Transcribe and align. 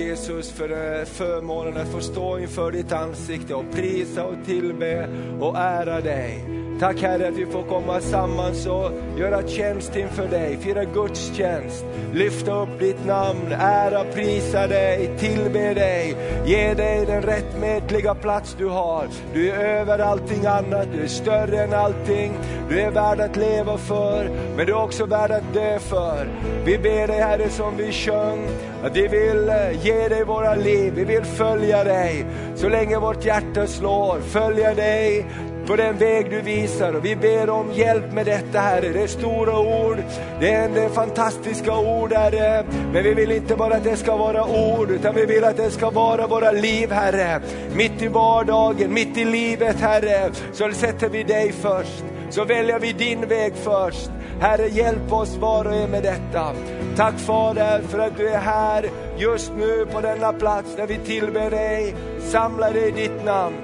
Tack 0.00 0.08
Jesus 0.08 0.50
för 0.50 0.70
eh, 0.70 1.04
förmånen 1.04 1.76
att 1.76 1.88
få 1.88 2.00
stå 2.00 2.38
inför 2.38 2.72
ditt 2.72 2.92
ansikte 2.92 3.54
och 3.54 3.64
prisa 3.72 4.24
och 4.24 4.34
tillbe 4.46 5.08
och 5.40 5.58
ära 5.58 6.00
dig. 6.00 6.44
Tack 6.80 7.02
Herre 7.02 7.28
att 7.28 7.34
vi 7.34 7.46
får 7.46 7.62
komma 7.62 8.00
samman 8.00 8.52
och 8.68 9.18
göra 9.18 9.48
tjänst 9.48 9.96
inför 9.96 10.28
dig, 10.28 10.56
fira 10.56 10.84
gudstjänst, 10.84 11.84
lyfta 12.12 12.62
upp 12.62 12.78
ditt 12.78 13.06
namn, 13.06 13.52
ära, 13.52 14.04
prisa 14.04 14.66
dig, 14.66 15.10
tillbe 15.18 15.74
dig, 15.74 16.16
ge 16.46 16.74
dig 16.74 17.06
den 17.06 17.22
rättmätiga 17.22 18.14
plats 18.14 18.56
du 18.58 18.66
har. 18.66 19.08
Du 19.34 19.50
är 19.50 19.80
över 19.80 19.98
allting 19.98 20.46
annat, 20.46 20.88
du 20.92 21.02
är 21.02 21.08
större 21.08 21.62
än 21.62 21.72
allting, 21.72 22.32
du 22.70 22.80
är 22.80 22.90
värd 22.90 23.20
att 23.20 23.36
leva 23.36 23.78
för, 23.78 24.30
men 24.56 24.66
du 24.66 24.72
är 24.72 24.82
också 24.82 25.06
värd 25.06 25.30
att 25.30 25.54
dö 25.54 25.78
för. 25.78 26.28
Vi 26.64 26.78
ber 26.78 27.06
dig 27.06 27.20
Herre 27.20 27.50
som 27.50 27.76
vi 27.76 27.92
sjöng, 27.92 28.48
att 28.84 28.96
vi 28.96 29.08
vill 29.08 29.48
eh, 29.48 29.86
ge 29.86 30.08
dig 30.08 30.24
våra 30.24 30.54
liv, 30.54 30.92
vi 30.96 31.04
vill 31.04 31.24
följa 31.24 31.84
dig 31.84 32.26
så 32.54 32.68
länge 32.68 32.98
vårt 32.98 33.24
hjärta 33.24 33.66
slår, 33.66 34.20
följa 34.20 34.74
dig 34.74 35.26
på 35.66 35.76
den 35.76 35.96
väg 35.96 36.30
du 36.30 36.40
visar. 36.40 36.92
Och 36.92 37.04
vi 37.04 37.16
ber 37.16 37.50
om 37.50 37.72
hjälp 37.72 38.12
med 38.12 38.26
detta 38.26 38.58
Herre. 38.60 38.88
Det 38.88 39.02
är 39.02 39.06
stora 39.06 39.58
ord, 39.58 39.96
det 40.40 40.52
är, 40.52 40.68
det 40.68 40.82
är 40.82 40.88
fantastiska 40.88 41.78
ord 41.78 42.12
Herre. 42.12 42.64
Men 42.92 43.04
vi 43.04 43.14
vill 43.14 43.32
inte 43.32 43.56
bara 43.56 43.74
att 43.74 43.84
det 43.84 43.96
ska 43.96 44.16
vara 44.16 44.44
ord, 44.44 44.90
utan 44.90 45.14
vi 45.14 45.26
vill 45.26 45.44
att 45.44 45.56
det 45.56 45.70
ska 45.70 45.90
vara 45.90 46.26
våra 46.26 46.52
liv 46.52 46.92
Herre. 46.92 47.40
Mitt 47.74 48.02
i 48.02 48.08
vardagen, 48.08 48.94
mitt 48.94 49.16
i 49.16 49.24
livet 49.24 49.76
Herre, 49.80 50.30
så 50.52 50.72
sätter 50.72 51.08
vi 51.08 51.22
dig 51.22 51.52
först. 51.52 52.04
Så 52.30 52.44
väljer 52.44 52.78
vi 52.78 52.92
din 52.92 53.28
väg 53.28 53.52
först. 53.54 54.10
Herre, 54.40 54.68
hjälp 54.68 55.12
oss 55.12 55.36
var 55.36 55.64
och 55.64 55.74
en 55.74 55.90
med 55.90 56.02
detta. 56.02 56.52
Tack 56.96 57.18
Fader 57.18 57.82
för 57.82 57.98
att 57.98 58.16
du 58.16 58.28
är 58.28 58.38
här 58.38 58.90
just 59.18 59.52
nu 59.58 59.86
på 59.92 60.00
denna 60.00 60.32
plats 60.32 60.76
där 60.76 60.86
vi 60.86 60.98
tillber 60.98 61.50
dig, 61.50 61.94
samlar 62.20 62.72
dig 62.72 62.88
i 62.88 62.90
ditt 62.90 63.24
namn. 63.24 63.56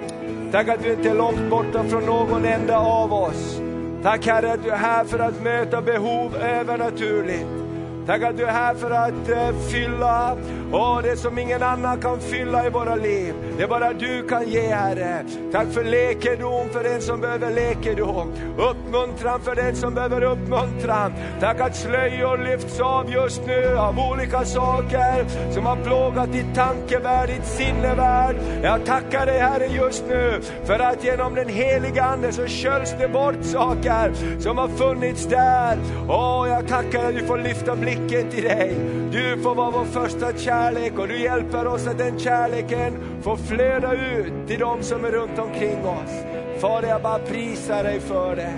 Tack 0.53 0.69
att 0.69 0.83
du 0.83 0.93
inte 0.93 1.11
är 1.11 1.15
långt 1.15 1.51
borta 1.51 1.85
från 1.85 2.07
någon 2.07 2.45
enda 2.45 2.79
av 2.79 3.13
oss. 3.13 3.61
Tack 4.03 4.27
Herre 4.27 4.53
att 4.53 4.63
du 4.63 4.71
är 4.71 4.77
här 4.77 5.05
för 5.05 5.19
att 5.19 5.43
möta 5.43 5.83
behov 5.83 6.37
övernaturligt. 6.37 7.66
Tack 8.07 8.23
att 8.23 8.37
du 8.37 8.45
är 8.45 8.53
här 8.53 8.75
för 8.75 8.91
att 8.91 9.29
eh, 9.29 9.59
fylla 9.71 10.37
oh, 10.73 11.03
det 11.03 11.17
som 11.17 11.39
ingen 11.39 11.63
annan 11.63 12.01
kan 12.01 12.21
fylla 12.21 12.67
i 12.67 12.71
våra 12.71 12.95
liv. 12.95 13.35
Det 13.59 13.67
bara 13.67 13.93
du 13.93 14.27
kan 14.29 14.49
ge 14.49 14.61
Herre. 14.61 15.25
Tack 15.53 15.73
för 15.73 15.85
läkedom 15.85 16.69
för 16.69 16.85
den 16.85 17.01
som 17.01 17.21
behöver 17.21 17.51
läkedom. 17.51 18.33
Uppmuntran 18.59 19.41
för 19.41 19.55
den 19.55 19.77
som 19.77 19.95
behöver 19.95 20.23
uppmuntran. 20.23 21.13
Tack 21.41 21.61
att 21.61 21.77
slöjor 21.77 22.39
lyfts 22.39 22.81
av 22.81 23.11
just 23.11 23.47
nu 23.47 23.77
av 23.79 23.99
olika 23.99 24.45
saker 24.45 25.25
som 25.53 25.67
har 25.67 25.77
plågat 25.77 26.33
ditt 26.33 26.55
tankevärld, 26.55 27.29
ditt 27.29 27.47
sinnevärld. 27.47 28.37
Jag 28.63 28.85
tackar 28.85 29.27
dig 29.27 29.39
Herre 29.39 29.67
just 29.67 30.05
nu 30.09 30.41
för 30.65 30.79
att 30.79 31.05
genom 31.05 31.35
den 31.35 31.49
heliga 31.49 32.03
Ande 32.03 32.33
så 32.33 32.47
sköljs 32.47 32.95
det 32.99 33.09
bort 33.09 33.43
saker 33.43 34.13
som 34.41 34.59
har 34.59 34.69
funnits 34.69 35.27
där. 35.27 35.79
Åh, 36.09 36.43
oh, 36.43 36.49
jag 36.49 36.69
tackar 36.69 37.09
att 37.09 37.15
du 37.15 37.27
får 37.27 37.39
lyfta 37.39 37.77
blicken 37.77 37.96
blicken 37.97 38.31
till 38.31 38.45
dig. 38.45 38.77
Du 39.13 39.43
får 39.43 39.55
vara 39.55 39.71
vår 39.71 39.85
första 39.85 40.39
kärlek 40.39 40.99
och 40.99 41.09
du 41.09 41.23
hjälper 41.23 41.67
oss 41.67 41.87
att 41.87 41.99
den 41.99 42.19
kärleken 42.19 42.99
får 43.23 43.37
flöda 43.37 43.93
ut 43.93 44.33
till 44.47 44.61
de 44.61 44.83
som 44.83 45.05
är 45.05 45.11
runt 45.11 45.39
omkring 45.39 45.87
oss. 45.87 46.11
Fader, 46.61 46.89
jag 46.89 47.03
bara 47.03 47.19
prisar 47.19 47.83
dig 47.83 48.01
för 48.01 48.37
det. 48.37 48.53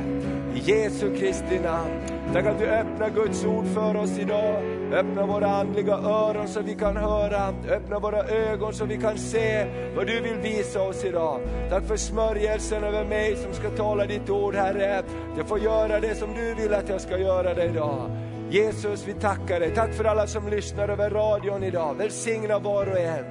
I 0.54 0.72
Jesu 0.72 1.16
Kristi 1.16 1.60
namn. 1.65 1.91
Tack 2.32 2.47
att 2.47 2.59
du 2.59 2.66
öppnar 2.66 3.10
Guds 3.10 3.44
ord 3.44 3.66
för 3.75 3.97
oss 3.97 4.19
idag. 4.19 4.62
Öppna 4.93 5.27
våra 5.27 5.47
andliga 5.47 5.94
öron 5.94 6.48
så 6.48 6.60
vi 6.60 6.75
kan 6.75 6.97
höra. 6.97 7.54
Öppna 7.69 7.98
våra 7.98 8.25
ögon 8.25 8.75
så 8.75 8.84
vi 8.84 8.97
kan 8.97 9.19
se 9.19 9.66
vad 9.97 10.06
du 10.06 10.21
vill 10.21 10.38
visa 10.43 10.82
oss 10.82 11.04
idag. 11.04 11.41
Tack 11.71 11.84
för 11.84 11.97
smörjelsen 11.97 12.84
över 12.84 13.04
mig 13.04 13.37
som 13.37 13.53
ska 13.53 13.71
tala 13.71 14.06
ditt 14.06 14.31
ord 14.31 14.54
Herre. 14.54 15.03
Jag 15.37 15.48
får 15.48 15.59
göra 15.59 16.00
det 16.00 16.15
som 16.15 16.34
du 16.34 16.54
vill 16.54 16.75
att 16.75 16.88
jag 16.88 17.00
ska 17.00 17.19
göra 17.19 17.54
det 17.54 17.65
idag. 17.65 18.10
Jesus, 18.50 19.09
vi 19.09 19.12
tackar 19.12 19.60
dig. 19.60 19.75
Tack 19.75 19.94
för 19.94 20.04
alla 20.04 20.26
som 20.26 20.48
lyssnar 20.48 20.88
över 20.88 21.10
radion 21.10 21.62
idag. 21.62 21.94
Välsigna 21.94 22.59
var 22.59 22.86
och 22.86 22.98
en. 22.98 23.25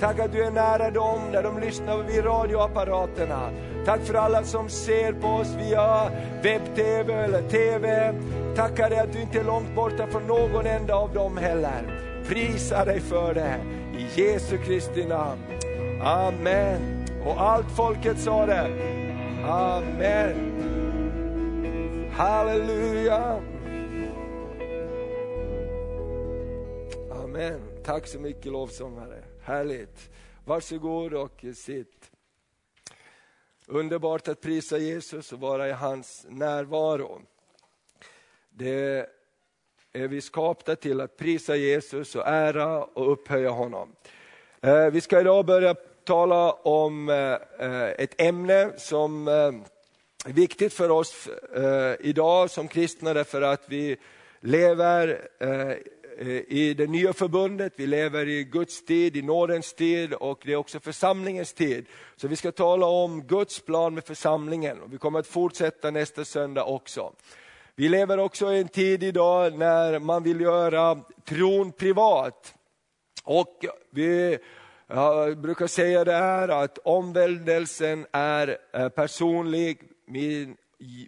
Tack 0.00 0.18
att 0.18 0.32
du 0.32 0.44
är 0.44 0.50
nära 0.50 0.90
dem 0.90 1.20
när 1.32 1.42
de 1.42 1.60
lyssnar 1.60 2.02
vid 2.02 2.24
radioapparaterna. 2.24 3.50
Tack 3.84 4.00
för 4.00 4.14
alla 4.14 4.44
som 4.44 4.68
ser 4.68 5.12
på 5.12 5.28
oss 5.28 5.54
via 5.58 6.10
webb-tv 6.42 7.14
eller 7.14 7.42
tv. 7.42 8.14
Tackar 8.56 8.90
dig 8.90 8.98
att 8.98 9.12
du 9.12 9.20
inte 9.20 9.38
är 9.38 9.44
långt 9.44 9.74
borta 9.74 10.06
från 10.06 10.26
någon 10.26 10.66
enda 10.66 10.94
av 10.94 11.14
dem 11.14 11.36
heller. 11.36 12.00
Prisa 12.28 12.84
dig 12.84 13.00
för 13.00 13.34
det. 13.34 13.56
I 13.98 14.22
Jesu 14.22 14.58
Kristi 14.58 15.04
namn. 15.04 15.40
Amen. 16.02 17.06
Och 17.24 17.40
allt 17.40 17.70
folket 17.76 18.18
sa 18.18 18.46
det. 18.46 18.66
Amen. 19.48 20.52
Halleluja. 22.12 23.40
Amen. 27.38 27.60
Tack 27.84 28.06
så 28.06 28.18
mycket 28.18 28.52
lovsångare. 28.52 29.22
Härligt. 29.42 30.10
Varsågod 30.44 31.14
och 31.14 31.44
sitt. 31.54 32.10
Underbart 33.66 34.28
att 34.28 34.40
prisa 34.40 34.78
Jesus 34.78 35.32
och 35.32 35.40
vara 35.40 35.68
i 35.68 35.72
hans 35.72 36.26
närvaro. 36.28 37.22
Det 38.50 39.06
är 39.92 40.08
vi 40.08 40.20
skapta 40.20 40.76
till 40.76 41.00
att 41.00 41.16
prisa 41.16 41.56
Jesus 41.56 42.16
och 42.16 42.26
ära 42.26 42.84
och 42.84 43.12
upphöja 43.12 43.50
honom. 43.50 43.94
Eh, 44.60 44.86
vi 44.86 45.00
ska 45.00 45.20
idag 45.20 45.46
börja 45.46 45.74
tala 46.04 46.52
om 46.52 47.08
eh, 47.08 47.88
ett 47.88 48.20
ämne 48.20 48.72
som 48.76 49.28
eh, 49.28 49.34
är 50.24 50.32
viktigt 50.32 50.72
för 50.72 50.90
oss 50.90 51.28
idag 52.00 52.50
som 52.50 52.68
kristna 52.68 53.14
därför 53.14 53.42
att 53.42 53.62
vi 53.68 53.96
lever 54.40 55.28
Eh, 56.20 56.26
i 56.48 56.74
det 56.74 56.86
nya 56.86 57.12
förbundet, 57.12 57.72
vi 57.76 57.86
lever 57.86 58.28
i 58.28 58.44
Guds 58.44 58.84
tid, 58.84 59.16
i 59.16 59.22
nådens 59.22 59.74
tid 59.74 60.14
och 60.14 60.42
det 60.44 60.52
är 60.52 60.56
också 60.56 60.80
församlingens 60.80 61.52
tid. 61.52 61.86
Så 62.16 62.28
vi 62.28 62.36
ska 62.36 62.52
tala 62.52 62.86
om 62.86 63.22
Guds 63.22 63.60
plan 63.60 63.94
med 63.94 64.04
församlingen 64.04 64.80
och 64.80 64.92
vi 64.92 64.98
kommer 64.98 65.18
att 65.18 65.26
fortsätta 65.26 65.90
nästa 65.90 66.24
söndag 66.24 66.64
också. 66.64 67.12
Vi 67.74 67.88
lever 67.88 68.18
också 68.18 68.52
i 68.52 68.60
en 68.60 68.68
tid 68.68 69.02
idag 69.02 69.58
när 69.58 69.98
man 69.98 70.22
vill 70.22 70.40
göra 70.40 71.00
tron 71.24 71.72
privat. 71.72 72.54
Och 73.24 73.64
vi 73.90 74.38
jag 74.86 75.38
brukar 75.38 75.66
säga 75.66 76.04
det 76.04 76.12
här 76.12 76.48
att 76.48 76.78
omvändelsen 76.78 78.06
är 78.12 78.58
eh, 78.72 78.88
personlig, 78.88 79.82
min 80.06 80.56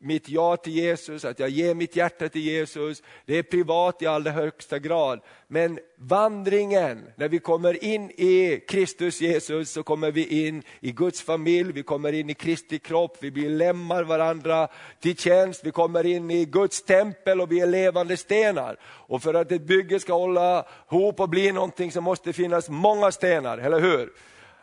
mitt 0.00 0.28
ja 0.28 0.56
till 0.56 0.72
Jesus, 0.72 1.24
att 1.24 1.38
jag 1.38 1.48
ger 1.48 1.74
mitt 1.74 1.96
hjärta 1.96 2.28
till 2.28 2.42
Jesus, 2.42 3.02
det 3.26 3.38
är 3.38 3.42
privat 3.42 4.02
i 4.02 4.06
allra 4.06 4.30
högsta 4.30 4.78
grad. 4.78 5.20
Men 5.48 5.78
vandringen, 5.96 7.06
när 7.16 7.28
vi 7.28 7.38
kommer 7.38 7.84
in 7.84 8.10
i 8.10 8.64
Kristus 8.68 9.20
Jesus 9.20 9.70
så 9.70 9.82
kommer 9.82 10.10
vi 10.10 10.46
in 10.46 10.62
i 10.80 10.92
Guds 10.92 11.22
familj, 11.22 11.72
vi 11.72 11.82
kommer 11.82 12.12
in 12.12 12.30
i 12.30 12.34
Kristi 12.34 12.78
kropp, 12.78 13.16
vi 13.20 13.30
blir 13.30 13.50
lämmar 13.50 14.02
varandra 14.04 14.68
till 15.00 15.16
tjänst, 15.16 15.60
vi 15.64 15.70
kommer 15.70 16.06
in 16.06 16.30
i 16.30 16.44
Guds 16.44 16.82
tempel 16.82 17.40
och 17.40 17.52
vi 17.52 17.60
är 17.60 17.66
levande 17.66 18.16
stenar. 18.16 18.76
Och 18.82 19.22
för 19.22 19.34
att 19.34 19.52
ett 19.52 19.62
bygge 19.62 20.00
ska 20.00 20.12
hålla 20.12 20.66
ihop 20.90 21.20
och 21.20 21.28
bli 21.28 21.52
någonting 21.52 21.92
så 21.92 22.00
måste 22.00 22.28
det 22.28 22.32
finnas 22.32 22.68
många 22.68 23.12
stenar, 23.12 23.58
eller 23.58 23.80
hur? 23.80 24.12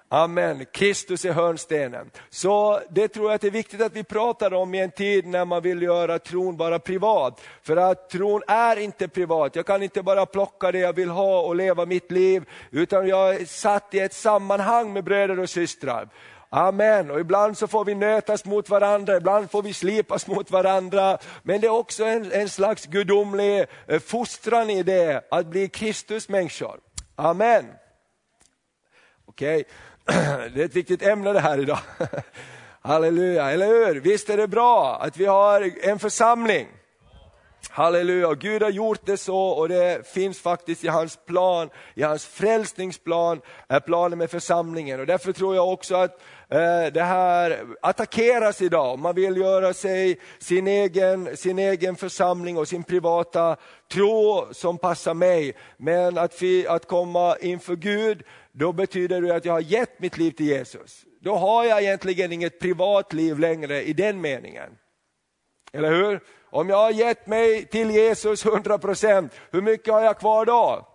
Amen, 0.09 0.65
Kristus 0.71 1.25
är 1.25 1.31
hörnstenen. 1.31 2.12
Så 2.30 2.81
det 2.89 3.07
tror 3.07 3.25
jag 3.25 3.36
att 3.36 3.42
det 3.42 3.48
är 3.48 3.51
viktigt 3.51 3.81
att 3.81 3.95
vi 3.95 4.04
pratar 4.04 4.54
om 4.54 4.74
i 4.74 4.80
en 4.80 4.92
tid 4.92 5.27
när 5.27 5.45
man 5.45 5.62
vill 5.62 5.81
göra 5.81 6.19
tron 6.19 6.57
bara 6.57 6.80
privat. 6.80 7.42
För 7.62 7.77
att 7.77 8.09
tron 8.09 8.42
är 8.48 8.80
inte 8.80 9.07
privat, 9.07 9.56
jag 9.56 9.65
kan 9.65 9.83
inte 9.83 10.04
bara 10.04 10.25
plocka 10.25 10.71
det 10.71 10.80
jag 10.80 10.94
vill 10.94 11.09
ha 11.09 11.42
och 11.42 11.56
leva 11.56 11.86
mitt 11.86 12.12
liv, 12.12 12.50
utan 12.71 13.07
jag 13.07 13.36
är 13.36 13.45
satt 13.45 13.94
i 13.94 14.00
ett 14.00 14.13
sammanhang 14.13 14.94
med 14.94 15.04
bröder 15.04 15.39
och 15.39 15.50
systrar. 15.50 16.10
Amen, 16.50 17.12
och 17.12 17.19
ibland 17.19 17.57
så 17.57 17.68
får 17.68 17.86
vi 17.86 17.95
nötas 17.95 18.45
mot 18.45 18.69
varandra, 18.69 19.18
ibland 19.18 19.51
får 19.51 19.62
vi 19.62 19.74
slipas 19.74 20.27
mot 20.27 20.51
varandra. 20.51 21.18
Men 21.44 21.62
det 21.62 21.68
är 21.68 21.71
också 21.71 22.03
en, 22.06 22.31
en 22.31 22.50
slags 22.50 22.86
gudomlig 22.86 23.65
eh, 23.88 24.00
fostran 24.00 24.69
i 24.69 24.83
det, 24.83 25.27
att 25.31 25.45
bli 25.45 25.69
Kristusmänniskor. 25.69 26.80
Amen. 27.15 27.65
Okej, 29.25 29.62
okay. 29.62 29.74
Det 30.54 30.62
är 30.62 30.65
ett 30.65 30.75
viktigt 30.75 31.01
ämne 31.01 31.33
det 31.33 31.39
här 31.39 31.59
idag. 31.59 31.80
Halleluja, 32.81 33.51
eller 33.51 33.68
hur? 33.68 34.00
Visst 34.00 34.30
är 34.30 34.38
det 34.38 34.48
bra 34.48 34.98
att 35.01 35.18
vi 35.18 35.25
har 35.25 35.71
en 35.81 36.00
församling? 36.00 36.68
Halleluja, 37.69 38.33
Gud 38.33 38.63
har 38.63 38.69
gjort 38.69 39.06
det 39.06 39.18
så 39.18 39.38
och 39.38 39.69
det 39.69 40.07
finns 40.07 40.39
faktiskt 40.39 40.83
i 40.83 40.88
hans 40.88 41.19
plan, 41.25 41.69
i 41.95 42.04
hans 42.04 42.25
frälsningsplan, 42.25 43.42
är 43.68 43.80
planen 43.80 44.18
med 44.18 44.31
församlingen. 44.31 45.00
Och 45.00 45.06
därför 45.06 45.33
tror 45.33 45.56
jag 45.56 45.74
också 45.74 45.95
att 45.95 46.21
eh, 46.50 46.94
det 46.94 47.03
här 47.03 47.60
attackeras 47.81 48.62
idag. 48.62 49.00
Man 49.00 49.15
vill 49.15 49.38
göra 49.38 49.74
sig 49.74 50.19
sin 50.39 50.68
egen, 50.68 51.38
sin 51.38 51.60
egen 51.60 51.95
församling 51.95 52.57
och 52.57 52.68
sin 52.68 52.83
privata 52.83 53.56
tro 53.92 54.48
som 54.51 54.77
passar 54.77 55.13
mig. 55.13 55.56
Men 55.77 56.18
att, 56.18 56.42
vi, 56.42 56.68
att 56.68 56.88
komma 56.88 57.38
inför 57.42 57.75
Gud, 57.75 58.24
då 58.57 58.74
betyder 58.74 59.21
det 59.21 59.36
att 59.36 59.45
jag 59.45 59.54
har 59.54 59.59
gett 59.59 60.00
mitt 60.00 60.18
liv 60.18 60.31
till 60.31 60.45
Jesus. 60.45 61.06
Då 61.21 61.36
har 61.36 61.65
jag 61.65 61.81
egentligen 61.83 62.31
inget 62.31 62.59
privatliv 62.59 63.39
längre 63.39 63.83
i 63.83 63.94
den 63.94 64.21
meningen. 64.21 64.77
Eller 65.74 65.92
hur? 65.92 66.19
Om 66.50 66.69
jag 66.69 66.77
har 66.77 66.92
gett 66.92 67.27
mig 67.27 67.65
till 67.65 67.92
Jesus 67.92 68.45
100%, 68.45 69.30
hur 69.51 69.62
mycket 69.62 69.94
har 69.94 70.01
jag 70.01 70.19
kvar 70.19 70.45
då? 70.45 70.88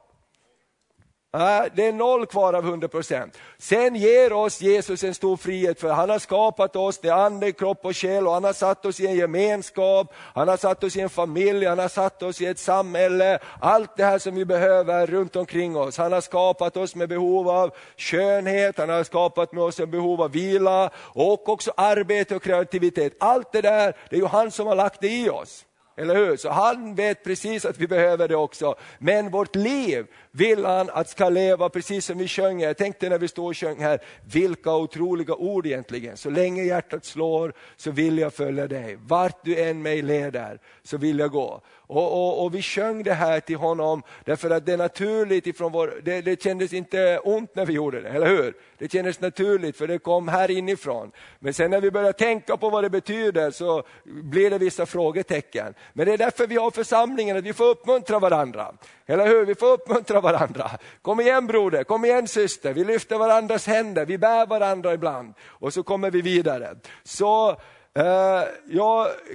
Det 1.32 1.86
är 1.86 1.92
noll 1.92 2.26
kvar 2.26 2.52
av 2.52 2.64
100 2.64 2.88
procent. 2.88 3.38
Sen 3.58 3.94
ger 3.94 4.32
oss 4.32 4.60
Jesus 4.60 5.04
en 5.04 5.14
stor 5.14 5.36
frihet 5.36 5.80
för 5.80 5.88
han 5.88 6.10
har 6.10 6.18
skapat 6.18 6.76
oss 6.76 6.98
det 6.98 7.08
är 7.08 7.12
ande, 7.12 7.52
kropp 7.52 7.84
och 7.84 7.96
själ 7.96 8.26
och 8.26 8.32
han 8.32 8.44
har 8.44 8.52
satt 8.52 8.86
oss 8.86 9.00
i 9.00 9.06
en 9.06 9.16
gemenskap, 9.16 10.14
han 10.34 10.48
har 10.48 10.56
satt 10.56 10.84
oss 10.84 10.96
i 10.96 11.00
en 11.00 11.10
familj, 11.10 11.66
han 11.66 11.78
har 11.78 11.88
satt 11.88 12.22
oss 12.22 12.40
i 12.40 12.46
ett 12.46 12.58
samhälle. 12.58 13.38
Allt 13.60 13.96
det 13.96 14.04
här 14.04 14.18
som 14.18 14.34
vi 14.34 14.44
behöver 14.44 15.06
runt 15.06 15.36
omkring 15.36 15.76
oss. 15.76 15.98
Han 15.98 16.12
har 16.12 16.20
skapat 16.20 16.76
oss 16.76 16.94
med 16.94 17.08
behov 17.08 17.48
av 17.48 17.70
skönhet, 17.96 18.78
han 18.78 18.88
har 18.88 19.04
skapat 19.04 19.52
med 19.52 19.64
oss 19.64 19.80
en 19.80 19.90
behov 19.90 20.22
av 20.22 20.32
vila 20.32 20.90
och 20.96 21.48
också 21.48 21.72
arbete 21.76 22.36
och 22.36 22.42
kreativitet. 22.42 23.12
Allt 23.20 23.52
det 23.52 23.60
där, 23.60 23.96
det 24.10 24.16
är 24.16 24.20
ju 24.20 24.26
han 24.26 24.50
som 24.50 24.66
har 24.66 24.74
lagt 24.74 25.00
det 25.00 25.08
i 25.08 25.30
oss. 25.30 25.64
Eller 25.96 26.14
hur? 26.14 26.36
Så 26.36 26.50
han 26.50 26.94
vet 26.94 27.24
precis 27.24 27.64
att 27.64 27.78
vi 27.78 27.86
behöver 27.86 28.28
det 28.28 28.36
också. 28.36 28.74
Men 28.98 29.30
vårt 29.30 29.56
liv 29.56 30.06
vill 30.30 30.64
han 30.64 30.90
att 30.90 31.08
ska 31.08 31.28
leva 31.28 31.68
precis 31.68 32.06
som 32.06 32.18
vi 32.18 32.28
sjöng 32.28 32.60
här. 32.60 32.66
Jag 32.66 32.76
tänkte 32.76 33.08
när 33.08 33.18
vi 33.18 33.28
stod 33.28 33.46
och 33.46 33.56
sjöng 33.56 33.80
här, 33.80 34.00
vilka 34.32 34.74
otroliga 34.76 35.34
ord 35.34 35.66
egentligen. 35.66 36.16
Så 36.16 36.30
länge 36.30 36.62
hjärtat 36.62 37.04
slår 37.04 37.52
så 37.76 37.90
vill 37.90 38.18
jag 38.18 38.34
följa 38.34 38.66
dig. 38.66 38.98
Vart 39.06 39.44
du 39.44 39.62
än 39.62 39.82
mig 39.82 40.02
leder 40.02 40.58
så 40.82 40.96
vill 40.96 41.18
jag 41.18 41.30
gå. 41.30 41.62
Och, 41.92 42.12
och, 42.12 42.44
och, 42.44 42.54
vi 42.54 42.62
sjöng 42.62 43.02
det 43.02 43.14
här 43.14 43.40
till 43.40 43.56
honom 43.56 44.02
därför 44.24 44.50
att 44.50 44.66
det 44.66 44.72
är 44.72 44.76
naturligt 44.76 45.46
ifrån 45.46 45.72
vår, 45.72 46.00
det, 46.04 46.20
det 46.20 46.42
kändes 46.42 46.72
inte 46.72 47.18
ont 47.18 47.54
när 47.54 47.66
vi 47.66 47.72
gjorde 47.72 48.00
det, 48.00 48.08
eller 48.08 48.26
hur? 48.26 48.54
Det 48.78 48.92
kändes 48.92 49.20
naturligt 49.20 49.76
för 49.76 49.86
det 49.86 49.98
kom 49.98 50.28
här 50.28 50.50
inifrån. 50.50 51.12
Men 51.38 51.54
sen 51.54 51.70
när 51.70 51.80
vi 51.80 51.90
börjar 51.90 52.12
tänka 52.12 52.56
på 52.56 52.70
vad 52.70 52.84
det 52.84 52.90
betyder 52.90 53.50
så 53.50 53.82
blir 54.04 54.50
det 54.50 54.58
vissa 54.58 54.86
frågetecken. 54.86 55.74
Men 55.92 56.06
det 56.06 56.12
är 56.12 56.18
därför 56.18 56.46
vi 56.46 56.56
har 56.56 56.70
församlingen, 56.70 57.36
att 57.36 57.44
vi 57.44 57.52
får 57.52 57.64
uppmuntra 57.64 58.18
varandra. 58.18 58.72
Eller 59.06 59.26
hur? 59.26 59.44
Vi 59.44 59.54
får 59.54 59.72
uppmuntra 59.72 60.20
varandra. 60.20 60.70
Kom 61.02 61.20
igen 61.20 61.46
broder, 61.46 61.84
kom 61.84 62.04
igen 62.04 62.28
syster, 62.28 62.72
vi 62.72 62.84
lyfter 62.84 63.18
varandras 63.18 63.66
händer, 63.66 64.06
vi 64.06 64.18
bär 64.18 64.46
varandra 64.46 64.94
ibland. 64.94 65.34
Och 65.46 65.72
så 65.72 65.82
kommer 65.82 66.10
vi 66.10 66.20
vidare. 66.20 66.76
Så 67.04 67.56
Eh, 67.94 68.44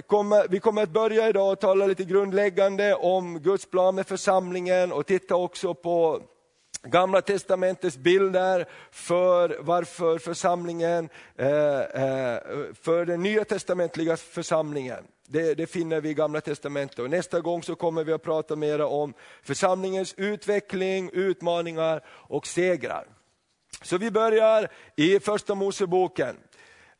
kommer, 0.06 0.48
vi 0.48 0.60
kommer 0.60 0.82
att 0.82 0.90
börja 0.90 1.28
idag 1.28 1.52
och 1.52 1.60
tala 1.60 1.86
lite 1.86 2.04
grundläggande 2.04 2.94
om 2.94 3.38
Guds 3.38 3.70
plan 3.70 3.94
med 3.94 4.06
församlingen 4.06 4.92
och 4.92 5.06
titta 5.06 5.36
också 5.36 5.74
på 5.74 6.22
Gamla 6.82 7.20
testamentets 7.20 7.96
bilder 7.96 8.66
för 8.90 9.56
varför 9.60 10.18
församlingen, 10.18 11.08
eh, 11.36 11.80
eh, 11.80 12.38
för 12.82 13.04
den 13.04 13.22
nya 13.22 13.44
testamentliga 13.44 14.16
församlingen. 14.16 15.04
Det, 15.30 15.54
det, 15.54 15.66
finner 15.66 16.00
vi 16.00 16.08
i 16.08 16.14
Gamla 16.14 16.40
Testamentet. 16.40 16.98
Och 16.98 17.10
nästa 17.10 17.40
gång 17.40 17.62
så 17.62 17.74
kommer 17.74 18.04
vi 18.04 18.12
att 18.12 18.22
prata 18.22 18.56
mer 18.56 18.80
om 18.80 19.14
församlingens 19.42 20.14
utveckling, 20.16 21.10
utmaningar 21.12 22.04
och 22.08 22.46
segrar. 22.46 23.06
Så 23.82 23.98
vi 23.98 24.10
börjar 24.10 24.68
i 24.96 25.20
första 25.20 25.54
Moseboken. 25.54 26.36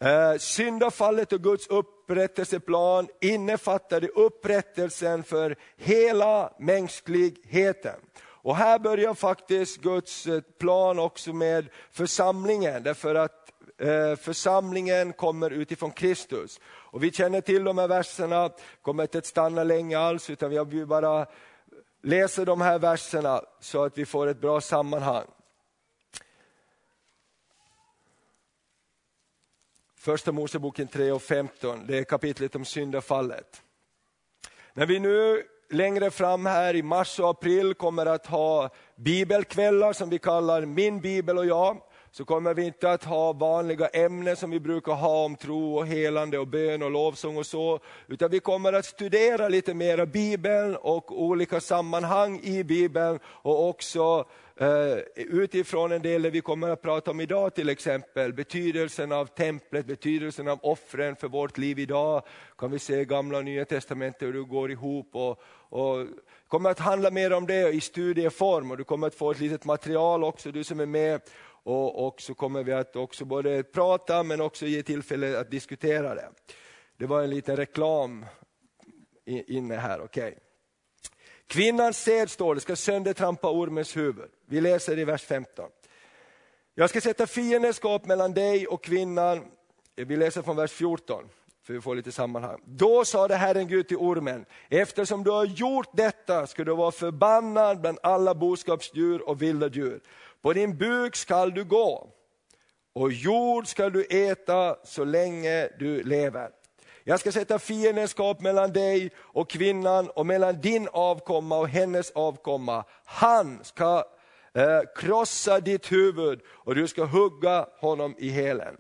Eh, 0.01 0.39
syndafallet 0.39 1.33
och 1.33 1.43
Guds 1.43 1.67
upprättelseplan 1.67 3.09
innefattade 3.21 4.09
upprättelsen 4.09 5.25
för 5.25 5.57
hela 5.77 6.53
mänskligheten. 6.59 8.01
Och 8.21 8.57
här 8.57 8.79
börjar 8.79 9.15
faktiskt 9.15 9.81
Guds 9.81 10.27
eh, 10.27 10.41
plan 10.41 10.99
också 10.99 11.33
med 11.33 11.69
församlingen, 11.91 12.83
därför 12.83 13.15
att 13.15 13.53
Eh, 13.79 14.17
församlingen 14.17 15.13
kommer 15.13 15.51
utifrån 15.51 15.91
Kristus. 15.91 16.61
Och 16.65 17.03
vi 17.03 17.13
känner 17.13 17.41
till 17.41 17.65
de 17.65 17.79
här 17.79 17.89
verserna, 17.89 18.51
kommer 18.83 19.03
inte 19.03 19.19
att 19.19 19.27
stanna 19.27 19.65
länge 19.65 19.99
alls, 19.99 20.31
utan 20.31 20.69
vi 20.71 20.87
bara 20.87 21.27
läser 22.03 22.47
de 22.47 22.61
här 22.61 22.79
verserna 22.79 23.43
så 23.61 23.85
att 23.85 23.99
vi 23.99 24.07
får 24.07 24.27
ett 24.27 24.41
bra 24.41 24.61
sammanhang. 24.61 25.27
Första 29.97 30.33
Moseboken 30.33 30.89
3 30.89 31.13
och 31.13 31.23
15, 31.23 31.87
det 31.87 31.99
är 31.99 32.05
kapitlet 32.05 32.57
om 32.57 32.65
syndafallet. 32.65 33.63
När 34.75 34.87
vi 34.87 34.99
nu 34.99 35.43
längre 35.71 36.11
fram 36.11 36.47
här 36.47 36.77
i 36.77 36.83
mars 36.83 37.21
och 37.21 37.31
april 37.31 37.75
kommer 37.75 38.07
att 38.07 38.27
ha 38.27 38.71
bibelkvällar 38.97 39.93
som 39.93 40.11
vi 40.11 40.19
kallar 40.19 40.67
Min 40.67 41.01
bibel 41.01 41.39
och 41.39 41.47
jag, 41.47 41.83
så 42.19 42.25
kommer 42.25 42.55
vi 42.55 42.63
inte 42.63 42.91
att 42.91 43.05
ha 43.05 43.33
vanliga 43.33 43.87
ämnen 43.87 44.37
som 44.37 44.51
vi 44.51 44.61
brukar 44.61 44.93
ha 44.93 45.25
om 45.25 45.37
tro 45.37 45.77
och 45.77 45.87
helande 45.87 46.39
och 46.39 46.47
bön 46.47 46.83
och 46.83 46.91
lovsång 46.91 47.37
och 47.37 47.47
så, 47.47 47.81
utan 48.07 48.31
vi 48.31 48.41
kommer 48.41 48.73
att 48.73 48.85
studera 48.85 49.49
lite 49.49 49.75
mer 49.75 50.07
Bibeln 50.07 50.77
och 50.77 51.23
olika 51.23 51.61
sammanhang 51.61 52.41
i 52.43 52.65
Bibeln 52.65 53.19
och 53.25 53.69
också 53.69 54.25
Uh, 54.63 54.99
utifrån 55.17 55.93
en 55.93 56.03
del 56.03 56.23
det 56.23 56.31
vi 56.31 56.41
kommer 56.41 56.69
att 56.69 56.83
prata 56.83 57.11
om 57.11 57.21
idag 57.21 57.55
till 57.55 57.69
exempel, 57.69 58.33
betydelsen 58.33 59.13
av 59.13 59.27
templet, 59.27 59.87
betydelsen 59.87 60.49
av 60.49 60.59
offren 60.63 61.17
för 61.17 61.29
vårt 61.29 61.59
liv 61.59 61.79
idag, 61.79 62.23
kan 62.59 62.71
vi 62.71 62.79
se 62.79 63.05
gamla 63.05 63.39
och 63.39 63.45
nya 63.45 63.65
testamentet 63.65 64.23
hur 64.23 64.33
det 64.33 64.43
går 64.43 64.71
ihop 64.71 65.09
och, 65.13 65.43
och 65.69 66.07
kommer 66.49 66.71
att 66.71 66.79
handla 66.79 67.11
mer 67.11 67.33
om 67.33 67.47
det 67.47 67.73
i 67.73 67.81
studieform 67.81 68.71
och 68.71 68.77
du 68.77 68.85
kommer 68.85 69.07
att 69.07 69.15
få 69.15 69.31
ett 69.31 69.41
litet 69.41 69.65
material 69.65 70.25
också, 70.25 70.53
du 70.53 70.65
som 70.65 70.81
är 70.81 70.87
med 70.87 71.21
och, 71.69 72.07
och 72.07 72.21
så 72.21 72.35
kommer 72.35 72.65
vi 72.65 72.73
att 72.73 72.97
också 72.97 73.25
både 73.25 73.63
prata 73.63 74.23
men 74.23 74.41
också 74.41 74.67
ge 74.67 74.83
tillfälle 74.83 75.41
att 75.41 75.51
diskutera 75.51 76.15
det. 76.15 76.29
Det 76.97 77.07
var 77.07 77.23
en 77.23 77.31
liten 77.31 77.57
reklam 77.57 78.27
inne 79.27 79.77
här, 79.77 80.01
okej. 80.01 80.29
Okay. 80.29 80.35
Kvinnans 81.47 81.99
sed, 81.99 82.31
står 82.31 82.55
det, 82.55 82.61
ska 82.61 82.77
söndertrampa 82.77 83.51
ormens 83.51 83.97
huvud. 83.97 84.31
Vi 84.47 84.61
läser 84.61 84.99
i 84.99 85.05
vers 85.05 85.23
15. 85.23 85.69
Jag 86.75 86.91
ska 86.91 87.01
sätta 87.01 87.27
fiendskap 87.27 88.07
mellan 88.07 88.35
dig 88.35 88.67
och 88.67 88.85
kvinnan. 88.85 89.45
Vi 89.97 90.17
läser 90.17 90.43
från 90.43 90.57
vers 90.57 90.73
14, 90.73 91.25
för 91.63 91.75
vi 91.75 91.81
får 91.81 91.95
lite 91.95 92.13
sammanhang. 92.13 92.61
Då 92.65 93.05
sade 93.05 93.37
Herren 93.37 93.69
Gud 93.69 93.89
till 93.89 93.97
ormen, 93.97 94.45
eftersom 94.69 95.25
du 95.25 95.31
har 95.31 95.45
gjort 95.45 95.89
detta 95.93 96.47
ska 96.47 96.65
du 96.65 96.75
vara 96.75 96.93
förbannad 96.93 97.81
bland 97.81 97.99
alla 98.03 98.35
boskapsdjur 98.35 99.29
och 99.29 99.43
vilda 99.43 99.69
djur. 99.69 100.01
På 100.43 100.53
din 100.53 100.79
buk 100.79 101.17
skall 101.17 101.55
du 101.55 101.65
gå, 101.65 102.09
och 102.95 103.13
jord 103.13 103.67
skall 103.67 103.93
du 103.93 104.05
äta 104.05 104.77
så 104.85 105.05
länge 105.05 105.69
du 105.79 106.03
lever. 106.03 106.51
Jag 107.05 107.21
ska 107.21 107.33
sätta 107.33 107.59
fiendskap 107.59 108.41
mellan 108.41 108.73
dig 108.73 109.11
och 109.17 109.51
kvinnan 109.51 110.11
och 110.11 110.27
mellan 110.27 110.61
din 110.61 110.89
avkomma 110.93 111.59
och 111.59 111.69
hennes 111.69 112.11
avkomma. 112.11 112.85
Han 113.05 113.65
ska 113.65 114.05
eh, 114.55 114.81
krossa 114.95 115.61
ditt 115.61 115.93
huvud 115.93 116.41
och 116.47 116.75
du 116.75 116.89
ska 116.89 117.05
hugga 117.05 117.67
honom 117.81 118.15
i 118.19 118.29
hälen. 118.29 118.77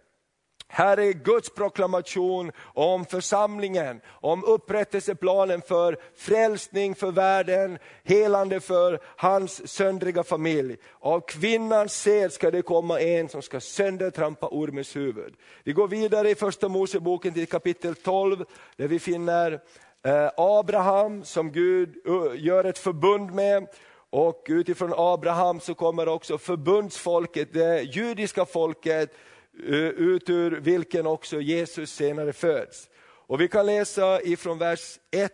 Här 0.70 0.96
är 0.98 1.12
Guds 1.12 1.50
proklamation 1.50 2.52
om 2.62 3.04
församlingen, 3.04 4.00
om 4.08 4.44
upprättelseplanen 4.44 5.62
för 5.62 5.96
frälsning 6.16 6.94
för 6.94 7.10
världen, 7.10 7.78
helande 8.04 8.60
för 8.60 9.00
hans 9.16 9.68
söndriga 9.68 10.22
familj. 10.22 10.76
Av 11.00 11.20
kvinnans 11.20 11.92
sed 11.92 12.32
ska 12.32 12.50
det 12.50 12.62
komma 12.62 13.00
en 13.00 13.28
som 13.28 13.42
ska 13.42 13.60
söndertrampa 13.60 14.48
ormens 14.48 14.96
huvud. 14.96 15.34
Vi 15.64 15.72
går 15.72 15.88
vidare 15.88 16.30
i 16.30 16.34
första 16.34 16.68
Moseboken 16.68 17.34
till 17.34 17.48
kapitel 17.48 17.94
12, 17.94 18.44
där 18.76 18.88
vi 18.88 18.98
finner 18.98 19.60
eh, 20.04 20.30
Abraham 20.36 21.24
som 21.24 21.52
Gud 21.52 21.96
gör 22.36 22.64
ett 22.64 22.78
förbund 22.78 23.34
med. 23.34 23.66
Och 24.10 24.46
utifrån 24.48 24.92
Abraham 24.96 25.60
så 25.60 25.74
kommer 25.74 26.08
också 26.08 26.38
förbundsfolket, 26.38 27.52
det 27.52 27.82
judiska 27.82 28.44
folket, 28.44 29.14
Eh, 29.62 29.88
ut 29.88 30.30
ur 30.30 30.50
vilken 30.50 31.06
också 31.06 31.40
Jesus 31.40 31.92
senare 31.92 32.32
föds. 32.32 32.88
Och 33.00 33.40
vi 33.40 33.48
kan 33.48 33.66
läsa 33.66 34.22
ifrån 34.22 34.58
vers 34.58 34.98
1 35.10 35.32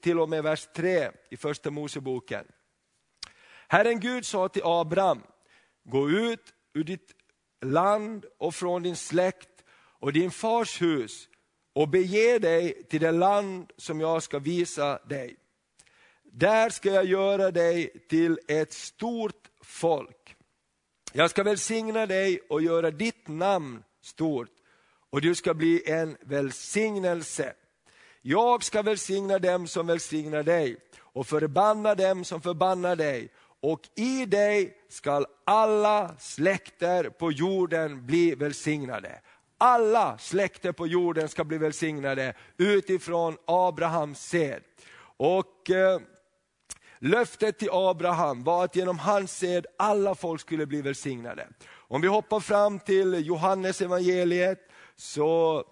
till 0.00 0.20
och 0.20 0.28
med 0.28 0.42
vers 0.42 0.68
3 0.76 1.10
i 1.30 1.36
första 1.36 1.70
Moseboken. 1.70 2.44
Herren 3.68 4.00
Gud 4.00 4.26
sa 4.26 4.48
till 4.48 4.62
Abraham, 4.64 5.22
gå 5.84 6.10
ut 6.10 6.54
ur 6.74 6.84
ditt 6.84 7.14
land 7.64 8.26
och 8.38 8.54
från 8.54 8.82
din 8.82 8.96
släkt 8.96 9.64
och 10.00 10.12
din 10.12 10.30
fars 10.30 10.82
hus 10.82 11.28
och 11.72 11.88
bege 11.88 12.38
dig 12.38 12.82
till 12.82 13.00
det 13.00 13.12
land 13.12 13.72
som 13.76 14.00
jag 14.00 14.22
ska 14.22 14.38
visa 14.38 14.98
dig. 14.98 15.36
där 16.22 16.70
ska 16.70 16.90
jag 16.90 17.04
göra 17.04 17.50
dig 17.50 18.06
till 18.08 18.38
ett 18.48 18.72
stort 18.72 19.50
folk. 19.60 20.33
Jag 21.16 21.30
ska 21.30 21.42
välsigna 21.42 22.06
dig 22.06 22.40
och 22.48 22.62
göra 22.62 22.90
ditt 22.90 23.28
namn 23.28 23.82
stort 24.02 24.48
och 25.10 25.20
du 25.20 25.34
ska 25.34 25.54
bli 25.54 25.90
en 25.90 26.16
välsignelse. 26.20 27.52
Jag 28.22 28.64
ska 28.64 28.82
välsigna 28.82 29.38
dem 29.38 29.66
som 29.66 29.86
välsignar 29.86 30.42
dig 30.42 30.76
och 30.98 31.26
förbanna 31.26 31.94
dem 31.94 32.24
som 32.24 32.40
förbannar 32.40 32.96
dig 32.96 33.28
och 33.60 33.80
i 33.96 34.26
dig 34.26 34.76
skall 34.88 35.26
alla 35.44 36.14
släkter 36.18 37.08
på 37.08 37.32
jorden 37.32 38.06
bli 38.06 38.34
välsignade. 38.34 39.20
Alla 39.58 40.18
släkter 40.18 40.72
på 40.72 40.86
jorden 40.86 41.28
ska 41.28 41.44
bli 41.44 41.58
välsignade 41.58 42.34
utifrån 42.56 43.36
Abrahams 43.46 44.20
sed. 44.20 44.62
Och 45.16 45.70
eh, 45.70 46.00
Löftet 47.06 47.58
till 47.58 47.68
Abraham 47.72 48.44
var 48.44 48.64
att 48.64 48.76
genom 48.76 48.98
hans 48.98 49.38
sed 49.38 49.66
alla 49.78 50.14
folk 50.14 50.40
skulle 50.40 50.66
bli 50.66 50.82
välsignade. 50.82 51.48
Om 51.70 52.00
vi 52.00 52.08
hoppar 52.08 52.40
fram 52.40 52.78
till 52.78 53.26
Johannes 53.26 53.80
evangeliet 53.80 54.68
så 54.96 55.64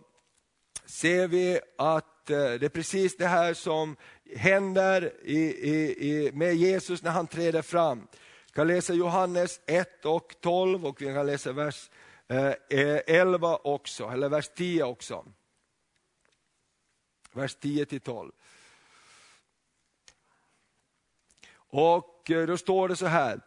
ser 0.85 1.29
vi 1.29 1.61
att 1.79 2.31
eh, 2.31 2.37
det 2.37 2.63
är 2.63 2.69
precis 2.69 3.17
det 3.17 3.27
här 3.27 3.55
som 3.55 3.97
händer 4.37 5.13
i, 5.23 5.39
i, 5.71 6.09
i, 6.11 6.33
med 6.33 6.55
Jesus 6.55 7.03
när 7.03 7.11
han 7.11 7.27
träder 7.27 7.63
fram. 7.63 8.07
Vi 8.47 8.53
kan 8.53 8.67
läsa 8.67 8.95
Johannes 8.95 9.61
1 9.67 10.05
och 10.05 10.35
12 10.41 10.87
och 10.87 11.03
vi 11.03 11.07
kan 11.07 11.27
läsa 11.27 11.53
vers 11.53 11.91
eh, 12.29 12.47
eh, 12.47 13.01
11 13.07 13.57
också, 13.57 14.09
eller 14.09 14.29
vers 14.29 14.51
10 14.57 14.83
också. 14.83 15.25
Vers 17.33 17.55
10 17.55 17.87
till 17.87 18.01
12. 18.01 18.33
Och 21.73 22.31
eh, 22.31 22.47
då 22.47 22.57
står 22.57 22.89
det 22.89 22.97
så 22.97 23.07
här 23.07 23.41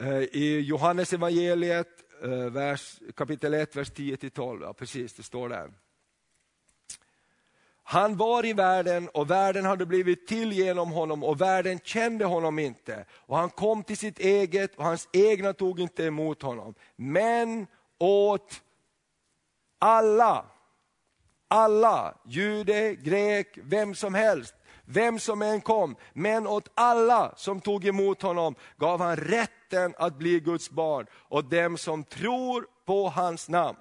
eh, 0.00 0.22
i 0.22 0.60
Johannes 0.60 1.12
evangeliet 1.12 1.88
eh, 2.22 2.30
vers, 2.30 2.98
kapitel 3.16 3.54
1, 3.54 3.76
vers 3.76 3.92
10-12. 3.92 4.62
Ja, 4.62 4.72
precis, 4.72 5.14
det 5.14 5.22
står 5.22 5.48
där. 5.48 5.72
Han 7.82 8.16
var 8.16 8.46
i 8.46 8.52
världen 8.52 9.08
och 9.08 9.30
världen 9.30 9.64
hade 9.64 9.86
blivit 9.86 10.26
till 10.26 10.52
genom 10.52 10.90
honom 10.90 11.24
och 11.24 11.40
världen 11.40 11.78
kände 11.84 12.24
honom 12.24 12.58
inte. 12.58 13.04
Och 13.10 13.36
Han 13.36 13.50
kom 13.50 13.84
till 13.84 13.96
sitt 13.96 14.18
eget 14.18 14.76
och 14.76 14.84
hans 14.84 15.08
egna 15.12 15.52
tog 15.52 15.80
inte 15.80 16.04
emot 16.04 16.42
honom. 16.42 16.74
Men 16.96 17.66
åt 17.98 18.62
alla, 19.78 20.44
alla, 21.48 22.14
jude, 22.26 22.94
grek, 22.94 23.58
vem 23.62 23.94
som 23.94 24.14
helst, 24.14 24.54
vem 24.90 25.18
som 25.18 25.42
än 25.42 25.60
kom, 25.60 25.96
men 26.12 26.46
åt 26.46 26.68
alla 26.74 27.32
som 27.36 27.60
tog 27.60 27.84
emot 27.86 28.22
honom 28.22 28.54
gav 28.76 29.00
han 29.00 29.16
rätten 29.16 29.94
att 29.98 30.18
bli 30.18 30.40
Guds 30.40 30.70
barn 30.70 31.06
och 31.14 31.44
dem 31.44 31.78
som 31.78 32.04
tror 32.04 32.66
på 32.86 33.08
hans 33.08 33.48
namn. 33.48 33.78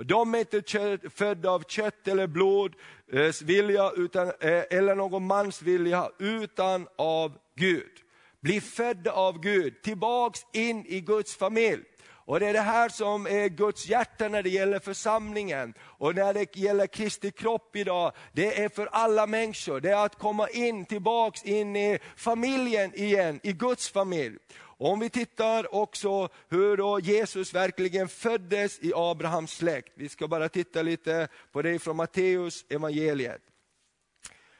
Och 0.00 0.06
de 0.06 0.34
är 0.34 0.38
inte 0.38 1.10
födda 1.10 1.50
av 1.50 1.62
kött 1.68 2.08
eller 2.08 2.26
blod, 2.26 2.74
eh, 3.12 3.34
vilja 3.42 3.90
utan, 3.96 4.26
eh, 4.26 4.62
eller 4.70 4.94
någon 4.94 5.26
mans 5.26 5.62
vilja, 5.62 6.10
utan 6.18 6.88
av 6.96 7.38
Gud. 7.56 7.92
Bli 8.40 8.60
födda 8.60 9.12
av 9.12 9.40
Gud, 9.40 9.82
tillbaks 9.82 10.40
in 10.52 10.86
i 10.86 11.00
Guds 11.00 11.36
familj. 11.36 11.82
Och 12.30 12.40
Det 12.40 12.46
är 12.46 12.52
det 12.52 12.60
här 12.60 12.88
som 12.88 13.26
är 13.26 13.48
Guds 13.48 13.86
hjärta 13.86 14.28
när 14.28 14.42
det 14.42 14.50
gäller 14.50 14.78
församlingen. 14.78 15.74
Och 15.80 16.14
när 16.14 16.34
det 16.34 16.56
gäller 16.56 16.86
Kristi 16.86 17.30
kropp 17.30 17.76
idag, 17.76 18.12
det 18.32 18.62
är 18.62 18.68
för 18.68 18.86
alla 18.86 19.26
människor. 19.26 19.80
Det 19.80 19.90
är 19.90 20.04
att 20.04 20.18
komma 20.18 20.48
in, 20.48 20.84
tillbaks 20.84 21.44
in 21.44 21.76
i 21.76 21.98
familjen 22.16 22.94
igen, 22.94 23.40
i 23.42 23.52
Guds 23.52 23.88
familj. 23.88 24.36
Om 24.60 25.00
vi 25.00 25.10
tittar 25.10 25.74
också 25.74 26.28
hur 26.48 26.76
då 26.76 27.00
Jesus 27.00 27.54
verkligen 27.54 28.08
föddes 28.08 28.78
i 28.80 28.92
Abrahams 28.94 29.50
släkt. 29.50 29.92
Vi 29.94 30.08
ska 30.08 30.28
bara 30.28 30.48
titta 30.48 30.82
lite 30.82 31.28
på 31.52 31.62
det 31.62 31.78
från 31.78 31.96
Matteus 31.96 32.64
evangeliet. 32.68 33.42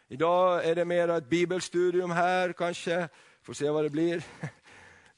Idag 0.08 0.64
är 0.64 0.74
det 0.74 0.84
mer 0.84 1.08
ett 1.08 1.28
bibelstudium 1.28 2.10
här 2.10 2.52
kanske, 2.52 3.08
får 3.42 3.54
se 3.54 3.70
vad 3.70 3.84
det 3.84 3.90
blir. 3.90 4.22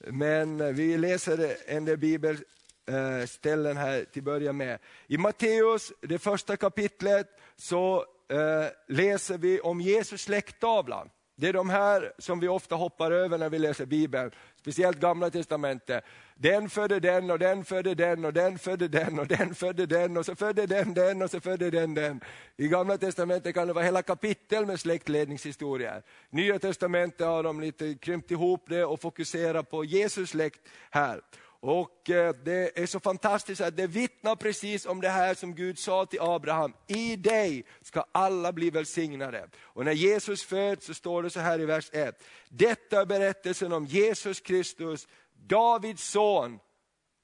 Men 0.06 0.74
vi 0.74 0.98
läser 0.98 1.56
en 1.66 1.84
del 1.84 1.98
bibelställen 1.98 3.76
här 3.76 4.04
till 4.04 4.20
att 4.20 4.24
börja 4.24 4.52
med. 4.52 4.78
I 5.06 5.18
Matteus, 5.18 5.92
det 6.00 6.18
första 6.18 6.56
kapitlet, 6.56 7.26
så 7.56 8.06
eh, 8.28 8.66
läser 8.88 9.38
vi 9.38 9.60
om 9.60 9.80
Jesus 9.80 10.22
släkttavla. 10.22 11.06
Det 11.36 11.48
är 11.48 11.52
de 11.52 11.70
här 11.70 12.12
som 12.18 12.40
vi 12.40 12.48
ofta 12.48 12.74
hoppar 12.74 13.10
över 13.10 13.38
när 13.38 13.50
vi 13.50 13.58
läser 13.58 13.86
Bibeln, 13.86 14.30
speciellt 14.60 15.00
gamla 15.00 15.30
testamentet. 15.30 16.04
Den 16.42 16.70
födde 16.70 17.00
den 17.00 17.30
och 17.30 17.38
den 17.38 17.64
födde 17.64 17.94
den 17.94 18.24
och 18.24 18.32
den 18.32 18.58
födde 18.58 18.88
den 18.88 19.18
och 19.18 19.26
den 19.26 19.54
födde 19.54 19.86
den 19.86 20.16
och 20.16 20.26
så 20.26 20.34
födde 20.34 20.66
den 20.66 20.94
den 20.94 21.22
och 21.22 21.30
så 21.30 21.40
födde 21.40 21.70
den 21.70 21.94
den. 21.94 22.20
I 22.56 22.68
gamla 22.68 22.98
testamentet 22.98 23.54
kan 23.54 23.66
det 23.66 23.72
vara 23.72 23.84
hela 23.84 24.02
kapitel 24.02 24.66
med 24.66 24.80
släktledningshistorier. 24.80 26.02
Nya 26.30 26.58
testamentet 26.58 27.26
har 27.26 27.42
de 27.42 27.60
lite 27.60 27.94
krympt 27.94 28.30
ihop 28.30 28.64
det 28.68 28.84
och 28.84 29.00
fokuserat 29.00 29.70
på 29.70 29.84
Jesus 29.84 30.30
släkt 30.30 30.60
här. 30.90 31.20
Och 31.64 32.10
eh, 32.10 32.34
Det 32.44 32.78
är 32.78 32.86
så 32.86 33.00
fantastiskt 33.00 33.60
att 33.60 33.76
det 33.76 33.86
vittnar 33.86 34.36
precis 34.36 34.86
om 34.86 35.00
det 35.00 35.08
här 35.08 35.34
som 35.34 35.54
Gud 35.54 35.78
sa 35.78 36.06
till 36.06 36.20
Abraham. 36.20 36.72
I 36.86 37.16
dig 37.16 37.64
ska 37.82 38.04
alla 38.12 38.52
bli 38.52 38.70
välsignade. 38.70 39.48
Och 39.60 39.84
när 39.84 39.92
Jesus 39.92 40.44
föds 40.44 40.86
så 40.86 40.94
står 40.94 41.22
det 41.22 41.30
så 41.30 41.40
här 41.40 41.60
i 41.60 41.64
vers 41.64 41.90
1. 41.92 42.22
Detta 42.48 43.00
är 43.00 43.06
berättelsen 43.06 43.72
om 43.72 43.84
Jesus 43.84 44.40
Kristus, 44.40 45.08
Davids 45.46 46.02
son, 46.02 46.60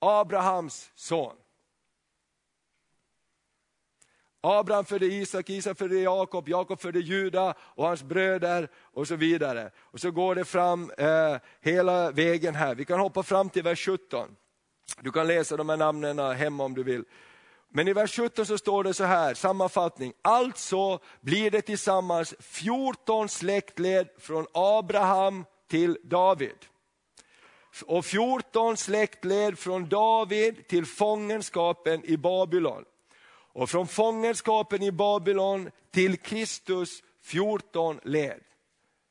Abrahams 0.01 0.91
son. 0.95 1.37
Abraham 4.41 4.85
födde 4.85 5.07
Isak, 5.07 5.51
Isak 5.51 5.79
födde 5.79 6.01
Jakob, 6.01 6.49
Jakob 6.49 6.81
födde 6.81 7.01
Juda 7.01 7.55
och 7.61 7.87
hans 7.87 8.03
bröder 8.03 8.69
och 8.77 9.09
så 9.09 9.17
vidare. 9.17 9.71
Och 9.77 10.01
så 10.01 10.11
går 10.11 10.35
det 10.35 10.45
fram 10.45 10.91
eh, 10.99 11.37
hela 11.61 12.11
vägen 12.11 12.55
här. 12.55 12.75
Vi 12.75 12.85
kan 12.85 13.01
hoppa 13.01 13.23
fram 13.23 13.51
till 13.51 13.63
vers 13.63 13.85
17. 13.85 14.37
Du 15.01 15.13
kan 15.13 15.27
läsa 15.27 15.57
de 15.57 15.69
här 15.69 15.77
namnen 15.77 16.19
hemma 16.19 16.65
om 16.65 16.75
du 16.75 16.83
vill. 16.83 17.05
Men 17.69 17.89
i 17.89 17.93
vers 17.93 18.17
17 18.17 18.47
så 18.47 18.59
står 18.59 18.85
det 18.85 18.95
så 18.95 19.05
här, 19.05 19.35
sammanfattning. 19.35 20.13
Alltså 20.23 20.99
blir 21.21 21.51
det 21.51 21.63
tillsammans 21.63 22.35
14 22.41 23.29
släktled 23.29 24.09
från 24.19 24.47
Abraham 24.53 25.45
till 25.69 25.99
David. 26.03 26.57
Och 27.87 28.05
14 28.05 28.77
släktled 28.77 29.59
från 29.59 29.89
David 29.89 30.69
till 30.69 30.87
fångenskapen 30.87 32.05
i 32.05 32.17
Babylon. 32.17 32.85
Och 33.53 33.71
från 33.71 33.87
fångenskapen 33.87 34.83
i 34.83 34.93
Babylon 34.93 35.71
till 35.91 36.17
Kristus 36.17 37.03
14 37.23 38.01
led. 38.03 38.41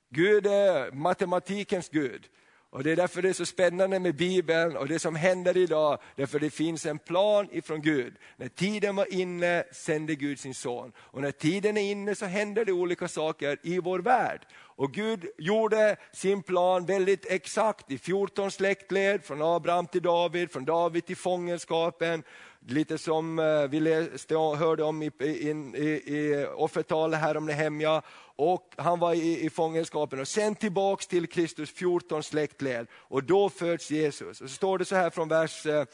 Gud 0.09 0.47
är 0.47 0.91
matematikens 0.91 1.89
Gud. 1.89 2.27
Och 2.69 2.83
Det 2.83 2.91
är 2.91 2.95
därför 2.95 3.21
det 3.21 3.29
är 3.29 3.33
så 3.33 3.45
spännande 3.45 3.99
med 3.99 4.15
Bibeln 4.15 4.77
och 4.77 4.87
det 4.87 4.99
som 4.99 5.15
händer 5.15 5.57
idag, 5.57 5.99
därför 6.15 6.39
det 6.39 6.49
finns 6.49 6.85
en 6.85 6.99
plan 6.99 7.47
ifrån 7.51 7.81
Gud. 7.81 8.13
När 8.37 8.47
tiden 8.47 8.95
var 8.95 9.13
inne 9.13 9.63
sände 9.71 10.15
Gud 10.15 10.39
sin 10.39 10.53
son. 10.53 10.91
Och 10.97 11.21
när 11.21 11.31
tiden 11.31 11.77
är 11.77 11.91
inne 11.91 12.15
så 12.15 12.25
händer 12.25 12.65
det 12.65 12.71
olika 12.71 13.07
saker 13.07 13.57
i 13.63 13.79
vår 13.79 13.99
värld. 13.99 14.41
Och 14.55 14.93
Gud 14.93 15.25
gjorde 15.37 15.95
sin 16.13 16.43
plan 16.43 16.85
väldigt 16.85 17.25
exakt 17.31 17.91
i 17.91 17.97
14 17.97 18.51
släktled, 18.51 19.23
från 19.23 19.41
Abraham 19.41 19.87
till 19.87 20.01
David, 20.01 20.51
från 20.51 20.65
David 20.65 21.05
till 21.05 21.17
fångenskapen, 21.17 22.23
Lite 22.69 22.97
som 22.97 23.39
eh, 23.39 23.67
vi 23.69 23.79
läste 23.79 24.35
hörde 24.35 24.83
om 24.83 25.03
i, 25.03 25.11
i, 25.19 25.23
i, 25.23 26.15
i 26.15 26.47
offertalet 26.55 27.19
här 27.19 27.37
om 27.37 27.45
Nehemja. 27.45 28.01
Och 28.37 28.73
han 28.77 28.99
var 28.99 29.13
i, 29.13 29.45
i 29.45 29.49
fångenskapen 29.49 30.19
och 30.19 30.27
sen 30.27 30.55
tillbaks 30.55 31.07
till 31.07 31.27
Kristus 31.27 31.71
14 31.71 32.23
släktled 32.23 32.87
och 32.93 33.23
då 33.23 33.49
föds 33.49 33.91
Jesus. 33.91 34.41
Och 34.41 34.49
så 34.49 34.55
står 34.55 34.77
det 34.77 34.85
så 34.85 34.95
här 34.95 35.09
från 35.09 35.27
vers 35.27 35.65
eh, 35.65 35.85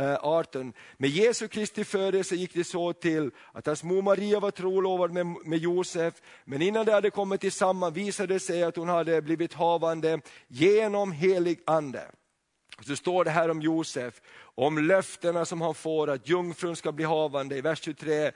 eh, 0.00 0.14
18. 0.20 0.72
Med 0.96 1.10
Jesu 1.10 1.48
Kristi 1.48 1.84
födelse 1.84 2.36
gick 2.36 2.54
det 2.54 2.64
så 2.64 2.92
till 2.92 3.30
att 3.52 3.66
hans 3.66 3.82
mor 3.82 4.02
Maria 4.02 4.40
var 4.40 4.50
trolovad 4.50 5.12
med, 5.12 5.26
med 5.26 5.58
Josef, 5.58 6.14
men 6.44 6.62
innan 6.62 6.86
de 6.86 6.92
hade 6.92 7.10
kommit 7.10 7.40
tillsammans 7.40 7.96
visade 7.96 8.34
det 8.34 8.40
sig 8.40 8.62
att 8.62 8.76
hon 8.76 8.88
hade 8.88 9.22
blivit 9.22 9.54
havande 9.54 10.20
genom 10.48 11.12
helig 11.12 11.60
ande. 11.66 12.10
Så 12.80 12.96
står 12.96 13.24
det 13.24 13.30
här 13.30 13.50
om 13.50 13.62
Josef, 13.62 14.20
om 14.54 14.78
löftena 14.78 15.44
som 15.44 15.60
han 15.60 15.74
får 15.74 16.10
att 16.10 16.28
jungfrun 16.28 16.76
ska 16.76 16.92
bli 16.92 17.04
havande 17.04 17.56
i 17.56 17.60
vers 17.60 17.80
23. 17.84 18.32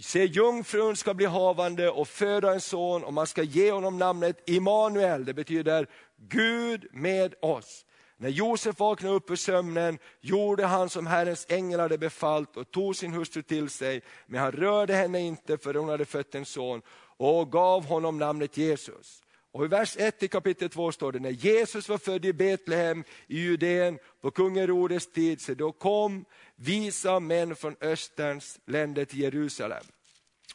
Se 0.00 0.24
jungfrun 0.24 0.96
ska 0.96 1.14
bli 1.14 1.26
havande 1.26 1.90
och 1.90 2.08
föda 2.08 2.52
en 2.52 2.60
son 2.60 3.04
och 3.04 3.12
man 3.12 3.26
ska 3.26 3.42
ge 3.42 3.70
honom 3.72 3.98
namnet 3.98 4.50
Immanuel, 4.50 5.24
det 5.24 5.34
betyder 5.34 5.86
Gud 6.16 6.86
med 6.92 7.34
oss. 7.42 7.84
När 8.16 8.28
Josef 8.28 8.78
vaknade 8.78 9.14
upp 9.14 9.30
ur 9.30 9.36
sömnen 9.36 9.98
gjorde 10.20 10.66
han 10.66 10.88
som 10.88 11.06
Herrens 11.06 11.46
ängel 11.48 11.80
hade 11.80 11.98
befallt 11.98 12.56
och 12.56 12.70
tog 12.70 12.96
sin 12.96 13.12
hustru 13.12 13.42
till 13.42 13.70
sig, 13.70 14.02
men 14.26 14.40
han 14.40 14.52
rörde 14.52 14.94
henne 14.94 15.20
inte 15.20 15.58
för 15.58 15.74
hon 15.74 15.88
hade 15.88 16.04
fött 16.04 16.34
en 16.34 16.44
son 16.44 16.82
och 17.16 17.52
gav 17.52 17.84
honom 17.84 18.18
namnet 18.18 18.56
Jesus. 18.56 19.23
Och 19.54 19.64
i 19.64 19.68
vers 19.68 19.96
1 19.98 20.22
i 20.22 20.28
kapitel 20.28 20.68
2 20.68 20.92
står 20.92 21.12
det, 21.12 21.18
när 21.18 21.30
Jesus 21.30 21.88
var 21.88 21.98
född 21.98 22.24
i 22.24 22.32
Betlehem 22.32 23.04
i 23.26 23.38
Judeen 23.38 23.98
på 24.20 24.30
kungen 24.30 24.66
Rodes 24.66 25.12
tid, 25.12 25.40
så 25.40 25.54
då 25.54 25.72
kom 25.72 26.24
visa 26.56 27.20
män 27.20 27.56
från 27.56 27.76
Österns 27.80 28.60
länder 28.66 29.04
till 29.04 29.20
Jerusalem. 29.20 29.84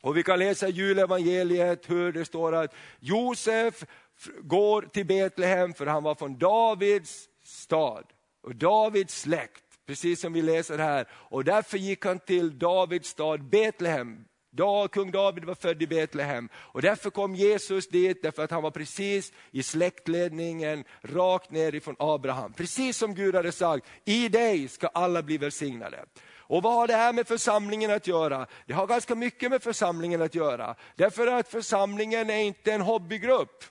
Och 0.02 0.18
vi 0.18 0.24
kan 0.24 0.40
läsa 0.40 0.68
i 0.68 0.72
julevangeliet 0.72 1.90
hur 1.90 2.12
det 2.12 2.26
står 2.26 2.56
att 2.56 2.74
Josef 3.00 3.86
går 4.42 4.82
till 4.82 5.06
Betlehem 5.06 5.74
för 5.74 5.86
han 5.86 6.04
var 6.04 6.16
från 6.16 6.38
Davids 6.38 7.30
stad 7.44 8.06
och 8.44 8.56
Davids 8.56 9.22
släkt, 9.22 9.64
precis 9.88 10.22
som 10.22 10.34
vi 10.34 10.42
läser 10.42 10.78
här. 10.78 11.08
Och 11.12 11.44
därför 11.44 11.78
gick 11.78 12.06
han 12.06 12.20
till 12.20 12.60
Davids 12.60 13.10
stad 13.10 13.44
Betlehem 13.44 14.26
kung 14.92 15.12
David 15.12 15.46
var 15.46 15.56
född 15.56 15.82
i 15.82 15.88
Betlehem 15.88 16.50
och 16.56 16.82
därför 16.82 17.10
kom 17.10 17.36
Jesus 17.36 17.88
dit, 17.88 18.22
därför 18.22 18.44
att 18.44 18.52
han 18.52 18.64
var 18.64 18.72
precis 18.72 19.32
i 19.52 19.64
släktledningen, 19.64 20.84
rakt 21.02 21.52
ner 21.52 21.76
ifrån 21.76 21.96
Abraham. 22.00 22.54
Precis 22.54 22.98
som 22.98 23.16
Gud 23.16 23.36
hade 23.36 23.52
sagt, 23.52 23.88
i 24.06 24.30
dig 24.30 24.68
ska 24.68 24.88
alla 24.88 25.24
bli 25.24 25.38
välsignade. 25.38 26.06
Och 26.50 26.64
vad 26.64 26.74
har 26.74 26.88
det 26.88 26.96
här 26.96 27.14
med 27.14 27.28
församlingen 27.28 27.92
att 27.92 28.08
göra? 28.08 28.48
Det 28.66 28.74
har 28.74 28.88
ganska 28.88 29.16
mycket 29.16 29.52
med 29.52 29.64
församlingen 29.64 30.22
att 30.22 30.36
göra. 30.36 30.76
Därför 30.96 31.28
att 31.28 31.48
församlingen 31.48 32.30
är 32.30 32.40
inte 32.40 32.72
en 32.72 32.82
hobbygrupp. 32.82 33.64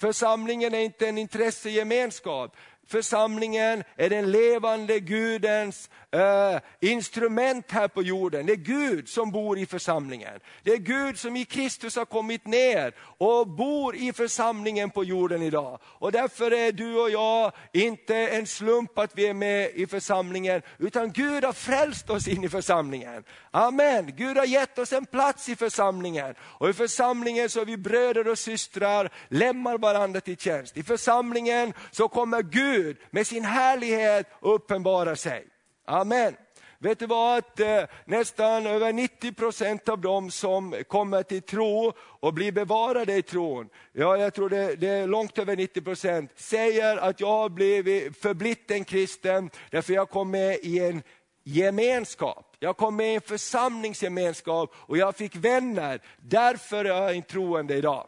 Församlingen 0.00 0.74
är 0.74 0.78
inte 0.78 1.08
en 1.08 1.18
intressegemenskap. 1.18 2.56
Församlingen 2.86 3.84
är 3.96 4.10
den 4.10 4.30
levande 4.30 5.00
Gudens 5.00 5.90
eh, 6.10 6.60
instrument 6.80 7.70
här 7.70 7.88
på 7.88 8.02
jorden. 8.02 8.46
Det 8.46 8.52
är 8.52 8.56
Gud 8.56 9.08
som 9.08 9.30
bor 9.30 9.58
i 9.58 9.66
församlingen. 9.66 10.40
Det 10.62 10.70
är 10.70 10.76
Gud 10.76 11.18
som 11.18 11.36
i 11.36 11.44
Kristus 11.44 11.96
har 11.96 12.04
kommit 12.04 12.46
ner 12.46 12.94
och 13.18 13.48
bor 13.48 13.96
i 13.96 14.12
församlingen 14.12 14.90
på 14.90 15.04
jorden 15.04 15.42
idag. 15.42 15.78
Och 15.84 16.12
därför 16.12 16.50
är 16.50 16.72
du 16.72 17.00
och 17.00 17.10
jag 17.10 17.52
inte 17.72 18.16
en 18.16 18.46
slump 18.46 18.98
att 18.98 19.18
vi 19.18 19.26
är 19.26 19.34
med 19.34 19.70
i 19.74 19.86
församlingen, 19.86 20.62
utan 20.78 21.12
Gud 21.12 21.44
har 21.44 21.52
frälst 21.52 22.10
oss 22.10 22.28
in 22.28 22.44
i 22.44 22.48
församlingen. 22.48 23.24
Amen, 23.50 24.12
Gud 24.16 24.36
har 24.36 24.44
gett 24.44 24.78
oss 24.78 24.92
en 24.92 25.06
plats 25.06 25.48
i 25.48 25.56
församlingen. 25.56 26.34
Och 26.40 26.68
i 26.68 26.72
församlingen 26.72 27.48
så 27.48 27.60
är 27.60 27.64
vi 27.64 27.76
bröder 27.76 28.28
och 28.28 28.38
systrar, 28.38 29.10
lämnar 29.28 29.78
varandra 29.78 30.20
till 30.20 30.36
tjänst. 30.36 30.76
I 30.76 30.82
församlingen 30.82 31.72
så 31.90 32.08
kommer 32.08 32.42
Gud 32.42 32.73
med 33.10 33.26
sin 33.26 33.44
härlighet 33.44 34.26
uppenbarar 34.40 35.14
sig. 35.14 35.46
Amen. 35.86 36.36
Vet 36.78 36.98
du 36.98 37.06
vad, 37.06 37.38
att 37.38 37.60
nästan 38.04 38.66
över 38.66 38.92
90 38.92 39.32
procent 39.32 39.88
av 39.88 40.00
dem 40.00 40.30
som 40.30 40.74
kommer 40.88 41.22
till 41.22 41.42
tro 41.42 41.92
och 41.98 42.34
blir 42.34 42.52
bevarade 42.52 43.16
i 43.16 43.22
tron, 43.22 43.68
ja 43.92 44.16
jag 44.16 44.34
tror 44.34 44.48
det, 44.48 44.76
det 44.76 44.88
är 44.88 45.06
långt 45.06 45.38
över 45.38 45.56
90 45.56 45.80
procent, 45.80 46.30
säger 46.34 46.96
att 46.96 47.20
jag 47.20 47.28
har 47.28 47.48
blivit 47.48 48.20
förblitt 48.20 48.70
en 48.70 48.84
kristen 48.84 49.50
därför 49.70 49.92
jag 49.92 50.10
kom 50.10 50.30
med 50.30 50.58
i 50.62 50.78
en 50.78 51.02
gemenskap. 51.44 52.56
Jag 52.58 52.76
kom 52.76 52.96
med 52.96 53.12
i 53.12 53.14
en 53.14 53.20
församlingsgemenskap 53.20 54.74
och 54.76 54.96
jag 54.96 55.16
fick 55.16 55.36
vänner, 55.36 56.00
därför 56.18 56.84
är 56.84 56.88
jag 56.88 57.16
en 57.16 57.22
troende 57.22 57.74
idag. 57.74 58.06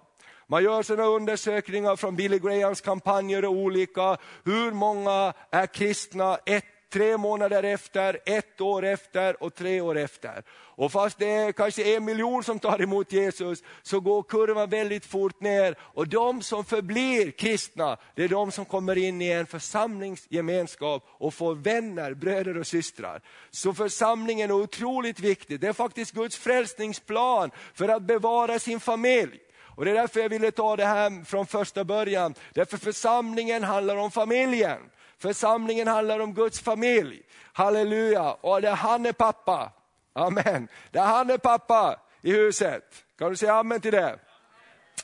Man 0.48 0.64
gör 0.64 0.82
sådana 0.82 1.09
undersökningar 1.09 1.96
från 1.96 2.16
Billy 2.16 2.38
Grahams 2.38 2.80
kampanjer 2.80 3.44
och 3.44 3.52
olika, 3.52 4.16
hur 4.44 4.72
många 4.72 5.32
är 5.50 5.66
kristna 5.66 6.38
ett 6.46 6.64
tre 6.92 7.16
månader 7.16 7.62
efter, 7.62 8.18
ett 8.26 8.61
år 8.61 8.85
efter 8.85 9.42
och 9.42 9.54
tre 9.54 9.80
år 9.80 9.98
efter. 9.98 10.42
Och 10.50 10.92
fast 10.92 11.18
det 11.18 11.30
är 11.30 11.52
kanske 11.52 11.96
en 11.96 12.04
miljon 12.04 12.44
som 12.44 12.59
tar 12.59 12.82
emot 12.82 13.12
Jesus, 13.12 13.62
så 13.82 14.00
går 14.00 14.22
kurvan 14.22 14.70
väldigt 14.70 15.06
fort 15.06 15.40
ner. 15.40 15.78
Och 15.80 16.09
de 16.09 16.42
som 16.42 16.64
förblir 16.64 17.30
kristna, 17.30 17.96
det 18.14 18.24
är 18.24 18.28
de 18.28 18.52
som 18.52 18.64
kommer 18.64 18.98
in 18.98 19.22
i 19.22 19.30
en 19.30 19.46
församlingsgemenskap 19.46 21.06
och 21.09 21.35
får 21.35 21.54
vänner, 21.54 22.14
bröder 22.14 22.59
och 22.59 22.66
systrar. 22.66 23.22
Så 23.50 23.74
församlingen 23.74 24.50
är 24.50 24.54
otroligt 24.54 25.20
viktig, 25.20 25.61
det 25.61 25.68
är 25.68 25.72
faktiskt 25.72 26.12
Guds 26.12 26.37
frälsningsplan 26.37 27.50
för 27.74 27.88
att 27.88 28.02
bevara 28.02 28.59
sin 28.59 28.80
familj. 28.80 29.40
Och 29.76 29.84
Det 29.84 29.90
är 29.90 29.94
därför 29.94 30.20
jag 30.20 30.28
ville 30.28 30.50
ta 30.50 30.76
det 30.76 30.84
här 30.84 31.24
från 31.24 31.46
första 31.46 31.84
början. 31.84 32.34
Därför 32.54 32.76
församlingen 32.76 33.62
handlar 33.62 33.96
om 33.96 34.10
familjen. 34.10 34.78
Församlingen 35.18 35.88
handlar 35.88 36.20
om 36.20 36.34
Guds 36.34 36.60
familj. 36.60 37.22
Halleluja, 37.52 38.32
och 38.32 38.62
där 38.62 38.74
han 38.74 39.06
är 39.06 39.12
pappa. 39.12 39.72
Amen. 40.12 40.68
Där 40.90 41.02
han 41.02 41.30
är 41.30 41.38
pappa 41.38 42.00
i 42.22 42.32
huset. 42.32 43.04
Kan 43.18 43.30
du 43.30 43.36
säga 43.36 43.54
amen 43.54 43.80
till 43.80 43.92
det? 43.92 44.18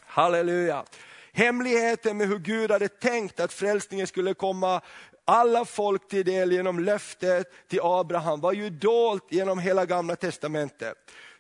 Halleluja. 0.01 0.85
Hemligheten 1.33 2.17
med 2.17 2.29
hur 2.29 2.39
Gud 2.39 2.71
hade 2.71 2.89
tänkt 2.89 3.41
att 3.41 3.53
frälsningen 3.53 4.07
skulle 4.07 4.35
komma 4.35 4.81
alla 5.25 5.65
folk 5.65 6.09
till 6.09 6.25
del 6.25 6.53
genom 6.53 6.79
löftet 6.79 7.69
till 7.69 7.81
Abraham 7.83 8.41
var 8.41 8.53
ju 8.53 8.71
dolt 8.71 9.27
genom 9.31 9.59
hela 9.59 9.87
gamla 9.87 10.17
testamentet. 10.17 10.95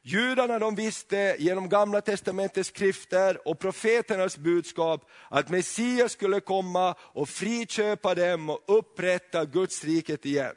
Judarna 0.05 0.59
de 0.59 0.75
visste 0.75 1.37
genom 1.39 1.69
gamla 1.69 2.01
testamentets 2.01 2.69
skrifter 2.69 3.49
och 3.49 3.59
profeternas 3.59 4.37
budskap 4.37 5.11
att 5.29 5.49
Messias 5.49 6.13
skulle 6.13 6.41
komma 6.41 6.95
och 7.01 7.29
friköpa 7.29 8.15
dem 8.15 8.51
och 8.51 8.61
upprätta 8.67 9.45
Guds 9.45 9.85
riket 9.85 10.27
igen. 10.27 10.55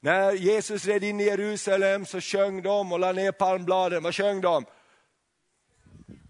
När 0.00 0.32
Jesus 0.32 0.86
red 0.86 1.04
in 1.04 1.20
i 1.20 1.24
Jerusalem 1.24 2.06
så 2.06 2.20
sjöng 2.20 2.62
de 2.62 2.92
och 2.92 2.98
la 2.98 3.12
ner 3.12 3.32
palmbladen. 3.32 4.02
Vad 4.02 4.14
sjöng 4.14 4.40
de? 4.40 4.64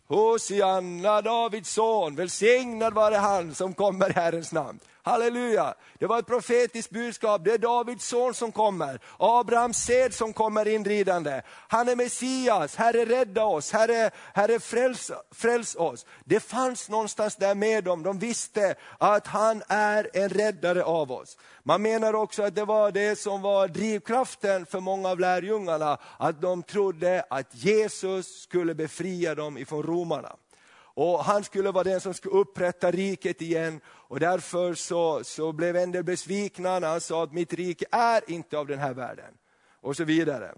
Hosianna, 0.08 1.22
Davids 1.22 1.70
son, 1.70 2.16
välsignad 2.16 2.94
vare 2.94 3.14
han 3.14 3.54
som 3.54 3.74
kommer 3.74 4.10
i 4.10 4.12
Herrens 4.12 4.52
namn. 4.52 4.78
Halleluja! 5.06 5.74
Det 5.98 6.06
var 6.06 6.18
ett 6.18 6.26
profetiskt 6.26 6.90
budskap, 6.90 7.44
det 7.44 7.52
är 7.52 7.58
Davids 7.58 8.06
son 8.06 8.34
som 8.34 8.52
kommer, 8.52 9.00
Abrahams 9.18 9.76
sed 9.76 10.14
som 10.14 10.32
kommer 10.32 10.68
inridande. 10.68 11.42
Han 11.68 11.88
är 11.88 11.96
Messias, 11.96 12.76
Herre 12.76 13.04
rädda 13.04 13.44
oss, 13.44 13.72
Herre, 13.72 14.10
herre 14.34 14.60
fräls, 14.60 15.10
fräls 15.30 15.76
oss. 15.76 16.06
Det 16.24 16.40
fanns 16.40 16.88
någonstans 16.88 17.36
där 17.36 17.54
med 17.54 17.84
dem, 17.84 18.02
de 18.02 18.18
visste 18.18 18.74
att 18.98 19.26
han 19.26 19.62
är 19.68 20.10
en 20.12 20.28
räddare 20.28 20.84
av 20.84 21.12
oss. 21.12 21.36
Man 21.62 21.82
menar 21.82 22.14
också 22.14 22.42
att 22.42 22.54
det 22.54 22.64
var 22.64 22.90
det 22.90 23.18
som 23.18 23.42
var 23.42 23.68
drivkraften 23.68 24.66
för 24.66 24.80
många 24.80 25.08
av 25.08 25.20
lärjungarna, 25.20 25.98
att 26.18 26.40
de 26.40 26.62
trodde 26.62 27.24
att 27.30 27.54
Jesus 27.54 28.42
skulle 28.42 28.74
befria 28.74 29.34
dem 29.34 29.58
ifrån 29.58 29.82
romarna. 29.82 30.36
Och 30.96 31.24
han 31.24 31.44
skulle 31.44 31.70
vara 31.70 31.84
den 31.84 32.00
som 32.00 32.14
skulle 32.14 32.34
upprätta 32.34 32.90
riket 32.90 33.42
igen. 33.42 33.80
Och 33.86 34.20
därför 34.20 34.74
så, 34.74 35.24
så 35.24 35.52
blev 35.52 35.76
en 35.76 35.92
del 35.92 36.04
besvikna 36.04 36.78
när 36.78 36.88
han 36.88 37.00
sa 37.00 37.22
att 37.22 37.32
mitt 37.32 37.52
rike 37.52 37.84
är 37.90 38.30
inte 38.30 38.58
av 38.58 38.66
den 38.66 38.78
här 38.78 38.94
världen. 38.94 39.34
Och 39.80 39.96
så 39.96 40.04
vidare. 40.04 40.54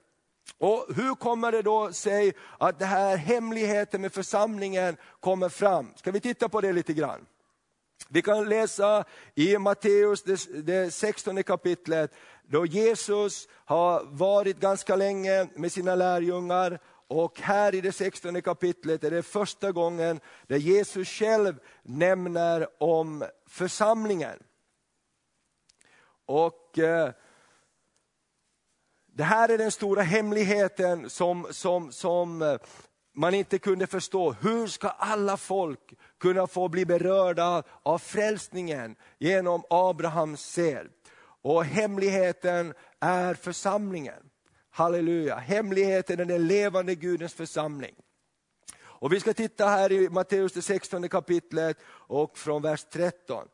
Och 0.59 0.87
hur 0.97 1.15
kommer 1.15 1.53
det 1.53 1.63
då 1.63 1.93
sig 1.93 2.33
att 2.59 2.79
den 2.79 2.89
här 2.89 3.17
hemligheten 3.17 4.01
med 4.01 4.13
församlingen 4.13 4.97
kommer 5.21 5.49
fram? 5.49 5.93
Ska 5.97 6.11
vi 6.11 6.21
titta 6.21 6.49
på 6.49 6.61
det 6.61 6.73
lite 6.73 6.93
grann? 6.93 7.27
Vi 8.09 8.23
kan 8.23 8.49
läsa 8.49 9.05
i 9.35 9.59
Matteus, 9.59 10.23
det, 10.23 10.65
det 10.67 10.91
16 10.91 11.43
kapitlet, 11.43 12.13
då 12.49 12.67
Jesus 12.67 13.49
har 13.65 14.05
varit 14.05 14.61
ganska 14.61 14.97
länge 14.97 15.49
med 15.55 15.73
sina 15.73 15.95
lärjungar 15.95 16.81
och 17.09 17.41
här 17.41 17.75
i 17.75 17.81
det 17.81 17.93
16 17.93 18.43
kapitlet 18.43 19.05
är 19.05 19.11
det 19.11 19.23
första 19.23 19.73
gången 19.73 20.21
där 20.47 20.57
Jesus 20.57 21.09
själv 21.09 21.61
nämner 21.83 22.83
om 22.83 23.25
församlingen. 23.47 24.43
Och 26.27 26.79
eh, 26.79 27.11
Det 29.19 29.25
här 29.25 29.49
är 29.49 29.59
den 29.59 29.71
stora 29.71 30.03
hemligheten 30.03 31.11
som, 31.11 31.47
som, 31.51 31.93
som 31.93 32.43
eh, 32.43 32.57
man 33.15 33.35
inte 33.35 33.59
kunde 33.59 33.87
förstå. 33.87 34.33
Hur 34.33 34.67
ska 34.67 34.89
alla 34.89 35.37
folk 35.37 35.95
kunna 36.21 36.47
få 36.47 36.69
bli 36.69 36.87
berörda 36.87 37.63
av 37.83 37.99
frälsningen 37.99 38.97
genom 39.19 39.63
Abrahams 39.71 40.41
sed? 40.41 40.89
Och 41.43 41.65
hemligheten 41.65 42.75
är 43.01 43.35
församlingen. 43.35 44.28
Halleluja, 44.79 45.37
hemligheten 45.37 46.21
är 46.21 46.25
den 46.25 46.47
levande 46.47 46.95
Gudens 46.95 47.35
församling. 47.35 47.95
Och 48.81 49.13
Vi 49.13 49.21
ska 49.21 49.35
titta 49.35 49.67
här 49.67 49.93
i 49.93 50.09
Matteus 50.09 50.53
det 50.53 50.63
16 50.63 51.09
kapitlet 51.09 51.77
och 51.89 52.39
från 52.39 52.63
vers 52.63 52.85
13. 52.93 53.49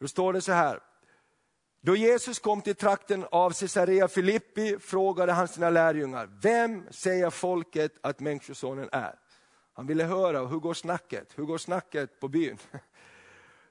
Då 0.00 0.08
står 0.08 0.32
det 0.32 0.40
så 0.40 0.52
här. 0.52 0.80
Då 1.80 1.96
Jesus 1.96 2.38
kom 2.38 2.62
till 2.62 2.74
trakten 2.74 3.24
av 3.30 3.50
Caesarea 3.50 4.08
Filippi 4.08 4.78
frågade 4.78 5.32
han 5.32 5.48
sina 5.48 5.70
lärjungar, 5.70 6.28
vem 6.42 6.86
säger 6.90 7.30
folket 7.30 7.92
att 8.00 8.20
Människosonen 8.20 8.88
är? 8.92 9.14
Han 9.72 9.86
ville 9.86 10.04
höra, 10.04 10.46
hur 10.46 10.58
går 10.58 10.74
snacket? 10.74 11.28
Hur 11.34 11.44
går 11.44 11.58
snacket 11.58 12.20
på 12.20 12.28
byn? 12.28 12.58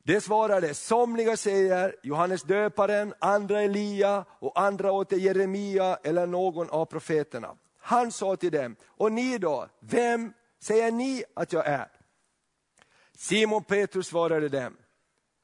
Det 0.03 0.21
svarade, 0.21 0.73
somliga 0.73 1.37
säger 1.37 1.95
Johannes 2.03 2.43
döparen, 2.43 3.13
andra 3.19 3.61
Elia 3.61 4.25
och 4.29 4.61
andra 4.61 4.91
åter 4.91 5.17
Jeremia 5.19 5.99
eller 6.03 6.27
någon 6.27 6.69
av 6.69 6.85
profeterna. 6.85 7.55
Han 7.79 8.11
sa 8.11 8.35
till 8.35 8.51
dem, 8.51 8.75
och 8.85 9.11
ni 9.11 9.37
då, 9.37 9.67
vem 9.79 10.33
säger 10.59 10.91
ni 10.91 11.23
att 11.33 11.53
jag 11.53 11.67
är? 11.67 11.87
Simon 13.17 13.63
Petrus 13.63 14.07
svarade 14.07 14.49
dem, 14.49 14.77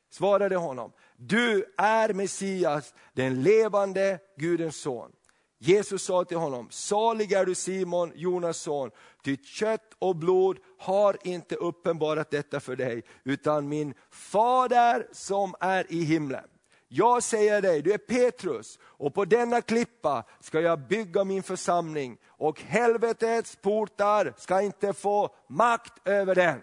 svarade 0.10 0.56
honom, 0.56 0.92
du 1.18 1.74
är 1.78 2.14
Messias, 2.14 2.94
den 3.14 3.44
levande 3.44 4.20
Gudens 4.38 4.82
son. 4.82 5.12
Jesus 5.60 6.04
sa 6.04 6.24
till 6.24 6.38
honom, 6.38 6.68
salig 6.72 7.32
är 7.32 7.46
du 7.46 7.56
Simon, 7.56 8.12
Jonas 8.16 8.58
son, 8.58 8.92
ty 9.24 9.38
kött 9.38 9.94
och 10.00 10.16
blod 10.16 10.58
har 10.80 11.18
inte 11.24 11.56
uppenbarat 11.56 12.32
detta 12.32 12.60
för 12.60 12.76
dig, 12.76 13.04
utan 13.24 13.70
min 13.70 13.94
fader 14.12 15.08
som 15.12 15.56
är 15.60 15.92
i 15.92 16.04
himlen. 16.04 16.46
Jag 16.88 17.24
säger 17.24 17.62
dig, 17.62 17.82
du 17.82 17.94
är 17.94 17.98
Petrus, 17.98 18.80
och 18.82 19.14
på 19.14 19.26
denna 19.26 19.62
klippa 19.62 20.24
ska 20.40 20.60
jag 20.60 20.80
bygga 20.80 21.24
min 21.24 21.44
församling, 21.44 22.18
och 22.28 22.62
helvetets 22.62 23.56
portar 23.56 24.34
ska 24.38 24.62
inte 24.62 24.94
få 24.94 25.36
makt 25.50 26.08
över 26.08 26.36
den. 26.36 26.62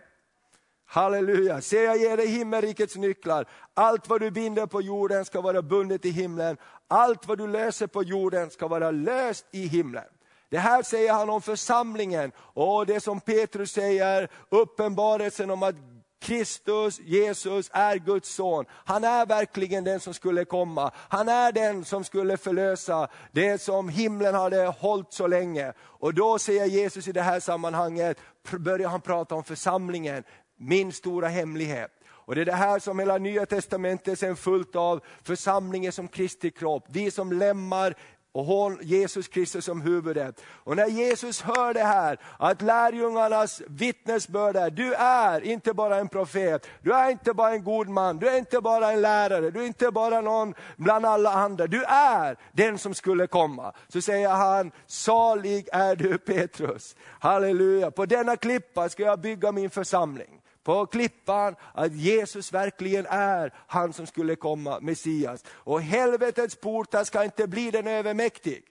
Halleluja, 0.92 1.60
se 1.60 1.82
jag 1.82 1.98
ger 1.98 2.16
dig 2.16 2.26
himmelrikets 2.26 2.96
nycklar. 2.96 3.46
Allt 3.74 4.08
vad 4.08 4.20
du 4.20 4.30
binder 4.30 4.66
på 4.66 4.82
jorden 4.82 5.24
ska 5.24 5.40
vara 5.40 5.62
bundet 5.62 6.04
i 6.04 6.10
himlen. 6.10 6.56
Allt 6.88 7.26
vad 7.26 7.38
du 7.38 7.46
löser 7.46 7.86
på 7.86 8.02
jorden 8.02 8.50
ska 8.50 8.68
vara 8.68 8.90
löst 8.90 9.46
i 9.50 9.66
himlen. 9.66 10.04
Det 10.48 10.58
här 10.58 10.82
säger 10.82 11.12
han 11.12 11.30
om 11.30 11.42
församlingen 11.42 12.32
och 12.38 12.86
det 12.86 13.00
som 13.00 13.20
Petrus 13.20 13.72
säger, 13.72 14.28
uppenbarelsen 14.50 15.50
om 15.50 15.62
att 15.62 15.76
Kristus, 16.22 17.00
Jesus 17.00 17.70
är 17.72 17.96
Guds 17.96 18.34
son. 18.34 18.64
Han 18.70 19.04
är 19.04 19.26
verkligen 19.26 19.84
den 19.84 20.00
som 20.00 20.14
skulle 20.14 20.44
komma. 20.44 20.90
Han 21.08 21.28
är 21.28 21.52
den 21.52 21.84
som 21.84 22.04
skulle 22.04 22.36
förlösa 22.36 23.08
det 23.32 23.62
som 23.62 23.88
himlen 23.88 24.34
hade 24.34 24.66
hållit 24.66 25.12
så 25.12 25.26
länge. 25.26 25.72
Och 25.80 26.14
då 26.14 26.38
säger 26.38 26.66
Jesus 26.66 27.08
i 27.08 27.12
det 27.12 27.22
här 27.22 27.40
sammanhanget, 27.40 28.18
börjar 28.58 28.88
han 28.88 29.00
prata 29.00 29.34
om 29.34 29.44
församlingen, 29.44 30.24
min 30.62 30.92
stora 30.92 31.28
hemlighet. 31.28 31.90
Och 32.24 32.34
Det 32.34 32.40
är 32.40 32.44
det 32.44 32.52
här 32.52 32.78
som 32.78 32.98
hela 32.98 33.18
nya 33.18 33.46
testamentet 33.46 34.22
är 34.22 34.34
fullt 34.34 34.76
av, 34.76 35.00
församlingen 35.22 35.92
som 35.92 36.08
Kristi 36.08 36.50
kropp. 36.50 36.84
Vi 36.88 37.10
som 37.10 37.32
lämmar 37.32 37.94
och 38.34 38.44
hon, 38.44 38.78
Jesus 38.82 39.28
Kristus 39.28 39.64
som 39.64 39.80
huvudet. 39.80 40.40
Och 40.48 40.76
när 40.76 40.86
Jesus 40.86 41.42
hör 41.42 41.74
det 41.74 41.82
här, 41.82 42.18
att 42.38 42.62
lärjungarnas 42.62 43.62
vittnesbörd 43.68 44.56
är, 44.56 44.70
du 44.70 44.94
är 44.94 45.40
inte 45.40 45.74
bara 45.74 45.96
en 45.96 46.08
profet, 46.08 46.66
du 46.82 46.92
är 46.92 47.10
inte 47.10 47.34
bara 47.34 47.52
en 47.52 47.64
god 47.64 47.88
man, 47.88 48.18
du 48.18 48.28
är 48.28 48.38
inte 48.38 48.60
bara 48.60 48.92
en 48.92 49.00
lärare, 49.00 49.50
du 49.50 49.62
är 49.62 49.66
inte 49.66 49.90
bara 49.90 50.20
någon 50.20 50.54
bland 50.76 51.06
alla 51.06 51.32
andra, 51.32 51.66
du 51.66 51.84
är 51.84 52.36
den 52.52 52.78
som 52.78 52.94
skulle 52.94 53.26
komma. 53.26 53.72
Så 53.88 54.00
säger 54.00 54.28
han, 54.28 54.72
salig 54.86 55.68
är 55.72 55.96
du 55.96 56.18
Petrus, 56.18 56.96
halleluja, 57.20 57.90
på 57.90 58.06
denna 58.06 58.36
klippa 58.36 58.88
ska 58.88 59.02
jag 59.02 59.20
bygga 59.20 59.52
min 59.52 59.70
församling 59.70 60.41
på 60.64 60.86
klippan 60.86 61.54
att 61.74 61.92
Jesus 61.92 62.52
verkligen 62.52 63.06
är 63.06 63.54
han 63.66 63.92
som 63.92 64.06
skulle 64.06 64.36
komma, 64.36 64.78
Messias. 64.80 65.44
Och 65.48 65.82
helvetets 65.82 66.56
portar 66.56 67.04
ska 67.04 67.24
inte 67.24 67.46
bli 67.46 67.70
den 67.70 67.86
övermäktig. 67.86 68.64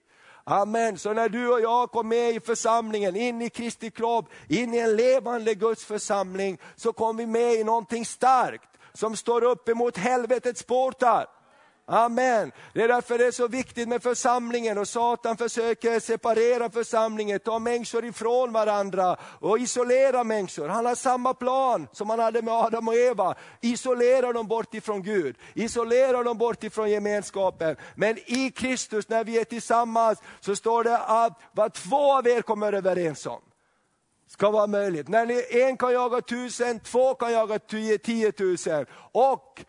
Amen. 0.43 0.97
Så 0.97 1.13
när 1.13 1.29
du 1.29 1.53
och 1.53 1.61
jag 1.61 1.91
kom 1.91 2.07
med 2.07 2.35
i 2.35 2.39
församlingen, 2.39 3.15
in 3.15 3.41
i 3.41 3.49
Kristi 3.49 3.91
kropp, 3.91 4.29
in 4.47 4.73
i 4.73 4.77
en 4.77 4.95
levande 4.95 5.55
Guds 5.55 5.85
församling, 5.85 6.57
så 6.75 6.93
kom 6.93 7.17
vi 7.17 7.25
med 7.25 7.53
i 7.53 7.63
någonting 7.63 8.05
starkt 8.05 8.69
som 8.93 9.15
står 9.15 9.43
upp 9.43 9.69
emot 9.69 9.97
helvetets 9.97 10.63
portar. 10.63 11.40
Amen. 11.85 12.51
Det 12.73 12.83
är 12.83 12.87
därför 12.87 13.17
det 13.17 13.25
är 13.25 13.31
så 13.31 13.47
viktigt 13.47 13.87
med 13.87 14.03
församlingen 14.03 14.77
och 14.77 14.87
Satan 14.87 15.37
försöker 15.37 15.99
separera 15.99 16.69
församlingen, 16.69 17.39
ta 17.39 17.59
människor 17.59 18.05
ifrån 18.05 18.53
varandra 18.53 19.17
och 19.39 19.59
isolera 19.59 20.23
människor. 20.23 20.67
Han 20.67 20.85
har 20.85 20.95
samma 20.95 21.33
plan 21.33 21.87
som 21.91 22.09
han 22.09 22.19
hade 22.19 22.41
med 22.41 22.53
Adam 22.53 22.87
och 22.87 22.95
Eva. 22.95 23.35
Isolera 23.61 24.33
dem 24.33 24.47
bort 24.47 24.73
ifrån 24.73 25.03
Gud, 25.03 25.35
isolera 25.53 26.23
dem 26.23 26.37
bort 26.37 26.63
ifrån 26.63 26.89
gemenskapen. 26.89 27.75
Men 27.95 28.17
i 28.17 28.51
Kristus, 28.55 29.09
när 29.09 29.23
vi 29.23 29.39
är 29.39 29.43
tillsammans, 29.43 30.19
så 30.39 30.55
står 30.55 30.83
det 30.83 30.97
att 30.97 31.39
vad 31.51 31.73
två 31.73 32.17
av 32.17 32.27
er 32.27 32.41
kommer 32.41 32.73
överens 32.73 33.25
om 33.25 33.41
ska 34.27 34.51
vara 34.51 34.67
möjligt. 34.67 35.07
När 35.07 35.25
ni, 35.25 35.43
en 35.49 35.77
kan 35.77 35.93
jaga 35.93 36.21
tusen, 36.21 36.79
två 36.79 37.13
kan 37.13 37.31
jaga 37.31 37.59
tiotusen. 37.59 38.85
Och 39.11 39.65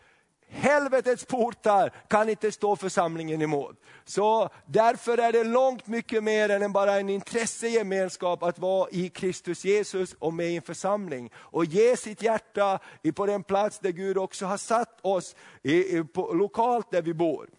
Helvetets 0.53 1.25
portar 1.25 1.91
kan 2.07 2.29
inte 2.29 2.51
stå 2.51 2.75
församlingen 2.75 3.41
emot. 3.41 3.75
Så 4.05 4.49
därför 4.65 5.17
är 5.17 5.31
det 5.31 5.43
långt 5.43 5.87
mycket 5.87 6.23
mer 6.23 6.49
än 6.49 6.71
bara 6.71 6.99
en 6.99 7.09
intressegemenskap 7.09 8.43
att 8.43 8.59
vara 8.59 8.89
i 8.91 9.09
Kristus 9.09 9.65
Jesus 9.65 10.13
och 10.19 10.33
med 10.33 10.49
i 10.49 10.55
en 10.55 10.61
församling. 10.61 11.31
Och 11.35 11.65
ge 11.65 11.97
sitt 11.97 12.21
hjärta 12.21 12.79
på 13.15 13.25
den 13.25 13.43
plats 13.43 13.79
där 13.79 13.91
Gud 13.91 14.17
också 14.17 14.45
har 14.45 14.57
satt 14.57 14.99
oss, 15.01 15.35
i, 15.63 15.97
i, 15.97 16.03
på, 16.03 16.33
lokalt 16.33 16.91
där 16.91 17.01
vi 17.01 17.13
bor. 17.13 17.49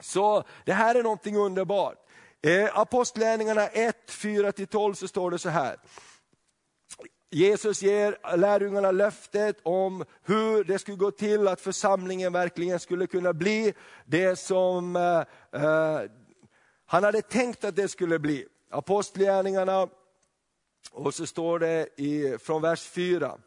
Så 0.00 0.44
det 0.64 0.72
här 0.72 0.94
är 0.94 1.02
någonting 1.02 1.36
underbart. 1.36 1.96
Eh, 2.42 2.78
Apostlärningarna 2.78 3.66
1, 3.66 3.96
4-12 4.08 4.94
så 4.94 5.08
står 5.08 5.30
det 5.30 5.38
så 5.38 5.48
här. 5.48 5.76
Jesus 7.30 7.82
ger 7.82 8.36
lärjungarna 8.36 8.90
löftet 8.90 9.56
om 9.62 10.04
hur 10.22 10.64
det 10.64 10.78
skulle 10.78 10.96
gå 10.96 11.10
till 11.10 11.48
att 11.48 11.60
församlingen 11.60 12.32
verkligen 12.32 12.80
skulle 12.80 13.06
kunna 13.06 13.32
bli 13.32 13.74
det 14.04 14.36
som 14.36 14.96
eh, 14.96 15.62
eh 15.62 16.10
han 16.90 17.04
hade 17.04 17.22
tänkt 17.22 17.64
att 17.64 17.76
det 17.76 17.88
skulle 17.88 18.18
bli. 18.18 18.46
Apostlagärningarna, 18.70 19.88
och 20.92 21.14
så 21.14 21.26
står 21.26 21.58
det 21.58 21.88
i, 21.96 22.38
från 22.38 22.62
vers 22.62 22.82
4, 22.82 23.38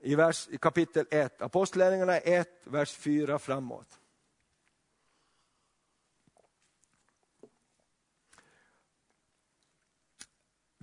i, 0.00 0.14
vers, 0.14 0.48
i 0.50 0.58
kapitel 0.58 1.06
1, 1.10 1.42
Apostlagärningarna 1.42 2.18
1, 2.18 2.48
vers 2.64 2.92
4 2.92 3.38
framåt. 3.38 4.01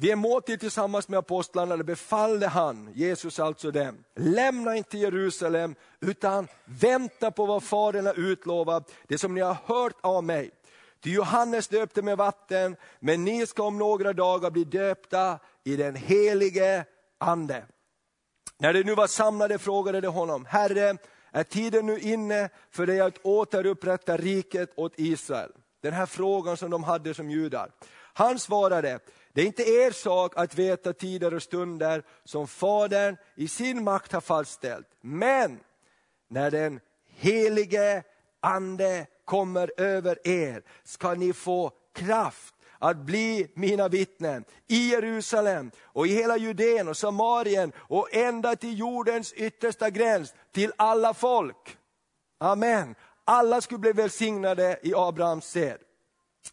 Vid 0.02 0.12
en 0.12 0.20
måltid 0.20 0.60
tillsammans 0.60 1.08
med 1.08 1.20
apostlarna 1.20 1.78
befallde 1.78 2.48
han, 2.48 2.92
Jesus 2.96 3.40
alltså 3.40 3.72
dem, 3.72 4.04
lämna 4.16 4.76
inte 4.76 4.98
Jerusalem 4.98 5.76
utan 6.00 6.48
vänta 6.66 7.32
på 7.32 7.46
vad 7.46 7.64
Fadern 7.64 8.06
har 8.06 8.20
utlovat, 8.20 8.92
det 9.08 9.18
som 9.18 9.34
ni 9.34 9.42
har 9.42 9.58
hört 9.66 9.96
av 10.02 10.24
mig. 10.24 10.52
Ty 11.04 11.14
Johannes 11.14 11.68
döpte 11.68 12.02
med 12.02 12.18
vatten, 12.18 12.76
men 13.00 13.26
ni 13.26 13.46
ska 13.46 13.64
om 13.64 13.78
några 13.78 14.14
dagar 14.14 14.52
bli 14.52 14.64
döpta 14.64 15.40
i 15.64 15.76
den 15.76 15.96
helige 15.96 16.86
Ande. 17.18 17.64
När 18.58 18.74
de 18.74 18.84
nu 18.84 18.96
var 18.96 19.08
samlade 19.08 19.58
frågade 19.58 20.02
de 20.02 20.08
honom, 20.08 20.46
Herre, 20.46 20.98
är 21.32 21.44
tiden 21.44 21.86
nu 21.86 22.00
inne 22.00 22.50
för 22.72 22.86
dig 22.86 23.02
att 23.02 23.26
återupprätta 23.26 24.18
riket 24.18 24.70
åt 24.76 24.94
Israel? 24.96 25.52
Den 25.82 25.94
här 25.94 26.06
frågan 26.06 26.58
som 26.58 26.72
de 26.72 26.84
hade 26.84 27.14
som 27.14 27.32
judar. 27.32 27.72
Han 28.14 28.40
svarade, 28.40 29.00
det 29.40 29.44
är 29.44 29.48
inte 29.48 29.70
er 29.70 29.92
sak 29.92 30.34
att 30.36 30.56
veta 30.56 30.94
tider 30.94 31.34
och 31.34 31.44
stunder 31.44 32.04
som 32.24 32.48
Fadern 32.48 33.18
i 33.36 33.48
sin 33.48 33.84
makt 33.84 34.12
har 34.12 34.22
fastställt. 34.22 34.88
Men 35.02 35.60
när 36.28 36.52
den 36.52 36.80
helige 37.08 38.04
Ande 38.40 39.08
kommer 39.26 39.72
över 39.78 40.28
er 40.28 40.64
ska 40.84 41.14
ni 41.14 41.34
få 41.34 41.72
kraft 41.96 42.56
att 42.80 42.98
bli 42.98 43.52
mina 43.54 43.88
vittnen 43.88 44.44
i 44.68 44.90
Jerusalem 44.90 45.72
och 45.82 46.08
i 46.08 46.10
hela 46.10 46.38
Judeen 46.38 46.88
och 46.88 46.98
Samarien 46.98 47.72
och 47.78 48.14
ända 48.14 48.56
till 48.56 48.80
jordens 48.80 49.34
yttersta 49.34 49.90
gräns, 49.90 50.34
till 50.52 50.74
alla 50.76 51.14
folk. 51.14 51.78
Amen. 52.38 52.96
Alla 53.26 53.62
skulle 53.62 53.80
bli 53.80 53.92
välsignade 53.92 54.80
i 54.84 54.94
Abrahams 54.96 55.46
sed. 55.46 55.78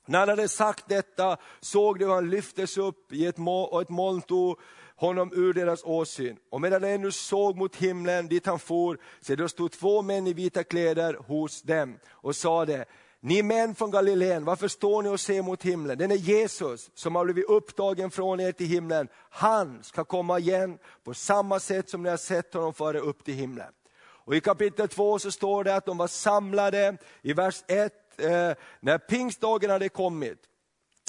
När 0.07 0.19
han 0.19 0.29
hade 0.29 0.49
sagt 0.49 0.89
detta 0.89 1.37
såg 1.61 1.99
de 1.99 2.05
hur 2.05 2.13
han 2.13 2.31
lyftes 2.31 2.79
upp 2.79 3.13
i 3.13 3.27
ett 3.27 3.37
moln 3.37 3.69
och 3.73 3.83
ett 3.83 3.89
moln 3.89 4.23
tog 4.23 4.59
honom 4.97 5.33
ur 5.35 5.53
deras 5.53 5.85
åsyn. 5.85 6.37
Och 6.51 6.61
medan 6.61 6.83
de 6.83 6.89
ännu 6.89 7.13
såg 7.13 7.57
mot 7.57 7.77
himlen 7.77 8.29
dit 8.29 8.47
han 8.47 8.59
for, 8.59 8.99
se 9.21 9.37
då 9.37 9.49
stod 9.49 9.73
två 9.73 10.03
män 10.03 10.27
i 10.27 10.33
vita 10.33 10.65
kläder 10.65 11.15
hos 11.15 11.63
dem 11.63 11.99
och 12.11 12.37
sade, 12.37 12.85
ni 13.21 13.43
män 13.43 13.75
från 13.75 13.91
Galileen, 13.91 14.45
varför 14.45 14.69
står 14.69 15.03
ni 15.03 15.09
och 15.09 15.21
ser 15.21 15.43
mot 15.43 15.63
himlen? 15.63 15.99
Den 15.99 16.11
är 16.11 16.17
Jesus 16.17 16.91
som 16.95 17.15
har 17.15 17.25
blivit 17.25 17.49
upptagen 17.49 18.11
från 18.11 18.41
er 18.41 18.53
till 18.53 18.67
himlen. 18.67 19.09
Han 19.31 19.83
ska 19.83 20.05
komma 20.05 20.39
igen 20.39 20.79
på 21.05 21.15
samma 21.15 21.61
sätt 21.61 21.91
som 21.91 22.03
ni 22.03 22.09
har 22.09 22.17
sett 22.17 22.55
honom 22.55 22.75
föra 22.75 22.99
upp 22.99 23.25
till 23.25 23.35
himlen. 23.35 23.73
Och 23.99 24.37
I 24.37 24.41
kapitel 24.41 24.89
2 24.89 25.19
så 25.19 25.31
står 25.31 25.65
det 25.65 25.77
att 25.77 25.87
de 25.87 25.99
var 25.99 26.07
samlade, 26.07 26.97
i 27.23 27.33
vers 27.33 27.65
1 27.69 27.93
eh, 28.20 28.52
när 28.81 28.98
pingstdagen 28.98 29.70
hade 29.70 29.88
kommit, 29.88 30.38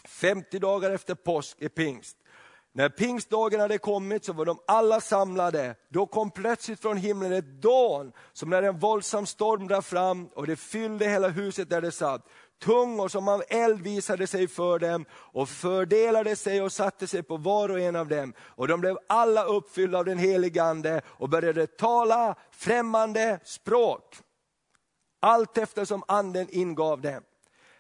50 0.06 0.60
dagar 0.60 0.92
efter 0.92 1.16
påsk 1.16 1.62
är 1.62 1.70
pingst, 1.70 2.18
när 2.78 2.90
pingstdagen 2.90 3.60
hade 3.60 3.78
kommit 3.78 4.26
så 4.26 4.34
var 4.34 4.46
de 4.46 4.60
alla 4.68 5.02
samlade. 5.02 5.76
Då 5.90 6.06
kom 6.06 6.32
plötsligt 6.32 6.80
från 6.80 6.98
himlen 6.98 7.34
ett 7.34 7.62
dån, 7.62 8.12
som 8.34 8.50
när 8.50 8.64
en 8.64 8.80
våldsam 8.80 9.26
storm 9.26 9.68
drar 9.68 9.82
fram 9.82 10.28
och 10.28 10.48
det 10.48 10.56
fyllde 10.56 11.06
hela 11.06 11.28
huset 11.28 11.70
där 11.70 11.82
det 11.82 11.92
satt. 11.92 12.28
Tungor 12.64 13.08
som 13.08 13.28
av 13.28 13.44
eld 13.50 13.82
visade 13.82 14.28
sig 14.28 14.48
för 14.48 14.80
dem 14.80 15.06
och 15.12 15.50
fördelade 15.50 16.36
sig 16.36 16.62
och 16.62 16.72
satte 16.72 17.08
sig 17.08 17.24
på 17.24 17.38
var 17.38 17.70
och 17.70 17.80
en 17.80 17.96
av 17.96 18.08
dem. 18.08 18.34
Och 18.40 18.68
de 18.68 18.82
blev 18.82 18.98
alla 19.08 19.44
uppfyllda 19.44 19.98
av 19.98 20.06
den 20.06 20.18
helige 20.18 20.64
Ande 20.64 21.02
och 21.08 21.30
började 21.30 21.68
tala 21.68 22.36
främmande 22.52 23.40
språk. 23.44 24.16
Allt 25.20 25.58
eftersom 25.58 26.04
anden 26.08 26.48
ingav 26.50 27.02
dem. 27.02 27.24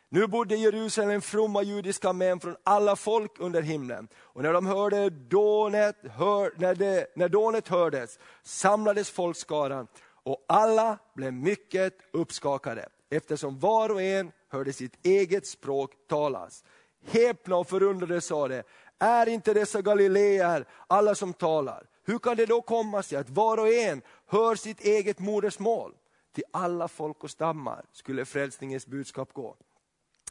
Nu 0.10 0.28
bodde 0.28 0.56
i 0.56 0.62
Jerusalem 0.62 1.21
fromma 1.21 1.63
judiska 1.63 2.13
män 2.13 2.39
från 2.39 2.56
alla 2.63 2.95
folk 2.95 3.32
under 3.39 3.62
himlen. 3.62 4.08
Och 4.15 4.43
när 4.43 4.54
de 4.54 4.65
hörde 4.65 5.10
dånet, 5.10 5.95
hör, 6.12 6.52
när, 6.56 6.76
det, 6.76 7.08
när 7.15 7.30
dånet 7.30 7.67
hördes 7.67 8.19
samlades 8.43 9.10
folkskaran 9.10 9.88
och 10.23 10.45
alla 10.47 10.97
blev 11.13 11.34
mycket 11.34 11.93
uppskakade 12.13 12.89
eftersom 13.10 13.60
var 13.60 13.89
och 13.89 14.02
en 14.02 14.32
hörde 14.50 14.73
sitt 14.73 15.06
eget 15.06 15.47
språk 15.47 15.91
talas. 16.10 16.63
Häpna 17.06 17.56
och 17.56 17.67
förundrade 17.67 18.21
sa 18.21 18.47
det, 18.47 18.63
är 19.00 19.30
inte 19.30 19.54
dessa 19.54 19.82
galileer 19.82 20.65
alla 20.88 21.15
som 21.15 21.34
talar? 21.34 21.84
Hur 22.06 22.19
kan 22.19 22.38
det 22.38 22.45
då 22.45 22.62
komma 22.62 23.04
sig 23.04 23.17
att 23.17 23.30
var 23.30 23.58
och 23.58 23.69
en 23.69 24.02
hör 24.28 24.56
sitt 24.56 24.82
eget 24.82 25.19
modersmål? 25.19 25.93
Till 26.38 26.45
alla 26.52 26.88
folk 26.88 27.23
och 27.23 27.30
stammar 27.30 27.86
skulle 27.91 28.26
frälsningens 28.26 28.88
budskap 28.88 29.34
gå. 29.34 29.56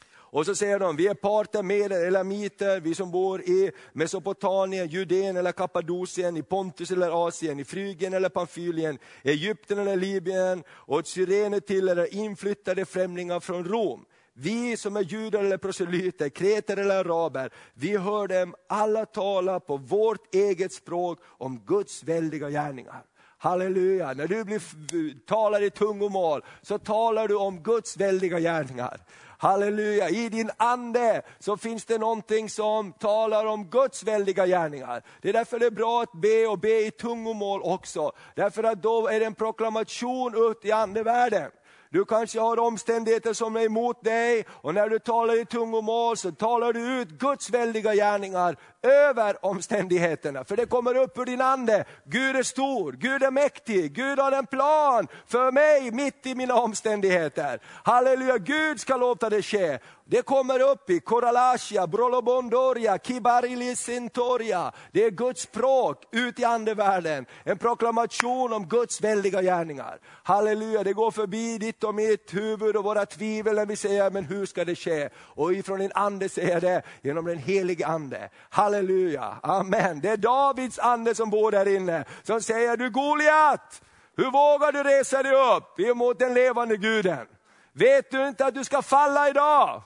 Och 0.09 0.45
så 0.45 0.55
säger 0.55 0.79
de, 0.79 0.95
vi 0.95 1.07
är 1.07 1.13
parter 1.13 1.63
med 1.63 1.77
er, 1.77 2.07
elamiter, 2.07 2.79
vi 2.79 2.95
som 2.95 3.11
bor 3.11 3.41
i 3.41 3.71
Mesopotamien, 3.93 4.87
Judeen 4.87 5.37
eller 5.37 5.51
Kappadokien, 5.51 6.37
i 6.37 6.43
Pontus 6.43 6.91
eller 6.91 7.27
Asien, 7.27 7.59
i 7.59 7.63
Frygien 7.63 8.13
eller 8.13 8.29
Pamfylien, 8.29 8.97
Egypten 9.23 9.79
eller 9.79 9.95
Libyen 9.95 10.63
och 10.69 11.07
Cyrene 11.07 11.59
till 11.59 11.89
eller 11.89 12.13
inflyttade 12.13 12.85
främlingar 12.85 13.39
från 13.39 13.65
Rom. 13.65 14.05
Vi 14.33 14.77
som 14.77 14.97
är 14.97 15.01
judar 15.01 15.39
eller 15.39 15.57
proselyter, 15.57 16.29
kreter 16.29 16.77
eller 16.77 16.95
araber, 16.95 17.53
vi 17.73 17.97
hör 17.97 18.27
dem 18.27 18.55
alla 18.69 19.05
tala 19.05 19.59
på 19.59 19.77
vårt 19.77 20.35
eget 20.35 20.73
språk 20.73 21.19
om 21.23 21.59
Guds 21.65 22.03
väldiga 22.03 22.49
gärningar. 22.49 23.03
Halleluja, 23.39 24.13
när 24.13 24.27
du 24.27 24.43
blir, 24.43 25.25
talar 25.25 25.63
i 25.63 25.69
tungomål 25.69 26.41
så 26.61 26.77
talar 26.79 27.27
du 27.27 27.35
om 27.35 27.63
Guds 27.63 27.97
väldiga 27.97 28.39
gärningar. 28.39 28.97
Halleluja, 29.39 30.09
i 30.09 30.29
din 30.29 30.51
ande 30.57 31.21
så 31.39 31.57
finns 31.57 31.85
det 31.85 31.97
någonting 31.97 32.49
som 32.49 32.93
talar 32.93 33.45
om 33.45 33.69
Guds 33.69 34.03
väldiga 34.03 34.45
gärningar. 34.45 35.03
Det 35.21 35.29
är 35.29 35.33
därför 35.33 35.59
det 35.59 35.65
är 35.65 35.71
bra 35.71 36.01
att 36.01 36.21
be 36.21 36.47
och 36.47 36.59
be 36.59 36.85
i 36.85 36.91
tungomål 36.91 37.61
också. 37.63 38.11
Därför 38.35 38.63
att 38.63 38.83
då 38.83 39.07
är 39.07 39.19
det 39.19 39.25
en 39.25 39.35
proklamation 39.35 40.51
ut 40.51 40.65
i 40.65 40.71
andevärlden. 40.71 41.51
Du 41.89 42.05
kanske 42.05 42.39
har 42.39 42.59
omständigheter 42.59 43.33
som 43.33 43.55
är 43.55 43.61
emot 43.61 44.03
dig 44.03 44.45
och 44.49 44.73
när 44.73 44.89
du 44.89 44.99
talar 44.99 45.41
i 45.41 45.45
tungomål 45.45 46.17
så 46.17 46.31
talar 46.31 46.73
du 46.73 47.01
ut 47.01 47.09
Guds 47.09 47.49
väldiga 47.49 47.95
gärningar 47.95 48.57
över 48.81 49.45
omständigheterna. 49.45 50.43
För 50.43 50.57
det 50.57 50.65
kommer 50.65 50.95
upp 50.95 51.17
ur 51.17 51.25
din 51.25 51.41
ande. 51.41 51.85
Gud 52.05 52.35
är 52.35 52.43
stor, 52.43 52.91
Gud 52.91 53.23
är 53.23 53.31
mäktig, 53.31 53.93
Gud 53.93 54.19
har 54.19 54.31
en 54.31 54.45
plan 54.45 55.07
för 55.27 55.51
mig 55.51 55.91
mitt 55.91 56.25
i 56.25 56.35
mina 56.35 56.55
omständigheter. 56.55 57.59
Halleluja, 57.83 58.37
Gud 58.37 58.79
ska 58.79 58.97
låta 58.97 59.29
det 59.29 59.41
ske. 59.41 59.79
Det 60.09 60.21
kommer 60.21 60.59
upp 60.59 60.89
i 60.89 60.99
Koralasia, 60.99 61.87
Brolobondoria, 61.87 62.97
Kibarilisintoria. 62.97 64.71
Det 64.91 65.03
är 65.05 65.11
Guds 65.11 65.41
språk 65.41 66.03
ut 66.11 66.39
i 66.39 66.43
andevärlden. 66.43 67.25
En 67.43 67.57
proklamation 67.57 68.53
om 68.53 68.67
Guds 68.67 69.01
väldiga 69.01 69.41
gärningar. 69.41 69.99
Halleluja, 70.23 70.83
det 70.83 70.93
går 70.93 71.11
förbi 71.11 71.57
ditt 71.57 71.83
och 71.83 71.95
mitt 71.95 72.33
huvud 72.33 72.75
och 72.75 72.83
våra 72.83 73.05
tvivel 73.05 73.55
när 73.55 73.65
vi 73.65 73.75
säger, 73.75 74.11
men 74.11 74.25
hur 74.25 74.45
ska 74.45 74.65
det 74.65 74.75
ske? 74.75 75.09
Och 75.17 75.53
ifrån 75.53 75.79
din 75.79 75.91
ande 75.95 76.29
säger 76.29 76.61
det, 76.61 76.81
genom 77.01 77.25
den 77.25 77.37
helige 77.37 77.87
ande. 77.87 78.29
Halleluja, 78.49 79.37
amen. 79.43 79.99
Det 80.01 80.09
är 80.09 80.17
Davids 80.17 80.79
ande 80.79 81.15
som 81.15 81.29
bor 81.29 81.51
där 81.51 81.75
inne, 81.75 82.05
som 82.23 82.41
säger, 82.41 82.77
du 82.77 82.89
Goliat, 82.89 83.81
hur 84.17 84.31
vågar 84.31 84.71
du 84.71 84.83
resa 84.83 85.23
dig 85.23 85.33
upp 85.55 85.79
emot 85.79 86.19
den 86.19 86.33
levande 86.33 86.77
guden? 86.77 87.27
Vet 87.73 88.11
du 88.11 88.27
inte 88.27 88.45
att 88.45 88.55
du 88.55 88.63
ska 88.63 88.81
falla 88.81 89.29
idag? 89.29 89.83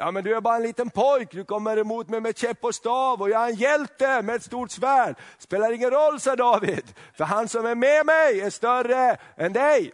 Ja 0.00 0.10
men 0.10 0.24
du 0.24 0.36
är 0.36 0.40
bara 0.40 0.56
en 0.56 0.62
liten 0.62 0.90
pojk, 0.90 1.28
du 1.30 1.44
kommer 1.44 1.76
emot 1.76 2.08
mig 2.08 2.20
med 2.20 2.38
käpp 2.38 2.64
och 2.64 2.74
stav 2.74 3.22
och 3.22 3.30
jag 3.30 3.44
är 3.44 3.48
en 3.48 3.54
hjälte 3.54 4.22
med 4.22 4.34
ett 4.34 4.42
stort 4.42 4.70
svärd. 4.70 5.16
Spelar 5.38 5.72
ingen 5.72 5.90
roll, 5.90 6.20
sa 6.20 6.36
David, 6.36 6.94
för 7.16 7.24
han 7.24 7.48
som 7.48 7.66
är 7.66 7.74
med 7.74 8.06
mig 8.06 8.40
är 8.40 8.50
större 8.50 9.16
än 9.36 9.52
dig. 9.52 9.92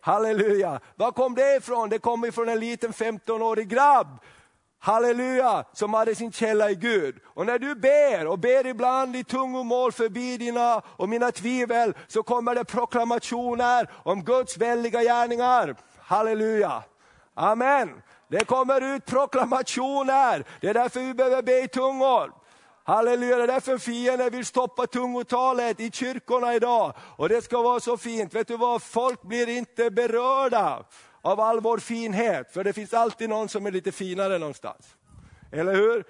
Halleluja! 0.00 0.80
Var 0.94 1.12
kom 1.12 1.34
det 1.34 1.56
ifrån? 1.56 1.88
Det 1.88 1.98
kom 1.98 2.24
ifrån 2.24 2.48
en 2.48 2.60
liten 2.60 2.92
15-årig 2.92 3.68
grabb 3.68 4.18
halleluja, 4.86 5.64
som 5.72 5.94
hade 5.94 6.14
sin 6.14 6.32
källa 6.32 6.70
i 6.70 6.74
Gud. 6.74 7.16
Och 7.24 7.46
när 7.46 7.58
du 7.58 7.74
ber, 7.74 8.26
och 8.26 8.38
ber 8.38 8.66
ibland 8.66 9.16
i 9.16 9.24
tungomål 9.24 9.92
förbi 9.92 10.36
dina 10.36 10.82
och 10.86 11.08
mina 11.08 11.32
tvivel, 11.32 11.94
så 12.06 12.22
kommer 12.22 12.54
det 12.54 12.64
proklamationer 12.64 13.90
om 14.02 14.24
Guds 14.24 14.56
väldiga 14.56 15.02
gärningar. 15.02 15.76
Halleluja, 15.98 16.82
amen. 17.34 18.02
Det 18.28 18.44
kommer 18.44 18.96
ut 18.96 19.06
proklamationer, 19.06 20.44
det 20.60 20.68
är 20.68 20.74
därför 20.74 21.00
vi 21.00 21.14
behöver 21.14 21.42
be 21.42 21.62
i 21.62 21.68
tungor. 21.68 22.32
Halleluja, 22.84 23.36
det 23.36 23.42
är 23.42 23.46
därför 23.46 23.78
fienden 23.78 24.30
vill 24.30 24.46
stoppa 24.46 24.86
tungotalet 24.86 25.80
i 25.80 25.90
kyrkorna 25.90 26.54
idag. 26.54 26.92
Och 27.16 27.28
det 27.28 27.42
ska 27.42 27.62
vara 27.62 27.80
så 27.80 27.96
fint, 27.96 28.34
vet 28.34 28.48
du 28.48 28.56
vad, 28.56 28.82
folk 28.82 29.22
blir 29.22 29.48
inte 29.48 29.90
berörda 29.90 30.84
av 31.22 31.40
all 31.40 31.60
vår 31.60 31.78
finhet, 31.78 32.52
för 32.52 32.64
det 32.64 32.72
finns 32.72 32.94
alltid 32.94 33.28
någon 33.28 33.48
som 33.48 33.66
är 33.66 33.70
lite 33.70 33.92
finare 33.92 34.38
någonstans. 34.38 34.96
Eller 35.52 35.74
hur? 35.74 36.04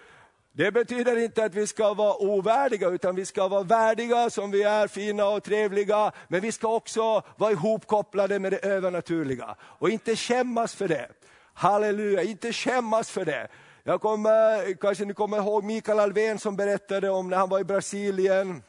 Det 0.52 0.72
betyder 0.72 1.16
inte 1.16 1.44
att 1.44 1.54
vi 1.54 1.66
ska 1.66 1.94
vara 1.94 2.22
ovärdiga, 2.22 2.88
utan 2.88 3.14
vi 3.14 3.26
ska 3.26 3.48
vara 3.48 3.62
värdiga 3.62 4.30
som 4.30 4.50
vi 4.50 4.62
är, 4.62 4.88
fina 4.88 5.28
och 5.28 5.42
trevliga. 5.42 6.12
Men 6.28 6.40
vi 6.40 6.52
ska 6.52 6.68
också 6.68 7.22
vara 7.36 7.52
ihopkopplade 7.52 8.38
med 8.38 8.52
det 8.52 8.64
övernaturliga 8.64 9.56
och 9.60 9.90
inte 9.90 10.16
skämmas 10.16 10.74
för 10.74 10.88
det. 10.88 11.08
Halleluja, 11.58 12.22
inte 12.22 12.52
skämmas 12.52 13.10
för 13.10 13.24
det. 13.24 13.48
Jag 13.84 14.00
kommer, 14.00 14.74
kanske 14.74 15.04
ni 15.04 15.14
kommer 15.14 15.36
ihåg 15.36 15.64
Mikael 15.64 16.00
Alvén 16.00 16.38
som 16.38 16.56
berättade 16.56 17.10
om 17.10 17.30
när 17.30 17.36
han 17.36 17.48
var 17.48 17.60
i 17.60 17.64
Brasilien, 17.64 18.62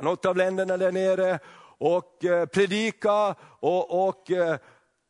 något 0.00 0.26
av 0.26 0.36
länderna 0.36 0.76
där 0.76 0.92
nere, 0.92 1.38
och 1.78 2.24
eh, 2.24 2.46
predika 2.46 3.34
och, 3.60 4.08
och 4.08 4.30
eh, 4.30 4.56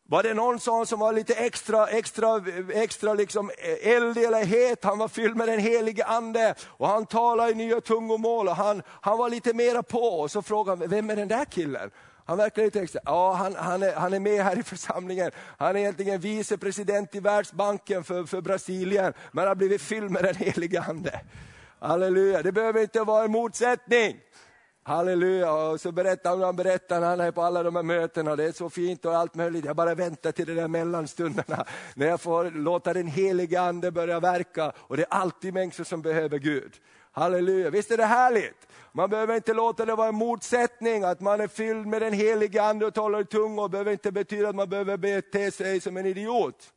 var 0.08 0.22
det 0.22 0.34
någon 0.34 0.60
sån 0.60 0.86
som 0.86 1.00
var 1.00 1.12
lite 1.12 1.34
extra, 1.34 1.86
extra, 1.86 2.42
extra 2.72 3.14
liksom 3.14 3.50
eh, 3.50 3.92
eldig 3.92 4.24
eller 4.24 4.44
het, 4.44 4.84
han 4.84 4.98
var 4.98 5.08
fylld 5.08 5.36
med 5.36 5.48
den 5.48 5.60
helige 5.60 6.04
ande 6.04 6.54
och 6.66 6.88
han 6.88 7.06
talade 7.06 7.50
i 7.50 7.54
nya 7.54 7.80
tungomål 7.80 8.48
och 8.48 8.56
han, 8.56 8.82
han 8.88 9.18
var 9.18 9.30
lite 9.30 9.52
mera 9.54 9.82
på. 9.82 9.98
Och 9.98 10.30
så 10.30 10.42
frågade 10.42 10.78
han, 10.78 10.90
vem 10.90 11.10
är 11.10 11.16
den 11.16 11.28
där 11.28 11.44
killen? 11.44 11.90
Han 12.26 12.38
verkar 12.38 12.62
lite 12.62 12.80
extra, 12.80 13.00
ja 13.04 13.32
han, 13.32 13.54
han, 13.54 13.82
är, 13.82 13.94
han 13.94 14.14
är 14.14 14.20
med 14.20 14.44
här 14.44 14.58
i 14.58 14.62
församlingen. 14.62 15.30
Han 15.58 15.76
är 15.76 15.80
egentligen 15.80 16.20
vicepresident 16.20 17.14
i 17.14 17.20
Världsbanken 17.20 18.04
för, 18.04 18.24
för 18.24 18.40
Brasilien, 18.40 19.12
men 19.32 19.42
han 19.42 19.48
har 19.48 19.54
blivit 19.54 19.82
fylld 19.82 20.10
med 20.10 20.24
den 20.24 20.34
helige 20.34 20.80
ande. 20.80 21.20
Halleluja, 21.78 22.42
det 22.42 22.52
behöver 22.52 22.82
inte 22.82 23.00
vara 23.00 23.24
en 23.24 23.30
motsättning. 23.30 24.16
Halleluja, 24.82 25.52
och 25.52 25.80
så 25.80 25.92
berättar 25.92 26.30
han, 26.30 26.42
han 26.42 26.56
berättar 26.56 27.02
han 27.02 27.20
är 27.20 27.30
på 27.30 27.42
alla 27.42 27.62
de 27.62 27.76
här 27.76 27.82
mötena, 27.82 28.36
det 28.36 28.44
är 28.44 28.52
så 28.52 28.70
fint 28.70 29.04
och 29.04 29.16
allt 29.16 29.34
möjligt. 29.34 29.64
Jag 29.64 29.76
bara 29.76 29.94
väntar 29.94 30.32
till 30.32 30.46
de 30.46 30.54
där 30.54 30.68
mellanstunderna, 30.68 31.64
när 31.94 32.06
jag 32.06 32.20
får 32.20 32.50
låta 32.50 32.92
den 32.92 33.06
helige 33.06 33.60
ande 33.60 33.90
börja 33.90 34.20
verka. 34.20 34.72
Och 34.76 34.96
det 34.96 35.02
är 35.02 35.14
alltid 35.14 35.54
människor 35.54 35.84
som 35.84 36.02
behöver 36.02 36.38
Gud. 36.38 36.72
Halleluja, 37.18 37.70
visst 37.70 37.90
är 37.90 37.96
det 37.96 38.04
härligt? 38.04 38.68
Man 38.92 39.10
behöver 39.10 39.34
inte 39.34 39.54
låta 39.54 39.84
det 39.84 39.94
vara 39.94 40.08
en 40.08 40.14
motsättning, 40.14 41.02
att 41.02 41.20
man 41.20 41.40
är 41.40 41.48
fylld 41.48 41.86
med 41.86 42.02
den 42.02 42.12
helige 42.12 42.62
ande 42.62 42.86
och 42.86 42.94
talar 42.94 43.20
i 43.20 43.24
tungor, 43.24 43.68
behöver 43.68 43.92
inte 43.92 44.12
betyda 44.12 44.48
att 44.48 44.54
man 44.54 44.68
behöver 44.68 44.96
bete 44.96 45.50
sig 45.50 45.80
som 45.80 45.96
en 45.96 46.06
idiot. 46.06 46.72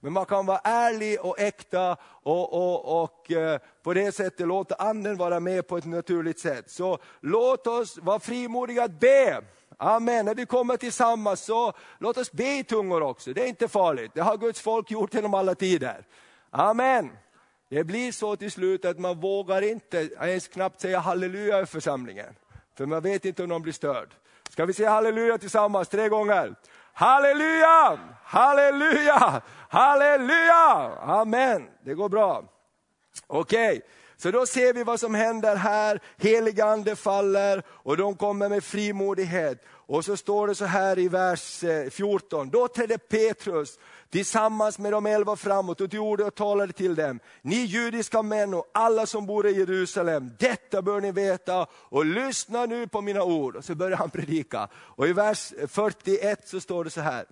Men 0.00 0.12
man 0.12 0.26
kan 0.26 0.46
vara 0.46 0.60
ärlig 0.64 1.20
och 1.20 1.40
äkta 1.40 1.96
och, 2.22 2.52
och, 2.52 3.02
och 3.02 3.32
eh, 3.32 3.58
på 3.82 3.94
det 3.94 4.12
sättet 4.12 4.46
låta 4.46 4.74
anden 4.74 5.16
vara 5.16 5.40
med 5.40 5.68
på 5.68 5.76
ett 5.76 5.84
naturligt 5.84 6.38
sätt. 6.38 6.70
Så 6.70 6.98
låt 7.20 7.66
oss 7.66 7.98
vara 7.98 8.20
frimodiga 8.20 8.84
att 8.84 9.00
be. 9.00 9.42
Amen. 9.76 10.24
När 10.24 10.34
vi 10.34 10.46
kommer 10.46 10.76
tillsammans 10.76 11.40
så 11.40 11.72
låt 11.98 12.16
oss 12.16 12.32
be 12.32 12.58
i 12.58 12.64
tungor 12.64 13.02
också. 13.02 13.32
Det 13.32 13.42
är 13.42 13.48
inte 13.48 13.68
farligt. 13.68 14.10
Det 14.14 14.20
har 14.20 14.36
Guds 14.36 14.60
folk 14.60 14.90
gjort 14.90 15.14
genom 15.14 15.34
alla 15.34 15.54
tider. 15.54 16.06
Amen. 16.50 17.10
Det 17.68 17.84
blir 17.84 18.12
så 18.12 18.36
till 18.36 18.50
slut 18.50 18.84
att 18.84 18.98
man 18.98 19.20
vågar 19.20 19.62
inte 19.62 20.08
ens 20.20 20.48
knappt 20.48 20.80
säga 20.80 20.98
halleluja 20.98 21.60
i 21.60 21.66
församlingen. 21.66 22.34
För 22.76 22.86
man 22.86 23.02
vet 23.02 23.24
inte 23.24 23.42
om 23.42 23.48
någon 23.48 23.62
blir 23.62 23.72
störd. 23.72 24.14
Ska 24.50 24.64
vi 24.64 24.72
säga 24.72 24.90
halleluja 24.90 25.38
tillsammans 25.38 25.88
tre 25.88 26.08
gånger? 26.08 26.54
Halleluja, 26.92 27.98
halleluja, 28.24 29.42
halleluja! 29.68 30.92
Amen, 31.00 31.68
det 31.84 31.94
går 31.94 32.08
bra. 32.08 32.44
Okej, 33.26 33.68
okay 33.68 33.80
så 34.16 34.30
då 34.30 34.46
ser 34.46 34.72
vi 34.72 34.84
vad 34.84 35.00
som 35.00 35.14
händer 35.14 35.56
här. 35.56 36.00
Heligande 36.16 36.96
faller 36.96 37.62
och 37.68 37.96
de 37.96 38.16
kommer 38.16 38.48
med 38.48 38.64
frimodighet. 38.64 39.64
Och 39.68 40.04
så 40.04 40.16
står 40.16 40.46
det 40.46 40.54
så 40.54 40.64
här 40.64 40.98
i 40.98 41.08
vers 41.08 41.64
eh, 41.64 41.90
14, 41.90 42.50
då 42.50 42.68
trädde 42.68 42.98
Petrus 42.98 43.78
tillsammans 44.10 44.78
med 44.78 44.92
de 44.92 45.06
elva 45.06 45.36
framåt 45.36 45.80
och 45.80 45.94
gjorde 45.94 46.24
och 46.24 46.34
talade 46.34 46.72
till 46.72 46.94
dem. 46.94 47.20
Ni 47.42 47.56
judiska 47.56 48.22
män 48.22 48.54
och 48.54 48.70
alla 48.74 49.06
som 49.06 49.26
bor 49.26 49.46
i 49.46 49.58
Jerusalem, 49.58 50.30
detta 50.38 50.82
bör 50.82 51.00
ni 51.00 51.12
veta 51.12 51.66
och 51.72 52.04
lyssna 52.04 52.66
nu 52.66 52.86
på 52.86 53.00
mina 53.00 53.22
ord. 53.22 53.56
Och 53.56 53.64
så 53.64 53.74
börjar 53.74 53.96
han 53.96 54.10
predika. 54.10 54.68
Och 54.74 55.08
i 55.08 55.12
vers 55.12 55.52
41 55.68 56.48
så 56.48 56.60
står 56.60 56.84
det 56.84 56.90
så 56.90 57.00
här. 57.00 57.24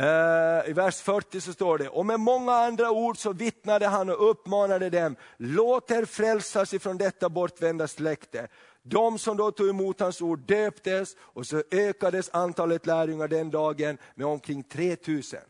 Eh, 0.00 0.70
I 0.70 0.72
vers 0.72 1.00
40 1.00 1.40
så 1.40 1.52
står 1.52 1.78
det, 1.78 1.88
och 1.88 2.06
med 2.06 2.20
många 2.20 2.52
andra 2.52 2.90
ord 2.90 3.18
så 3.18 3.32
vittnade 3.32 3.86
han 3.86 4.10
och 4.10 4.30
uppmanade 4.30 4.90
dem, 4.90 5.16
låt 5.36 5.90
er 5.90 6.04
frälsas 6.04 6.74
ifrån 6.74 6.98
detta 6.98 7.28
bortvända 7.28 7.88
släkte. 7.88 8.48
De 8.82 9.18
som 9.18 9.36
då 9.36 9.50
tog 9.50 9.68
emot 9.68 10.00
hans 10.00 10.22
ord 10.22 10.40
döptes 10.40 11.16
och 11.18 11.46
så 11.46 11.62
ökades 11.70 12.30
antalet 12.32 12.86
lärjungar 12.86 13.28
den 13.28 13.50
dagen 13.50 13.98
med 14.14 14.26
omkring 14.26 14.62
3000. 14.62 15.40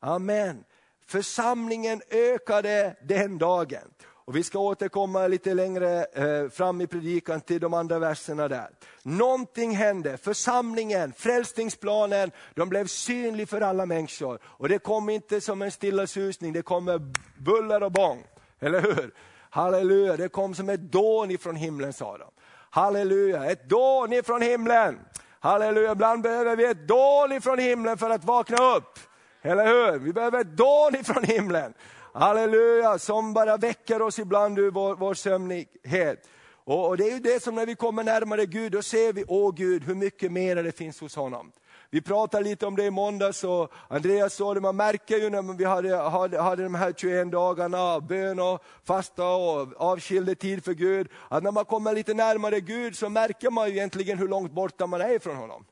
Amen. 0.00 0.64
Församlingen 1.06 2.02
ökade 2.10 2.96
den 3.02 3.38
dagen. 3.38 3.90
Och 4.28 4.36
Vi 4.36 4.42
ska 4.42 4.58
återkomma 4.58 5.26
lite 5.26 5.54
längre 5.54 6.04
eh, 6.04 6.48
fram 6.48 6.80
i 6.80 6.86
predikan 6.86 7.40
till 7.40 7.60
de 7.60 7.74
andra 7.74 7.98
verserna 7.98 8.48
där. 8.48 8.68
Någonting 9.02 9.76
hände, 9.76 10.16
församlingen, 10.16 11.12
frälsningsplanen, 11.12 12.30
de 12.54 12.68
blev 12.68 12.86
synlig 12.86 13.48
för 13.48 13.60
alla 13.60 13.86
människor. 13.86 14.38
Och 14.44 14.68
det 14.68 14.78
kom 14.78 15.08
inte 15.08 15.40
som 15.40 15.62
en 15.62 15.70
stilla 15.70 16.06
susning, 16.06 16.52
det 16.52 16.62
kom 16.62 16.84
med 16.84 17.16
buller 17.38 17.82
och 17.82 17.92
bång. 17.92 18.24
Eller 18.60 18.80
hur? 18.80 19.14
Halleluja, 19.50 20.16
det 20.16 20.28
kom 20.28 20.54
som 20.54 20.68
ett 20.68 20.92
dån 20.92 21.30
ifrån 21.30 21.56
himlen 21.56 21.92
sa 21.92 22.18
de. 22.18 22.30
Halleluja, 22.70 23.44
ett 23.44 23.68
dån 23.68 24.12
ifrån 24.12 24.42
himlen. 24.42 24.98
Halleluja, 25.40 25.92
ibland 25.92 26.22
behöver 26.22 26.56
vi 26.56 26.64
ett 26.64 26.88
dån 26.88 27.32
ifrån 27.32 27.58
himlen 27.58 27.98
för 27.98 28.10
att 28.10 28.24
vakna 28.24 28.76
upp. 28.76 28.98
Eller 29.42 29.66
hur? 29.66 29.98
Vi 29.98 30.12
behöver 30.12 30.40
ett 30.40 30.56
dån 30.56 30.94
ifrån 30.94 31.24
himlen. 31.24 31.74
Halleluja, 32.18 32.98
som 32.98 33.32
bara 33.32 33.56
väcker 33.56 34.02
oss 34.02 34.18
ibland 34.18 34.58
ur 34.58 34.70
vår, 34.70 34.96
vår 34.96 35.14
sömnighet. 35.14 36.28
Och, 36.64 36.88
och, 36.88 36.96
det 36.96 37.04
är 37.04 37.12
ju 37.12 37.20
det 37.20 37.42
som 37.42 37.54
när 37.54 37.66
vi 37.66 37.74
kommer 37.74 38.04
närmare 38.04 38.46
Gud, 38.46 38.72
då 38.72 38.82
ser 38.82 39.12
vi, 39.12 39.24
åh 39.28 39.54
Gud, 39.54 39.84
hur 39.84 39.94
mycket 39.94 40.32
mer 40.32 40.56
det 40.56 40.72
finns 40.72 41.00
hos 41.00 41.16
honom. 41.16 41.52
Vi 41.90 42.00
pratade 42.00 42.44
lite 42.44 42.66
om 42.66 42.76
det 42.76 42.84
i 42.84 42.90
måndags 42.90 43.44
och 43.44 43.72
Andreas 43.88 44.34
sa 44.34 44.54
det, 44.54 44.60
man 44.60 44.76
märker 44.76 45.16
ju 45.16 45.30
när 45.30 45.56
vi 45.58 45.64
hade, 45.64 45.96
hade, 45.96 46.40
hade 46.40 46.62
de 46.62 46.74
här 46.74 46.92
21 46.92 47.32
dagarna, 47.32 48.00
bön 48.00 48.40
och 48.40 48.64
fasta 48.84 49.28
och 49.28 49.68
avskilde 49.76 50.34
tid 50.34 50.64
för 50.64 50.72
Gud, 50.72 51.08
att 51.28 51.42
när 51.42 51.52
man 51.52 51.64
kommer 51.64 51.94
lite 51.94 52.14
närmare 52.14 52.60
Gud 52.60 52.96
så 52.96 53.08
märker 53.08 53.50
man 53.50 53.68
ju 53.68 53.74
egentligen 53.74 54.18
hur 54.18 54.28
långt 54.28 54.52
borta 54.52 54.86
man 54.86 55.00
är 55.00 55.18
från 55.18 55.36
honom. 55.36 55.64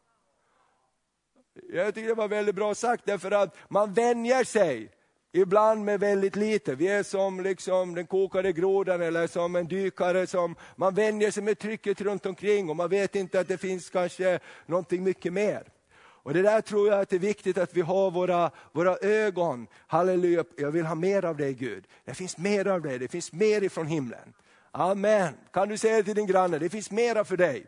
Jag 1.73 1.95
tycker 1.95 2.09
det 2.09 2.15
var 2.15 2.29
väldigt 2.29 2.55
bra 2.55 2.75
sagt, 2.75 3.07
därför 3.07 3.31
att 3.31 3.57
man 3.69 3.93
vänjer 3.93 4.45
sig 4.45 4.96
ibland 5.37 5.85
med 5.85 6.01
väldigt 6.01 6.37
lite. 6.37 6.75
Vi 6.75 6.89
är 6.89 7.03
som 7.03 7.41
liksom 7.41 7.95
den 7.95 8.07
kokade 8.07 8.53
grodan 8.53 9.03
eller 9.03 9.27
som 9.27 9.57
en 9.57 9.67
dykare 9.67 10.27
som 10.27 10.57
man 10.77 10.95
vänjer 10.95 11.31
sig 11.31 11.43
med 11.43 11.59
trycket 11.59 12.01
runt 12.01 12.27
omkring 12.27 12.71
och 12.71 12.77
man 12.77 12.89
vet 12.89 13.15
inte 13.15 13.41
att 13.41 13.49
det 13.49 13.59
finns 13.59 13.91
kanske 13.91 14.39
någonting 14.67 15.05
mycket 15.05 15.33
mer. 15.33 15.63
Och 15.99 16.35
Det 16.35 16.43
där 16.43 16.61
tror 16.61 16.89
jag 16.89 17.01
att 17.01 17.09
det 17.09 17.17
är 17.17 17.21
viktigt 17.21 17.59
att 17.59 17.75
vi 17.75 17.81
har 17.81 18.11
våra, 18.11 18.51
våra 18.73 18.97
ögon. 18.97 19.67
Halleluja, 19.87 20.45
jag 20.57 20.71
vill 20.71 20.87
ha 20.87 20.95
mer 20.95 21.25
av 21.25 21.37
dig 21.37 21.55
Gud. 21.55 21.85
Det 22.05 22.15
finns 22.15 22.39
mer 22.39 22.67
av 22.67 22.83
dig, 22.83 22.99
det 22.99 23.09
finns 23.09 23.33
mer 23.33 23.65
ifrån 23.65 23.87
himlen. 23.87 24.33
Amen. 24.71 25.35
Kan 25.53 25.69
du 25.69 25.77
säga 25.77 26.03
till 26.03 26.15
din 26.15 26.27
granne, 26.27 26.59
det 26.59 26.69
finns 26.69 26.91
mera 26.91 27.25
för 27.25 27.37
dig. 27.37 27.67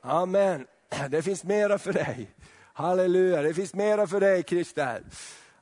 Amen. 0.00 0.66
Det 1.10 1.22
finns 1.22 1.44
mera 1.44 1.78
för 1.78 1.92
dig. 1.92 2.30
Halleluja, 2.72 3.42
det 3.42 3.54
finns 3.54 3.74
mera 3.74 4.06
för 4.06 4.20
dig 4.20 4.42
Christer. 4.42 5.02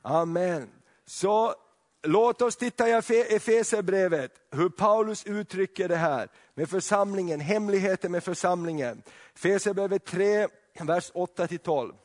Amen. 0.07 0.69
Så 1.05 1.55
låt 2.03 2.41
oss 2.41 2.55
titta 2.55 2.89
i 2.89 2.91
Efesierbrevet, 3.29 4.31
hur 4.51 4.69
Paulus 4.69 5.25
uttrycker 5.25 5.87
det 5.87 5.95
här 5.95 6.29
med 6.53 6.69
församlingen, 6.69 7.39
hemligheten 7.39 8.11
med 8.11 8.23
församlingen. 8.23 9.03
Efesierbrevet 9.35 10.05
3, 10.05 10.47
vers 10.81 11.11
8-12. 11.11 11.95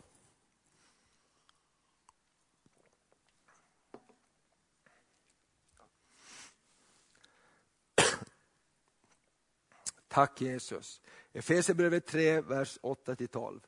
Tack 10.09 10.41
Jesus. 10.41 11.01
Efesierbrevet 11.33 12.07
3, 12.07 12.41
vers 12.41 12.79
8-12. 12.83 13.61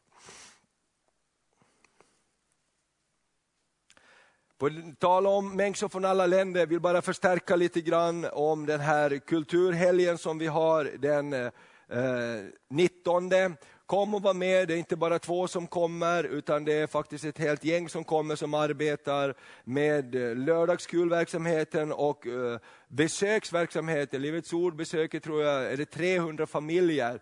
På 4.63 4.71
tal 4.99 5.27
om 5.27 5.57
människor 5.57 5.89
från 5.89 6.05
alla 6.05 6.27
länder, 6.27 6.61
jag 6.61 6.67
vill 6.67 6.81
bara 6.81 7.03
förstärka 7.03 7.57
lite 7.57 7.81
grann 7.81 8.27
om 8.33 8.67
den 8.67 8.81
här 8.81 9.19
kulturhelgen 9.19 10.19
som 10.19 10.39
vi 10.39 10.47
har 10.47 10.85
den 10.99 11.33
eh, 11.33 11.51
19. 12.71 13.31
Kom 13.87 14.15
och 14.15 14.23
var 14.23 14.35
med, 14.35 14.69
det 14.69 14.75
är 14.75 14.79
inte 14.79 14.97
bara 14.97 15.19
två 15.19 15.49
som 15.49 15.67
kommer, 15.67 16.25
utan 16.25 16.65
det 16.65 16.73
är 16.73 16.87
faktiskt 16.87 17.25
ett 17.25 17.39
helt 17.39 17.65
gäng 17.65 17.89
som 17.89 18.05
kommer 18.05 18.37
som 18.37 18.55
arbetar 18.55 19.35
med 19.65 20.15
eh, 20.15 20.37
lördagskulverksamheten 20.37 21.93
och 21.93 22.27
eh, 22.27 22.59
besöksverksamheten. 22.89 24.23
Livets 24.23 24.53
ord 24.53 24.77
besöker, 24.77 25.21
tror 25.21 25.43
jag, 25.43 25.73
är 25.73 25.77
det 25.77 25.85
300 25.85 26.47
familjer 26.47 27.15
eh, 27.15 27.21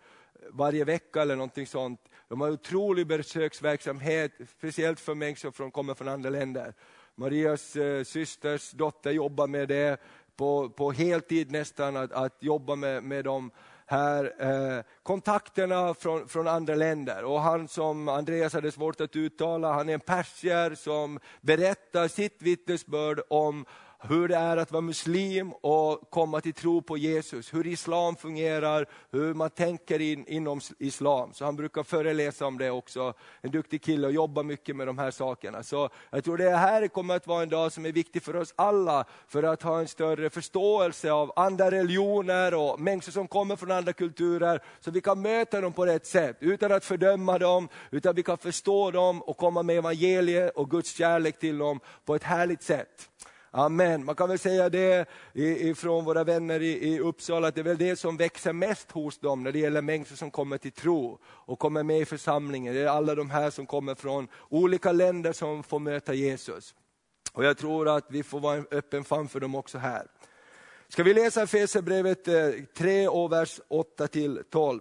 varje 0.51 0.85
vecka 0.85 1.23
eller 1.23 1.37
någonting 1.37 1.67
sånt. 1.67 2.01
De 2.29 2.41
har 2.41 2.51
otrolig 2.51 3.07
besöksverksamhet, 3.07 4.33
speciellt 4.59 5.01
för 5.01 5.15
människor 5.15 5.53
som 5.53 5.71
kommer 5.71 5.95
från 5.95 6.09
andra 6.09 6.31
länder. 6.31 6.75
Marias 7.21 7.77
eh, 7.77 8.05
systers 8.05 8.71
dotter 8.71 9.11
jobbar 9.11 9.47
med 9.47 9.69
det 9.69 10.01
på, 10.37 10.69
på 10.69 10.93
heltid 10.93 11.51
nästan, 11.51 11.97
att, 11.97 12.13
att 12.13 12.37
jobba 12.41 12.75
med, 12.75 13.03
med 13.05 13.25
de 13.25 13.51
här 13.87 14.33
eh, 14.39 14.85
kontakterna 15.03 15.95
från, 15.95 16.29
från 16.29 16.49
andra 16.49 16.75
länder. 16.75 17.25
Och 17.25 17.41
han 17.41 17.69
som 17.69 18.09
Andreas 18.09 18.53
hade 18.53 18.73
svårt 18.73 19.01
att 19.01 19.17
uttala, 19.17 19.73
han 19.73 19.89
är 19.89 19.95
en 19.95 20.01
persier 20.01 20.75
som 20.75 21.19
berättar 21.41 22.09
sitt 22.09 22.43
vittnesbörd 22.43 23.21
om 23.31 23.65
hur 24.03 24.29
det 24.29 24.37
är 24.37 24.57
att 24.57 24.73
vara 24.73 24.81
muslim 24.81 25.53
och 25.53 26.11
komma 26.11 26.41
till 26.41 26.53
tro 26.53 26.83
på 26.83 26.97
Jesus, 26.97 27.55
hur 27.55 27.67
islam 27.67 28.17
fungerar, 28.17 28.87
hur 29.11 29.35
man 29.35 29.51
tänker 29.51 30.01
in, 30.01 30.27
inom 30.27 30.61
islam. 30.79 31.33
Så 31.33 31.45
han 31.45 31.57
brukar 31.57 31.83
föreläsa 31.83 32.47
om 32.47 32.59
det 32.59 32.71
också, 32.71 33.15
en 33.41 33.51
duktig 33.51 33.83
kille 33.83 34.07
och 34.07 34.13
jobbar 34.13 34.43
mycket 34.43 34.77
med 34.77 34.87
de 34.87 34.99
här 34.99 35.11
sakerna. 35.11 35.63
Så 35.63 35.89
jag 36.11 36.25
tror 36.25 36.37
det 36.37 36.51
här 36.51 36.89
kommer 36.89 37.17
att 37.17 37.27
vara 37.27 37.43
en 37.43 37.49
dag 37.49 37.73
som 37.73 37.87
är 37.87 37.93
viktig 37.93 38.23
för 38.23 38.37
oss 38.37 38.55
alla, 38.57 39.05
för 39.29 39.43
att 39.43 39.63
ha 39.63 39.81
en 39.81 39.89
större 39.89 40.31
förståelse 40.31 41.13
av 41.13 41.33
andra 41.37 41.71
religioner 41.71 42.55
och 42.55 42.81
människor 42.81 43.13
som 43.13 43.29
kommer 43.29 43.57
från 43.57 43.71
andra 43.71 43.93
kulturer, 43.93 44.63
så 44.81 44.91
vi 44.91 45.01
kan 45.01 45.23
möta 45.23 45.61
dem 45.61 45.73
på 45.73 45.87
rätt 45.87 46.07
sätt, 46.07 46.37
utan 46.41 46.73
att 46.73 46.85
fördöma 46.85 47.39
dem, 47.39 47.69
utan 47.91 48.15
vi 48.15 48.23
kan 48.23 48.39
förstå 48.39 48.91
dem 48.91 49.23
och 49.23 49.37
komma 49.37 49.63
med 49.63 49.77
evangeliet 49.77 50.57
och 50.57 50.71
Guds 50.71 50.97
kärlek 50.97 51.39
till 51.39 51.59
dem 51.59 51.81
på 52.05 52.15
ett 52.15 52.23
härligt 52.23 52.63
sätt. 52.63 53.09
Amen. 53.53 54.05
Man 54.05 54.15
kan 54.15 54.29
väl 54.29 54.39
säga 54.39 54.69
det 54.69 55.09
ifrån 55.35 56.05
våra 56.05 56.25
vänner 56.25 56.63
i, 56.63 56.99
Uppsala, 57.01 57.49
att 57.49 57.55
det 57.55 57.61
är 57.61 57.65
väl 57.65 57.79
det 57.79 57.97
som 57.97 58.17
växer 58.17 58.53
mest 58.53 58.91
hos 58.91 59.19
dem 59.19 59.43
när 59.43 59.53
det 59.53 59.59
gäller 59.59 59.83
människor 59.83 60.17
som 60.17 60.31
kommer 60.31 60.59
till 60.59 60.73
tro 60.73 61.19
och 61.25 61.59
kommer 61.59 61.83
med 61.83 62.01
i 62.01 62.05
församlingen. 62.05 62.75
Det 62.75 62.81
är 62.81 62.87
alla 62.87 63.15
de 63.15 63.31
här 63.31 63.51
som 63.51 63.67
kommer 63.67 63.95
från 63.95 64.29
olika 64.49 64.93
länder 64.93 65.33
som 65.33 65.63
får 65.63 65.79
möta 65.79 66.15
Jesus. 66.15 66.75
Och 67.33 67.45
jag 67.45 67.59
tror 67.59 67.89
att 67.89 68.07
vi 68.09 68.23
får 68.23 68.41
vara 68.41 68.57
en 68.57 68.67
öppen 68.71 69.05
famn 69.05 69.29
för 69.29 69.41
dem 69.41 69.55
också 69.55 69.79
här. 69.79 70.07
Ska 70.89 71.03
vi 71.03 71.15
läsa 71.15 71.43
Efesierbrevet 71.43 72.29
eh, 72.29 72.51
3 72.77 73.09
och 73.09 73.33
vers 73.33 73.61
8 73.69 74.09
12. 74.51 74.81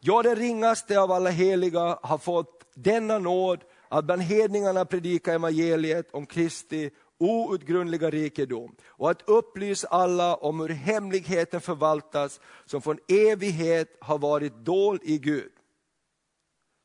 Jag 0.00 0.24
den 0.24 0.36
ringaste 0.36 1.00
av 1.00 1.12
alla 1.12 1.30
heliga 1.30 1.98
har 2.02 2.18
fått 2.18 2.64
denna 2.74 3.18
nåd 3.18 3.64
att 3.88 4.04
bland 4.04 4.22
hedningarna 4.22 4.84
predika 4.84 5.32
evangeliet 5.32 6.14
om 6.14 6.26
Kristi 6.26 6.90
outgrundliga 7.18 8.10
rikedom 8.10 8.76
och 8.86 9.10
att 9.10 9.28
upplysa 9.28 9.88
alla 9.88 10.34
om 10.34 10.60
hur 10.60 10.68
hemligheten 10.68 11.60
förvaltas 11.60 12.40
som 12.64 12.82
från 12.82 12.98
evighet 13.08 13.96
har 14.00 14.18
varit 14.18 14.64
dold 14.64 15.00
i 15.04 15.18
Gud. 15.18 15.52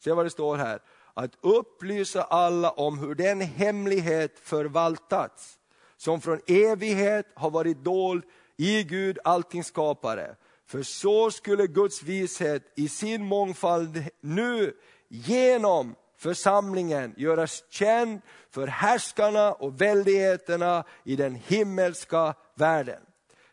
Se 0.04 0.12
vad 0.12 0.26
det 0.26 0.30
står 0.30 0.58
här. 0.58 0.80
Att 1.14 1.38
upplysa 1.42 2.24
alla 2.24 2.72
om 2.72 3.00
hur 3.00 3.16
den 3.16 3.42
hemlighet 3.42 4.40
förvaltats 4.40 5.60
som 5.98 6.22
från 6.22 6.40
evighet 6.48 7.26
har 7.36 7.50
varit 7.50 7.84
dold 7.84 8.24
i 8.58 8.84
Gud, 8.84 9.20
allting 9.24 9.64
skapare. 9.64 10.36
För 10.66 10.84
så 10.84 11.32
skulle 11.32 11.68
Guds 11.68 12.04
vishet 12.04 12.72
i 12.76 12.90
sin 12.90 13.26
mångfald 13.26 14.04
nu 14.22 14.74
genom 15.08 15.96
församlingen 16.20 17.14
göras 17.18 17.64
känd 17.70 18.22
för 18.52 18.68
härskarna 18.68 19.54
och 19.54 19.82
väldigheterna 19.82 20.84
i 21.04 21.16
den 21.16 21.36
himmelska 21.36 22.34
världen. 22.56 23.02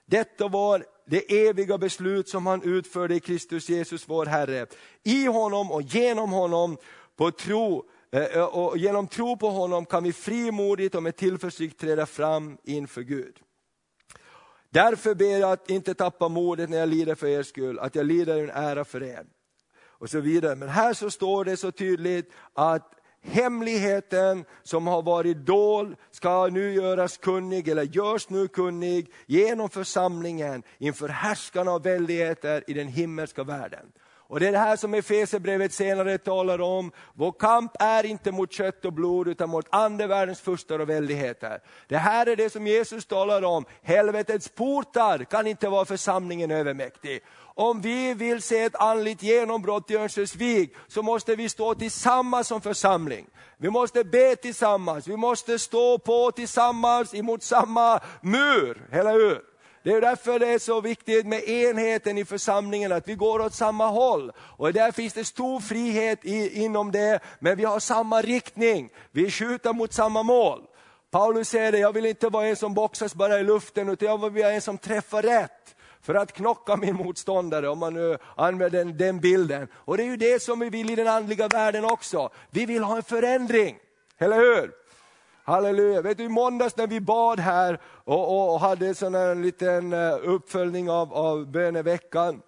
Detta 0.07 0.49
var 0.49 0.85
det 1.07 1.47
eviga 1.47 1.79
beslut 1.79 2.29
som 2.29 2.47
han 2.47 2.63
utförde 2.63 3.15
i 3.15 3.21
Kristus 3.21 3.69
Jesus 3.69 4.09
vår 4.09 4.27
Herre. 4.27 4.67
I 5.03 5.27
honom 5.27 5.73
och 5.73 5.83
genom 5.83 6.33
honom 6.33 6.77
på 7.17 7.31
tro 7.31 7.85
eh, 8.13 8.23
eh, 8.23 8.45
och 8.45 8.79
genom 8.79 9.09
tro 9.09 9.37
på 9.37 9.51
honom 9.51 9.87
kan 9.87 10.05
vi 10.05 10.13
frimodigt 10.13 10.95
och 10.95 11.03
med 11.03 11.17
tillförsikt 11.17 11.81
träda 11.81 12.07
fram 12.07 12.59
inför 12.65 13.03
Gud. 13.03 13.37
Därför 14.71 15.15
ber 15.15 15.39
jag 15.39 15.53
att 15.53 15.71
inte 15.71 15.95
tappa 15.95 16.29
modet 16.29 16.71
när 16.71 16.79
jag 16.79 16.89
lider 16.89 17.15
för 17.15 17.27
er 17.27 17.43
skull, 17.43 17.79
att 17.79 17.95
jag 17.95 18.07
lider 18.07 18.43
en 18.43 18.51
ära 18.51 18.85
för 18.85 19.03
er. 19.03 19.27
Och 19.99 20.11
så 20.11 20.21
vidare. 20.21 20.57
Men 20.57 20.69
här 20.69 20.95
så 20.95 21.11
står 21.11 21.45
det 21.45 21.57
så 21.57 21.71
tydligt 21.71 22.33
att 22.55 22.93
hemligheten 23.23 24.45
som 24.63 24.87
har 24.87 25.03
varit 25.03 25.37
dold 25.37 25.97
ska 26.11 26.47
nu 26.47 26.73
göras 26.73 27.17
kunnig, 27.17 27.69
eller 27.69 27.83
görs 27.83 28.29
nu 28.29 28.49
kunnig 28.49 29.13
genom 29.27 29.71
församlingen 29.71 30.63
inför 30.79 31.09
härskarna 31.09 31.71
av 31.71 31.83
väldigheter 31.83 32.65
i 32.67 32.73
den 32.73 32.89
himmelska 32.89 33.45
världen. 33.45 33.87
Och 34.29 34.41
Det 34.41 34.49
är 34.49 34.53
det 34.53 34.59
här 34.59 34.77
som 34.77 34.95
Efesierbrevet 34.95 35.73
senare 35.73 36.19
talar 36.19 36.61
om. 36.61 36.93
Vår 37.15 37.33
kamp 37.33 37.73
är 37.79 38.07
inte 38.07 38.33
mot 38.33 38.53
kött 38.53 38.85
och 38.85 38.93
blod 38.93 39.29
utan 39.29 39.49
mot 39.49 39.67
andevärldens 39.71 40.41
furstar 40.41 40.79
och 40.79 40.89
väldigheter. 40.89 41.59
Det 41.89 41.97
här 41.97 42.27
är 42.27 42.37
det 42.37 42.51
som 42.51 42.67
Jesus 42.67 43.07
talar 43.07 43.43
om. 43.43 43.65
Helvetets 43.83 44.49
portar 44.49 45.25
kan 45.25 45.47
inte 45.47 45.69
vara 45.69 45.85
församlingen 45.85 46.51
övermäktig. 46.51 47.21
Om 47.59 47.81
vi 47.81 48.15
vill 48.15 48.43
se 48.43 48.63
ett 48.63 48.77
andligt 48.77 49.23
genombrott 49.23 49.91
i 49.91 49.97
Örnsköldsvik 49.97 50.75
så 50.89 51.03
måste 51.03 51.37
vi 51.37 51.49
stå 51.49 51.75
tillsammans 51.75 52.49
som 52.49 52.61
församling. 52.61 53.27
Vi 53.59 53.71
måste 53.71 54.05
be 54.05 54.37
tillsammans, 54.37 55.09
vi 55.09 55.17
måste 55.17 55.59
stå 55.59 55.99
på 55.99 56.31
tillsammans 56.31 57.15
emot 57.15 57.43
samma 57.43 58.01
mur, 58.21 58.89
eller 58.91 59.13
hur? 59.13 59.56
Det 59.87 59.93
är 59.93 60.01
därför 60.01 60.39
det 60.39 60.49
är 60.49 60.59
så 60.59 60.81
viktigt 60.81 61.27
med 61.27 61.49
enheten 61.49 62.19
i 62.19 62.25
församlingen, 62.25 62.93
att 62.93 63.09
vi 63.09 63.15
går 63.15 63.41
åt 63.41 63.55
samma 63.55 63.87
håll. 63.87 64.33
Och 64.39 64.73
där 64.73 64.93
finns 64.93 65.13
det 65.13 65.25
stor 65.25 65.61
frihet 65.61 66.19
i, 66.23 66.63
inom 66.65 66.93
det, 66.93 67.21
men 67.39 67.57
vi 67.57 67.65
har 67.65 67.81
samma 67.81 68.23
riktning. 68.23 68.91
Vi 69.11 69.31
skjuter 69.31 69.73
mot 69.73 69.93
samma 69.93 70.23
mål. 70.23 70.63
Paulus 71.11 71.49
säger 71.49 71.73
det, 71.73 71.79
jag 71.79 71.93
vill 71.93 72.07
inte 72.07 72.29
vara 72.29 72.47
en 72.47 72.57
som 72.57 72.75
boxas 72.75 73.15
bara 73.15 73.41
i 73.41 73.45
luften, 73.45 73.89
utan 73.89 74.09
jag 74.09 74.31
vill 74.31 74.43
vara 74.43 74.53
en 74.53 74.61
som 74.61 74.79
träffar 74.79 75.23
rätt 75.23 75.77
för 76.03 76.15
att 76.15 76.33
knocka 76.33 76.77
min 76.77 76.97
motståndare, 76.97 77.69
om 77.69 77.79
man 77.79 77.95
nu 77.95 78.19
använder 78.37 78.79
den, 78.79 78.97
den 78.97 79.21
bilden. 79.21 79.69
Och 79.75 79.97
det 79.97 80.03
är 80.03 80.07
ju 80.07 80.17
det 80.17 80.43
som 80.43 80.61
vi 80.61 80.71
vill 80.71 80.91
i 80.91 80.95
den 80.95 81.09
andliga 81.09 81.49
världen 81.49 81.85
också. 81.85 82.31
Vi 82.51 82.67
vill 82.67 82.83
ha 82.83 82.97
en 82.97 83.03
förändring, 83.03 83.77
eller 84.19 84.37
hur? 84.37 84.86
Halleluja. 85.47 86.03
Vet 86.03 86.19
du, 86.19 86.25
i 86.25 86.29
måndags 86.29 86.77
när 86.77 86.87
vi 86.87 87.01
bad 87.01 87.41
här 87.41 87.81
och, 88.05 88.29
och, 88.29 88.55
och 88.55 88.61
hade 88.61 88.95
sån 88.95 89.15
en 89.15 89.43
liten 89.43 89.93
eh, 89.93 90.19
uppföljning 90.23 90.91
av, 90.91 91.15
av 91.15 91.51
böneveckan, 91.51 92.43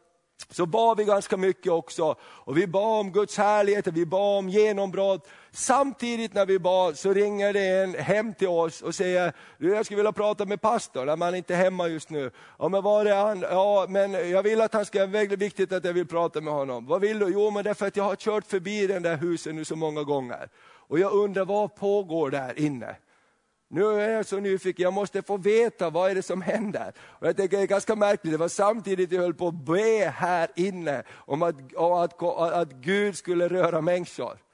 så 0.50 0.66
bad 0.66 0.96
vi 0.96 1.04
ganska 1.04 1.36
mycket 1.36 1.72
också. 1.72 2.14
Och 2.20 2.58
vi 2.58 2.66
bad 2.66 3.00
om 3.00 3.12
Guds 3.12 3.38
härlighet, 3.38 3.86
vi 3.86 4.06
bad 4.06 4.38
om 4.38 4.48
genombrott. 4.48 5.28
Samtidigt 5.58 6.34
när 6.34 6.46
vi 6.46 6.58
bad 6.58 6.98
så 6.98 7.12
ringer 7.12 7.52
det 7.52 7.68
en 7.68 7.94
hem 7.94 8.34
till 8.34 8.48
oss 8.48 8.82
och 8.82 8.94
säger, 8.94 9.32
du 9.58 9.74
jag 9.74 9.84
skulle 9.84 9.96
vilja 9.96 10.12
prata 10.12 10.44
med 10.44 10.60
pastorn, 10.60 11.08
han 11.08 11.22
är 11.22 11.34
inte 11.34 11.54
hemma 11.54 11.88
just 11.88 12.10
nu. 12.10 12.30
Ja 12.58 12.68
men 12.68 12.82
var 12.82 13.06
är 13.06 13.16
han? 13.16 13.40
Ja 13.40 13.86
men 13.88 14.12
jag 14.12 14.42
vill 14.42 14.60
att 14.60 14.74
han 14.74 14.84
ska, 14.84 15.06
väldigt 15.06 15.38
viktigt 15.38 15.72
att 15.72 15.84
jag 15.84 15.92
vill 15.92 16.06
prata 16.06 16.40
med 16.40 16.54
honom. 16.54 16.86
Vad 16.86 17.00
vill 17.00 17.18
du? 17.18 17.28
Jo 17.28 17.50
men 17.50 17.64
därför 17.64 17.86
att 17.86 17.96
jag 17.96 18.04
har 18.04 18.16
kört 18.16 18.46
förbi 18.46 18.86
den 18.86 19.02
där 19.02 19.16
huset 19.16 19.54
nu 19.54 19.64
så 19.64 19.76
många 19.76 20.02
gånger. 20.02 20.48
Och 20.64 20.98
jag 20.98 21.12
undrar 21.12 21.44
vad 21.44 21.74
pågår 21.74 22.30
där 22.30 22.58
inne? 22.58 22.96
Nu 23.70 23.84
är 23.84 24.10
jag 24.10 24.26
så 24.26 24.40
nyfiken, 24.40 24.82
jag 24.82 24.92
måste 24.92 25.22
få 25.22 25.36
veta 25.36 25.90
vad 25.90 26.10
är 26.10 26.14
det 26.14 26.22
som 26.22 26.42
händer. 26.42 26.92
Och 27.00 27.26
jag 27.26 27.36
tänker 27.36 27.56
det 27.56 27.62
är 27.62 27.66
ganska 27.66 27.96
märkligt, 27.96 28.32
det 28.32 28.38
var 28.38 28.48
samtidigt 28.48 29.12
jag 29.12 29.22
höll 29.22 29.34
på 29.34 29.48
att 29.48 29.66
be 29.66 30.12
här 30.16 30.48
inne 30.56 31.02
om 31.10 31.42
att, 31.42 31.76
att, 31.76 32.22
att, 32.22 32.52
att 32.52 32.72
Gud 32.72 33.16
skulle 33.16 33.48
röra 33.48 33.80
människor. 33.80 34.47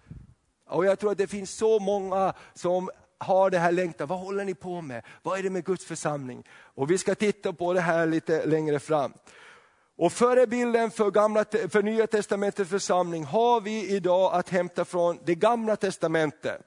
Och 0.66 0.86
jag 0.86 0.98
tror 0.98 1.12
att 1.12 1.18
det 1.18 1.26
finns 1.26 1.50
så 1.50 1.78
många 1.78 2.32
som 2.54 2.90
har 3.18 3.50
det 3.50 3.58
här 3.58 3.72
längtan, 3.72 4.08
vad 4.08 4.18
håller 4.18 4.44
ni 4.44 4.54
på 4.54 4.80
med? 4.80 5.02
Vad 5.22 5.38
är 5.38 5.42
det 5.42 5.50
med 5.50 5.64
Guds 5.64 5.84
församling? 5.84 6.44
Och 6.50 6.90
vi 6.90 6.98
ska 6.98 7.14
titta 7.14 7.52
på 7.52 7.72
det 7.72 7.80
här 7.80 8.06
lite 8.06 8.46
längre 8.46 8.78
fram. 8.78 9.12
Och 9.96 10.12
förebilden 10.12 10.90
för, 10.90 11.10
gamla, 11.10 11.44
för 11.44 11.82
Nya 11.82 12.06
Testamentets 12.06 12.70
församling 12.70 13.24
har 13.24 13.60
vi 13.60 13.96
idag 13.96 14.34
att 14.34 14.48
hämta 14.48 14.84
från 14.84 15.18
det 15.24 15.34
gamla 15.34 15.76
testamentet. 15.76 16.60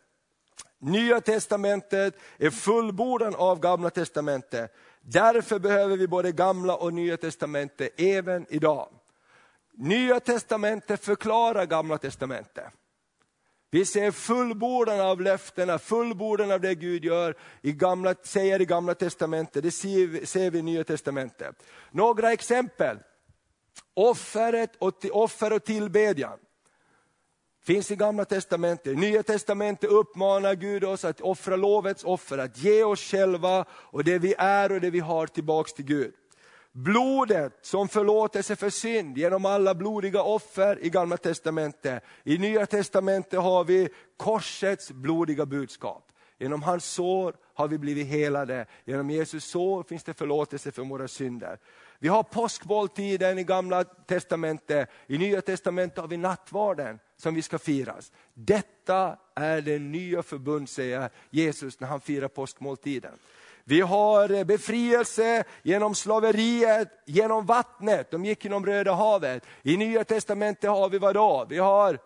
Nya 0.79 1.21
testamentet 1.21 2.15
är 2.37 2.49
fullbordan 2.49 3.35
av 3.35 3.59
gamla 3.59 3.89
testamentet. 3.89 4.75
Därför 5.01 5.59
behöver 5.59 5.97
vi 5.97 6.07
både 6.07 6.31
gamla 6.31 6.75
och 6.75 6.93
nya 6.93 7.17
testamentet 7.17 7.89
även 7.97 8.45
idag. 8.49 8.89
Nya 9.73 10.19
testamentet 10.19 11.05
förklarar 11.05 11.65
gamla 11.65 11.97
testamentet. 11.97 12.65
Vi 13.70 13.86
ser 13.86 14.11
fullbordan 14.11 15.01
av 15.01 15.22
löftena, 15.22 15.80
fullbordan 15.80 16.51
av 16.51 16.61
det 16.61 16.76
Gud 16.76 17.05
gör, 17.05 17.36
i 17.61 17.72
gamla, 17.72 18.15
säger 18.24 18.61
i 18.61 18.65
gamla 18.65 18.95
testamentet, 18.95 19.63
det 19.63 19.72
ser 19.72 20.07
vi, 20.07 20.26
ser 20.26 20.51
vi 20.51 20.59
i 20.59 20.61
nya 20.61 20.84
testamentet. 20.84 21.63
Några 21.91 22.32
exempel. 22.32 22.97
Offeret 23.93 24.76
och, 24.78 25.05
offer 25.11 25.53
och 25.53 25.63
tillbedjan 25.63 26.39
finns 27.68 27.91
i 27.91 27.95
gamla 27.95 28.26
testamentet. 28.26 28.97
Nya 28.97 29.24
testamentet 29.24 29.89
uppmanar 29.89 30.55
Gud 30.55 30.84
oss 30.84 31.05
att 31.05 31.22
offra 31.22 31.55
lovets 31.55 32.03
offer, 32.03 32.38
att 32.38 32.57
ge 32.57 32.84
oss 32.84 32.99
själva 32.99 33.65
och 33.72 34.03
det 34.03 34.20
vi 34.20 34.36
är 34.38 34.72
och 34.72 34.82
det 34.82 34.89
vi 34.89 34.99
har 34.99 35.28
tillbaks 35.28 35.74
till 35.74 35.86
Gud. 35.86 36.13
Blodet 36.72 37.59
som 37.61 37.88
förlåtelse 37.88 38.55
för 38.55 38.70
synd 38.70 39.18
genom 39.18 39.45
alla 39.45 39.76
blodiga 39.76 40.22
offer 40.22 40.80
i 40.86 40.89
gamla 40.89 41.18
testamentet. 41.18 42.03
I 42.24 42.38
nya 42.38 42.65
testamentet 42.65 43.39
har 43.39 43.63
vi 43.63 43.89
korsets 44.18 44.91
blodiga 44.91 45.45
budskap. 45.45 46.11
Genom 46.39 46.63
hans 46.63 46.86
sår 46.86 47.36
har 47.53 47.68
vi 47.68 47.78
blivit 47.78 48.07
helade. 48.07 48.65
Genom 48.86 49.09
Jesus 49.09 49.45
sår 49.45 49.84
finns 49.84 50.03
det 50.03 50.13
förlåtelse 50.13 50.72
för 50.72 50.84
våra 50.84 51.07
synder. 51.07 51.59
Vi 51.99 52.07
har 52.07 52.23
påskmåltiden 52.23 53.39
i 53.39 53.43
gamla 53.43 53.83
testamentet, 53.83 54.89
i 55.07 55.17
nya 55.17 55.41
testamentet 55.41 55.97
har 55.97 56.07
vi 56.07 56.17
nattvarden 56.17 56.99
som 57.17 57.35
vi 57.35 57.41
ska 57.41 57.59
firas. 57.59 58.11
Detta 58.33 59.17
är 59.35 59.61
det 59.61 59.79
nya 59.79 60.23
förbund, 60.23 60.69
säger 60.69 61.09
Jesus 61.29 61.79
när 61.79 61.87
han 61.87 62.01
firar 62.01 62.27
påskmåltiden. 62.27 63.13
Vi 63.63 63.81
har 63.81 64.43
befrielse 64.43 65.43
genom 65.63 65.95
slaveriet, 65.95 66.89
genom 67.05 67.45
vattnet, 67.45 68.11
de 68.11 68.25
gick 68.25 68.43
genom 68.43 68.65
Röda 68.65 68.93
havet. 68.93 69.45
I 69.63 69.77
Nya 69.77 70.03
Testamentet 70.03 70.69
har 70.69 70.89
vi 70.89 70.97
vadå? 70.97 71.45
Vi 71.49 71.57
har 71.57 71.99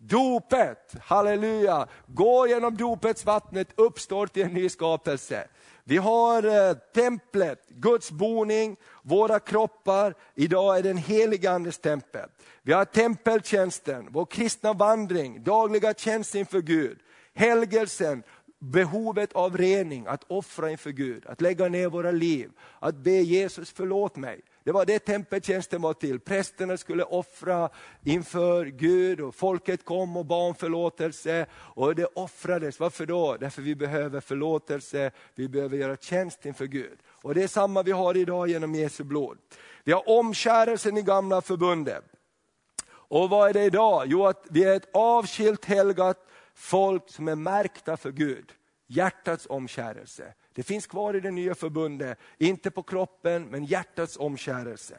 dopet, 0.00 0.94
halleluja. 1.00 1.86
Gå 2.06 2.46
genom 2.46 2.76
dopets 2.76 3.24
vattnet, 3.24 3.68
uppstår 3.76 4.26
till 4.26 4.42
en 4.42 4.54
ny 4.54 4.68
skapelse. 4.68 5.48
Vi 5.88 5.96
har 5.96 6.42
eh, 6.42 6.76
templet, 6.94 7.68
Guds 7.68 8.10
boning, 8.10 8.76
våra 9.02 9.40
kroppar. 9.40 10.14
Idag 10.34 10.78
är 10.78 10.82
det 10.82 10.90
en 10.90 10.96
helig 10.96 11.46
Andes 11.46 11.78
tempel. 11.78 12.28
Vi 12.62 12.72
har 12.72 12.84
tempeltjänsten, 12.84 14.08
vår 14.10 14.26
kristna 14.26 14.72
vandring, 14.72 15.42
dagliga 15.42 15.94
tjänst 15.94 16.34
inför 16.34 16.60
Gud. 16.60 16.98
Helgelsen, 17.34 18.22
behovet 18.58 19.32
av 19.32 19.56
rening, 19.56 20.06
att 20.06 20.24
offra 20.30 20.70
inför 20.70 20.90
Gud, 20.90 21.26
att 21.26 21.40
lägga 21.40 21.68
ner 21.68 21.88
våra 21.88 22.10
liv, 22.10 22.50
att 22.78 22.96
be 22.96 23.10
Jesus 23.10 23.70
förlåt 23.70 24.16
mig. 24.16 24.40
Det 24.66 24.72
var 24.72 24.86
det 24.86 24.98
tempeltjänsten 24.98 25.82
var 25.82 25.94
till. 25.94 26.20
Prästerna 26.20 26.76
skulle 26.76 27.04
offra 27.04 27.70
inför 28.04 28.66
Gud 28.66 29.20
och 29.20 29.34
folket 29.34 29.84
kom 29.84 30.16
och 30.16 30.26
bad 30.26 30.48
om 30.48 30.54
förlåtelse. 30.54 31.46
Och 31.52 31.94
det 31.94 32.04
offrades, 32.04 32.80
varför 32.80 33.06
då? 33.06 33.36
Därför 33.40 33.62
vi 33.62 33.74
behöver 33.74 34.20
förlåtelse, 34.20 35.10
vi 35.34 35.48
behöver 35.48 35.76
göra 35.76 35.96
tjänst 35.96 36.46
inför 36.46 36.66
Gud. 36.66 36.98
Och 37.06 37.34
det 37.34 37.42
är 37.42 37.48
samma 37.48 37.82
vi 37.82 37.92
har 37.92 38.16
idag 38.16 38.48
genom 38.48 38.74
Jesu 38.74 39.04
blod. 39.04 39.38
Vi 39.84 39.92
har 39.92 40.08
omskärelsen 40.08 40.96
i 40.96 41.02
gamla 41.02 41.40
förbundet. 41.40 42.04
Och 42.88 43.30
vad 43.30 43.48
är 43.48 43.52
det 43.52 43.64
idag? 43.64 44.02
Jo, 44.06 44.26
att 44.26 44.46
vi 44.50 44.64
är 44.64 44.76
ett 44.76 44.88
avskilt 44.92 45.64
helgat 45.64 46.26
folk 46.54 47.10
som 47.10 47.28
är 47.28 47.36
märkta 47.36 47.96
för 47.96 48.12
Gud. 48.12 48.52
Hjärtats 48.86 49.46
omkärelse. 49.50 50.34
Det 50.56 50.62
finns 50.62 50.86
kvar 50.86 51.16
i 51.16 51.20
det 51.20 51.30
nya 51.30 51.54
förbundet, 51.54 52.18
inte 52.38 52.70
på 52.70 52.82
kroppen 52.82 53.46
men 53.50 53.64
hjärtats 53.64 54.16
omkärelse. 54.16 54.94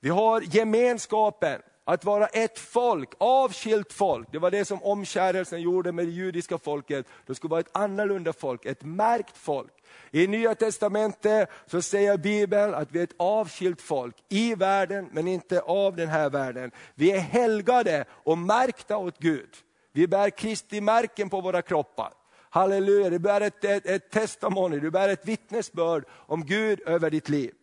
Vi 0.00 0.08
har 0.08 0.40
gemenskapen, 0.40 1.60
att 1.88 2.04
vara 2.04 2.26
ett 2.26 2.58
folk, 2.58 3.12
avskilt 3.18 3.92
folk. 3.92 4.28
Det 4.32 4.38
var 4.38 4.50
det 4.50 4.64
som 4.64 4.82
omkärelsen 4.82 5.60
gjorde 5.60 5.92
med 5.92 6.06
det 6.06 6.12
judiska 6.12 6.58
folket. 6.58 7.06
Det 7.26 7.34
skulle 7.34 7.50
vara 7.50 7.60
ett 7.60 7.76
annorlunda 7.76 8.32
folk, 8.32 8.64
ett 8.64 8.84
märkt 8.84 9.36
folk. 9.36 9.72
I 10.10 10.26
Nya 10.26 10.54
Testamentet 10.54 11.50
så 11.66 11.82
säger 11.82 12.16
Bibeln 12.16 12.74
att 12.74 12.92
vi 12.92 12.98
är 12.98 13.04
ett 13.04 13.14
avskilt 13.16 13.82
folk, 13.82 14.16
i 14.28 14.54
världen 14.54 15.08
men 15.12 15.28
inte 15.28 15.60
av 15.60 15.96
den 15.96 16.08
här 16.08 16.30
världen. 16.30 16.70
Vi 16.94 17.12
är 17.12 17.18
helgade 17.18 18.04
och 18.10 18.38
märkta 18.38 18.96
åt 18.96 19.18
Gud. 19.18 19.50
Vi 19.92 20.06
bär 20.06 20.30
Kristi 20.30 20.80
märken 20.80 21.30
på 21.30 21.40
våra 21.40 21.62
kroppar. 21.62 22.12
Halleluja, 22.56 23.10
du 23.10 23.18
bär 23.18 23.40
ett, 23.40 23.64
ett, 23.64 23.86
ett 23.86 24.10
testimony, 24.10 24.80
du 24.80 24.90
bär 24.90 25.08
ett 25.08 25.28
vittnesbörd 25.28 26.04
om 26.10 26.44
Gud 26.44 26.80
över 26.86 27.10
ditt 27.10 27.28
liv. 27.28 27.54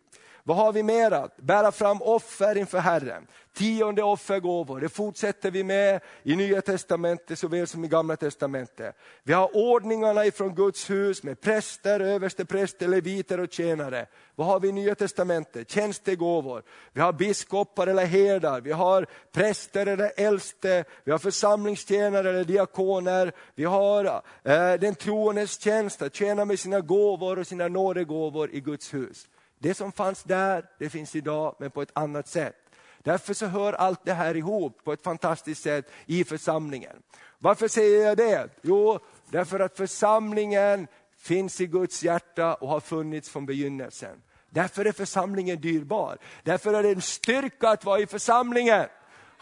Vad 0.46 0.56
har 0.56 0.72
vi 0.72 0.82
mera? 0.82 1.28
Bära 1.36 1.72
fram 1.72 2.02
offer 2.02 2.56
inför 2.56 2.78
Herren. 2.78 3.26
Tionde 3.52 4.02
offergåvor, 4.02 4.80
det 4.80 4.88
fortsätter 4.88 5.50
vi 5.50 5.64
med 5.64 6.00
i 6.22 6.36
Nya 6.36 6.62
Testamentet 6.62 7.38
såväl 7.38 7.66
som 7.66 7.84
i 7.84 7.88
Gamla 7.88 8.16
Testamentet. 8.16 8.96
Vi 9.22 9.32
har 9.32 9.56
ordningarna 9.56 10.26
ifrån 10.26 10.54
Guds 10.54 10.90
hus 10.90 11.22
med 11.22 11.40
präster, 11.40 12.00
överstepräster, 12.00 12.88
leviter 12.88 13.40
och 13.40 13.52
tjänare. 13.52 14.06
Vad 14.34 14.46
har 14.46 14.60
vi 14.60 14.68
i 14.68 14.72
Nya 14.72 14.94
Testamentet? 14.94 15.70
Tjänstegåvor. 15.70 16.62
Vi 16.92 17.00
har 17.00 17.12
biskopar 17.12 17.86
eller 17.86 18.06
herdar, 18.06 18.60
vi 18.60 18.72
har 18.72 19.06
präster 19.32 19.86
eller 19.86 20.12
äldste, 20.16 20.84
vi 21.04 21.12
har 21.12 21.18
församlingstjänare 21.18 22.30
eller 22.30 22.44
diakoner. 22.44 23.32
Vi 23.54 23.64
har 23.64 24.04
eh, 24.42 24.72
den 24.80 24.94
troendes 24.94 25.60
tjänst, 25.60 26.02
att 26.02 26.14
tjäna 26.14 26.44
med 26.44 26.58
sina 26.58 26.80
gåvor 26.80 27.38
och 27.38 27.46
sina 27.46 27.68
nådegåvor 27.68 28.50
i 28.52 28.60
Guds 28.60 28.94
hus. 28.94 29.28
Det 29.58 29.74
som 29.74 29.92
fanns 29.92 30.22
där, 30.22 30.64
det 30.78 30.90
finns 30.90 31.16
idag, 31.16 31.56
men 31.58 31.70
på 31.70 31.82
ett 31.82 31.90
annat 31.92 32.28
sätt. 32.28 32.56
Därför 32.98 33.34
så 33.34 33.46
hör 33.46 33.72
allt 33.72 34.04
det 34.04 34.12
här 34.12 34.36
ihop 34.36 34.84
på 34.84 34.92
ett 34.92 35.02
fantastiskt 35.02 35.62
sätt 35.62 35.90
i 36.06 36.24
församlingen. 36.24 36.96
Varför 37.38 37.68
säger 37.68 38.06
jag 38.06 38.16
det? 38.16 38.48
Jo, 38.62 38.98
därför 39.30 39.60
att 39.60 39.76
församlingen 39.76 40.86
finns 41.16 41.60
i 41.60 41.66
Guds 41.66 42.02
hjärta 42.02 42.54
och 42.54 42.68
har 42.68 42.80
funnits 42.80 43.28
från 43.28 43.46
begynnelsen. 43.46 44.22
Därför 44.50 44.84
är 44.84 44.92
församlingen 44.92 45.60
dyrbar. 45.60 46.18
Därför 46.42 46.74
är 46.74 46.82
det 46.82 46.90
en 46.90 47.02
styrka 47.02 47.68
att 47.68 47.84
vara 47.84 48.00
i 48.00 48.06
församlingen. 48.06 48.86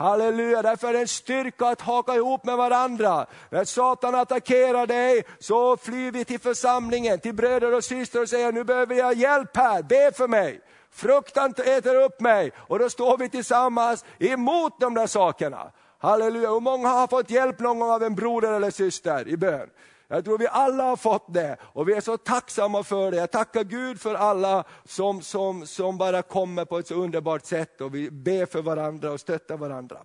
Halleluja, 0.03 0.63
därför 0.63 0.89
är 0.89 0.93
det 0.93 1.01
en 1.01 1.09
styrka 1.09 1.67
att 1.67 1.81
haka 1.81 2.15
ihop 2.15 2.45
med 2.45 2.57
varandra. 2.57 3.27
När 3.51 3.65
Satan 3.65 4.15
attackerar 4.15 4.87
dig 4.87 5.25
så 5.39 5.77
flyr 5.77 6.11
vi 6.13 6.25
till 6.25 6.41
församlingen, 6.41 7.19
till 7.19 7.35
bröder 7.35 7.75
och 7.75 7.85
systrar 7.85 8.23
och 8.23 8.29
säger 8.29 8.53
nu 8.53 8.65
behöver 8.65 8.95
jag 8.95 9.15
hjälp 9.15 9.57
här, 9.57 9.83
be 9.83 10.13
för 10.17 10.29
mig. 10.29 10.61
Fruktan 10.91 11.55
äter 11.67 12.03
upp 12.03 12.21
mig 12.21 12.53
och 12.57 12.79
då 12.79 12.91
står 12.91 13.19
vi 13.19 13.29
tillsammans 13.29 14.05
emot 14.19 14.81
de 14.81 14.95
där 14.95 15.07
sakerna. 15.07 15.73
Halleluja, 15.99 16.51
hur 16.51 16.61
många 16.61 16.89
har 16.89 17.07
fått 17.07 17.31
hjälp 17.31 17.59
någon 17.59 17.79
gång 17.79 17.91
av 17.91 18.03
en 18.03 18.15
broder 18.15 18.53
eller 18.53 18.71
syster 18.71 19.29
i 19.29 19.37
bön? 19.37 19.69
Jag 20.13 20.25
tror 20.25 20.39
vi 20.39 20.47
alla 20.47 20.85
har 20.85 20.97
fått 20.97 21.35
det 21.35 21.57
och 21.63 21.89
vi 21.89 21.95
är 21.95 22.01
så 22.01 22.17
tacksamma 22.17 22.83
för 22.83 23.11
det. 23.11 23.17
Jag 23.17 23.31
tackar 23.31 23.65
Gud 23.65 24.01
för 24.01 24.15
alla 24.15 24.65
som, 24.85 25.23
som, 25.23 25.67
som 25.67 25.99
bara 25.99 26.23
kommer 26.23 26.65
på 26.65 26.79
ett 26.79 26.87
så 26.87 26.95
underbart 26.95 27.45
sätt 27.45 27.81
och 27.81 27.95
vi 27.95 28.11
ber 28.11 28.47
för 28.47 28.63
varandra 28.63 29.13
och 29.13 29.21
stöttar 29.21 29.57
varandra. 29.57 29.99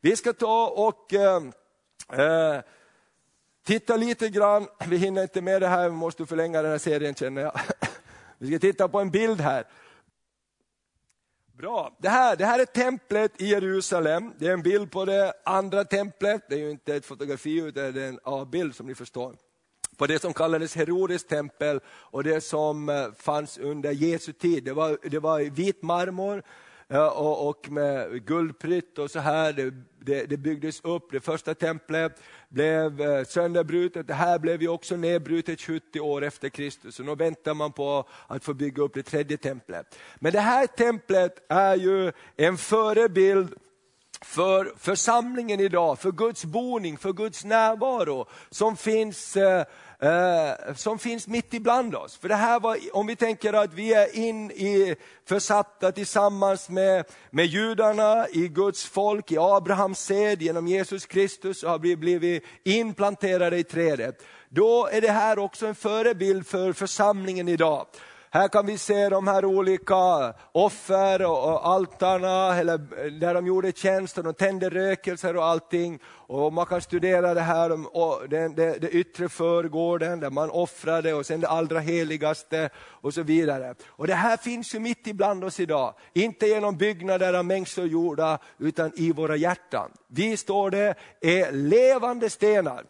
Vi 0.00 0.16
ska 0.16 0.32
ta 0.32 0.66
och 0.68 1.14
eh, 1.14 1.42
eh 2.12 2.60
titta 3.66 3.96
lite 3.96 4.28
grann, 4.28 4.66
vi 4.86 4.96
hinner 4.96 5.22
inte 5.22 5.40
med 5.40 5.62
det 5.62 5.68
här, 5.68 5.88
vi 5.88 5.96
måste 5.96 6.26
förlänga 6.26 6.62
den 6.62 6.70
här 6.70 6.78
serien 6.78 7.14
känner 7.14 7.42
jag. 7.42 7.60
Vi 8.38 8.48
ska 8.48 8.58
titta 8.58 8.88
på 8.88 9.00
en 9.00 9.10
bild 9.10 9.40
här. 9.40 9.64
Bra, 11.56 11.96
det 11.98 12.08
här, 12.08 12.36
det 12.36 12.44
här 12.44 12.58
är 12.58 12.64
templet 12.64 13.42
i 13.42 13.46
Jerusalem. 13.46 14.32
Det 14.38 14.46
är 14.46 14.52
en 14.52 14.62
bild 14.62 14.90
på 14.90 15.04
det 15.04 15.32
andra 15.44 15.84
templet. 15.84 16.42
Det 16.48 16.54
är 16.54 16.58
ju 16.58 16.70
inte 16.70 16.96
ett 16.96 17.06
fotografi 17.06 17.58
utan 17.58 17.92
det 17.92 18.02
är 18.02 18.08
en 18.08 18.20
A-bild 18.22 18.74
som 18.74 18.86
ni 18.86 18.94
förstår. 18.94 19.36
På 19.98 20.06
det 20.06 20.22
som 20.22 20.34
kallades 20.34 20.74
Herodes 20.74 21.24
tempel 21.24 21.80
och 21.88 22.24
det 22.24 22.40
som 22.40 22.88
eh, 22.88 23.06
fanns 23.18 23.58
under 23.58 23.92
Jesu 23.92 24.32
tid. 24.32 24.64
Det 24.64 24.72
var, 24.72 24.98
det 25.02 25.18
var 25.18 25.40
vit 25.40 25.82
marmor 25.82 26.42
eh, 26.88 27.06
och, 27.06 27.48
och 27.48 27.70
med 27.70 28.26
guldprytt 28.26 28.98
och 28.98 29.10
så 29.10 29.18
här. 29.18 29.52
Det, 29.52 29.74
det, 30.00 30.24
det, 30.24 30.36
byggdes 30.36 30.80
upp, 30.80 31.12
det 31.12 31.20
första 31.20 31.54
templet 31.54 32.22
blev 32.48 33.00
eh, 33.00 33.24
sönderbrutet, 33.24 34.06
det 34.06 34.14
här 34.14 34.38
blev 34.38 34.62
ju 34.62 34.68
också 34.68 34.96
nedbrutet 34.96 35.60
70 35.60 36.00
år 36.00 36.24
efter 36.24 36.48
Kristus. 36.48 37.00
Och 37.00 37.06
nu 37.06 37.14
väntar 37.14 37.54
man 37.54 37.72
på 37.72 38.08
att 38.26 38.44
få 38.44 38.54
bygga 38.54 38.82
upp 38.82 38.94
det 38.94 39.02
tredje 39.02 39.36
templet. 39.36 39.98
Men 40.16 40.32
det 40.32 40.40
här 40.40 40.66
templet 40.66 41.46
är 41.48 41.76
ju 41.76 42.12
en 42.36 42.56
förebild 42.56 43.54
för 44.20 44.72
församlingen 44.76 45.60
idag, 45.60 45.98
för 45.98 46.12
Guds 46.12 46.44
boning, 46.44 46.98
för 46.98 47.12
Guds 47.12 47.44
närvaro 47.44 48.26
som 48.50 48.76
finns 48.76 49.36
eh, 50.02 50.74
som 50.74 50.98
finns 50.98 51.28
mitt 51.28 51.54
ibland 51.54 51.94
oss. 51.94 52.16
För 52.16 52.28
det 52.28 52.34
här 52.34 52.60
var, 52.60 52.78
om 52.92 53.06
vi 53.06 53.16
tänker 53.16 53.52
att 53.52 53.72
vi 53.72 53.94
är 53.94 54.16
in 54.16 54.50
i, 54.50 54.96
försatta 55.24 55.92
tillsammans 55.92 56.68
med, 56.68 57.04
med 57.30 57.46
judarna 57.46 58.28
i 58.28 58.48
Guds 58.48 58.84
folk, 58.84 59.32
i 59.32 59.38
Abrahams 59.38 59.98
sed, 59.98 60.42
genom 60.42 60.66
Jesus 60.66 61.06
Kristus 61.06 61.62
och 61.62 61.70
har 61.70 61.78
blivit, 61.78 61.98
blivit 61.98 62.44
inplanterade 62.64 63.58
i 63.58 63.64
trädet. 63.64 64.22
Då 64.48 64.88
är 64.92 65.00
det 65.00 65.12
här 65.12 65.38
också 65.38 65.66
en 65.66 65.74
förebild 65.74 66.46
för 66.46 66.72
församlingen 66.72 67.48
idag. 67.48 67.86
Här 68.30 68.48
kan 68.48 68.66
vi 68.66 68.78
se 68.78 69.08
de 69.08 69.26
här 69.26 69.44
olika 69.44 70.34
offer 70.52 71.26
och 71.26 71.68
altarna, 71.68 72.56
eller 72.56 72.78
där 73.20 73.34
de 73.34 73.46
gjorde 73.46 73.72
tjänst 73.72 74.18
och 74.18 74.24
de 74.24 74.34
tände 74.34 74.70
rökelser 74.70 75.36
och 75.36 75.44
allting. 75.44 75.98
Och 76.06 76.52
man 76.52 76.66
kan 76.66 76.80
studera 76.80 77.34
det 77.34 77.40
här, 77.40 77.96
och 77.96 78.28
det, 78.28 78.48
det, 78.48 78.78
det 78.78 78.90
yttre 78.90 79.28
förgården 79.28 80.20
där 80.20 80.30
man 80.30 80.50
offrade 80.50 81.14
och 81.14 81.26
sen 81.26 81.40
det 81.40 81.48
allra 81.48 81.80
heligaste 81.80 82.70
och 82.76 83.14
så 83.14 83.22
vidare. 83.22 83.74
Och 83.88 84.06
det 84.06 84.14
här 84.14 84.36
finns 84.36 84.74
ju 84.74 84.78
mitt 84.78 85.06
ibland 85.06 85.44
oss 85.44 85.60
idag. 85.60 85.94
Inte 86.12 86.46
genom 86.46 86.76
byggnader 86.76 87.34
av 87.34 87.44
mängder 87.44 87.84
gjorda, 87.84 88.38
utan 88.58 88.92
i 88.96 89.12
våra 89.12 89.36
hjärtan. 89.36 89.90
Vi 90.06 90.36
står 90.36 90.70
det, 90.70 90.94
är 91.20 91.52
levande 91.52 92.30
stenar. 92.30 92.84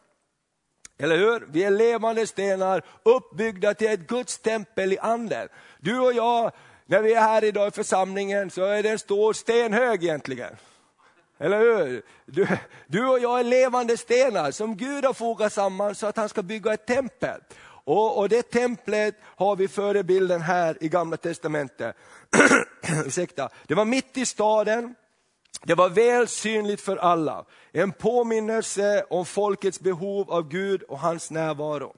Eller 0.99 1.17
hur? 1.17 1.47
Vi 1.51 1.65
är 1.65 1.71
levande 1.71 2.27
stenar 2.27 2.83
uppbyggda 3.03 3.75
till 3.75 3.89
ett 3.89 4.07
Guds 4.07 4.39
tempel 4.39 4.93
i 4.93 4.99
anden. 4.99 5.49
Du 5.81 5.99
och 5.99 6.13
jag, 6.13 6.53
när 6.87 7.03
vi 7.03 7.15
är 7.15 7.21
här 7.21 7.45
idag 7.45 7.69
i 7.69 7.71
församlingen 7.71 8.51
så 8.51 8.65
är 8.65 8.83
det 8.83 8.91
en 8.91 8.99
stor 8.99 9.33
stenhög 9.33 10.05
egentligen. 10.05 10.57
Eller 11.39 11.59
hur? 11.59 12.03
Du, 12.27 12.49
du 12.87 13.07
och 13.07 13.19
jag 13.19 13.41
är 13.41 13.45
levande 13.45 13.97
stenar 13.97 14.51
som 14.51 14.77
Gud 14.77 15.05
har 15.05 15.13
fogat 15.13 15.53
samman 15.53 15.95
så 15.95 16.07
att 16.07 16.17
han 16.17 16.29
ska 16.29 16.43
bygga 16.43 16.73
ett 16.73 16.87
tempel. 16.87 17.41
Och, 17.85 18.19
och 18.19 18.29
det 18.29 18.43
templet 18.51 19.15
har 19.25 19.57
vi 19.57 19.69
förebilden 19.69 20.41
här 20.41 20.77
i 20.81 20.89
gamla 20.89 21.17
testamentet. 21.17 21.97
Ursäkta. 23.07 23.49
Det 23.67 23.75
var 23.75 23.85
mitt 23.85 24.17
i 24.17 24.27
staden, 24.27 24.95
det 25.63 25.75
var 25.75 25.89
väl 25.89 26.29
synligt 26.29 26.81
för 26.81 26.97
alla. 26.97 27.45
En 27.73 27.93
påminnelse 27.93 29.05
om 29.11 29.27
folkets 29.27 29.81
behov 29.81 30.31
av 30.31 30.49
Gud 30.49 30.83
och 30.83 30.99
hans 30.99 31.31
närvaro. 31.31 31.95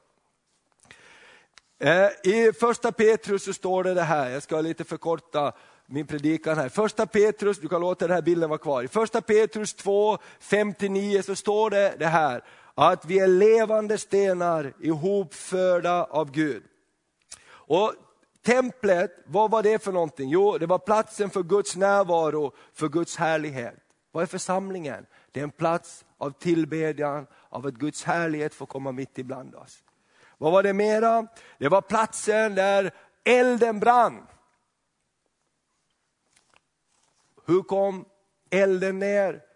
Eh, 1.78 2.08
I 2.24 2.52
första 2.60 2.92
Petrus 2.92 3.44
så 3.44 3.52
står 3.52 3.84
det 3.84 3.94
det 3.94 4.02
här, 4.02 4.30
jag 4.30 4.42
ska 4.42 4.60
lite 4.60 4.84
förkorta 4.84 5.52
min 5.86 6.06
predikan 6.06 6.58
här. 6.58 6.68
Första 6.68 7.06
Petrus, 7.06 7.58
du 7.58 7.68
kan 7.68 7.80
låta 7.80 8.06
den 8.06 8.14
här 8.14 8.22
bilden 8.22 8.48
vara 8.48 8.58
kvar. 8.58 8.82
I 8.82 8.88
första 8.88 9.20
Petrus 9.20 9.74
2, 9.74 10.18
59 10.40 11.22
så 11.22 11.36
står 11.36 11.70
det 11.70 11.94
det 11.98 12.06
här, 12.06 12.44
att 12.74 13.04
vi 13.04 13.18
är 13.18 13.26
levande 13.26 13.98
stenar 13.98 14.72
ihopförda 14.80 16.04
av 16.04 16.30
Gud. 16.30 16.62
Och 17.50 17.94
Templet, 18.44 19.10
vad 19.26 19.50
var 19.50 19.62
det 19.62 19.82
för 19.84 19.92
någonting? 19.92 20.28
Jo, 20.28 20.58
det 20.58 20.66
var 20.66 20.78
platsen 20.78 21.30
för 21.30 21.42
Guds 21.42 21.76
närvaro, 21.76 22.54
för 22.72 22.88
Guds 22.88 23.16
härlighet. 23.16 23.74
Vad 24.12 24.22
är 24.22 24.26
församlingen? 24.26 25.06
Det 25.32 25.40
är 25.40 25.44
en 25.44 25.50
plats 25.50 26.04
av 26.18 26.30
tillbedjan, 26.30 27.26
av 27.48 27.66
att 27.66 27.74
Guds 27.74 28.04
härlighet 28.04 28.54
får 28.54 28.66
komma 28.66 28.92
mitt 28.92 29.18
ibland 29.18 29.54
oss. 29.54 29.82
Vad 30.38 30.52
var 30.52 30.62
det 30.62 30.72
mera? 30.72 31.26
Det 31.58 31.68
var 31.68 31.80
platsen 31.80 32.54
där 32.54 32.94
elden 33.24 33.80
brann. 33.80 34.26
Hur 37.46 37.62
kom 37.62 38.04
elden 38.50 38.98
ner? 38.98 39.49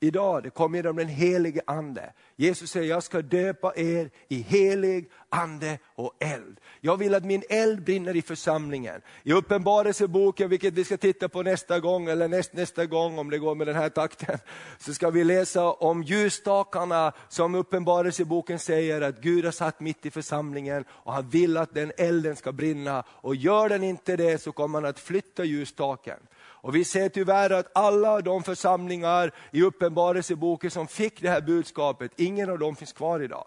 Idag, 0.00 0.42
det 0.42 0.50
kom 0.50 0.74
genom 0.74 0.96
den 0.96 1.08
helige 1.08 1.60
ande. 1.66 2.12
Jesus 2.36 2.70
säger, 2.70 2.88
jag 2.88 3.02
ska 3.02 3.22
döpa 3.22 3.72
er 3.76 4.10
i 4.28 4.42
helig 4.42 5.10
ande 5.28 5.78
och 5.94 6.12
eld. 6.18 6.60
Jag 6.80 6.96
vill 6.96 7.14
att 7.14 7.24
min 7.24 7.42
eld 7.48 7.84
brinner 7.84 8.16
i 8.16 8.22
församlingen. 8.22 9.00
I 9.22 9.32
Uppenbarelseboken, 9.32 10.50
vilket 10.50 10.74
vi 10.74 10.84
ska 10.84 10.96
titta 10.96 11.28
på 11.28 11.42
nästa 11.42 11.80
gång, 11.80 12.08
eller 12.08 12.28
näst, 12.28 12.52
nästa 12.52 12.86
gång 12.86 13.18
om 13.18 13.30
det 13.30 13.38
går 13.38 13.54
med 13.54 13.66
den 13.66 13.76
här 13.76 13.88
takten, 13.88 14.38
så 14.78 14.94
ska 14.94 15.10
vi 15.10 15.24
läsa 15.24 15.70
om 15.70 16.02
ljusstakarna 16.02 17.12
som 17.28 17.54
Uppenbarelseboken 17.54 18.58
säger 18.58 19.00
att 19.00 19.20
Gud 19.20 19.44
har 19.44 19.52
satt 19.52 19.80
mitt 19.80 20.06
i 20.06 20.10
församlingen 20.10 20.84
och 20.90 21.12
han 21.12 21.28
vill 21.28 21.56
att 21.56 21.74
den 21.74 21.92
elden 21.96 22.36
ska 22.36 22.52
brinna. 22.52 23.04
Och 23.08 23.36
gör 23.36 23.68
den 23.68 23.84
inte 23.84 24.16
det 24.16 24.42
så 24.42 24.52
kommer 24.52 24.80
han 24.80 24.90
att 24.90 25.00
flytta 25.00 25.44
ljusstaken. 25.44 26.18
Och 26.62 26.76
vi 26.76 26.84
ser 26.84 27.08
tyvärr 27.08 27.50
att 27.50 27.70
alla 27.74 28.20
de 28.20 28.42
församlingar 28.42 29.34
i 29.50 29.62
Uppenbarelseboken 29.62 30.70
som 30.70 30.88
fick 30.88 31.22
det 31.22 31.28
här 31.28 31.40
budskapet, 31.40 32.12
ingen 32.16 32.50
av 32.50 32.58
dem 32.58 32.76
finns 32.76 32.92
kvar 32.92 33.20
idag. 33.20 33.46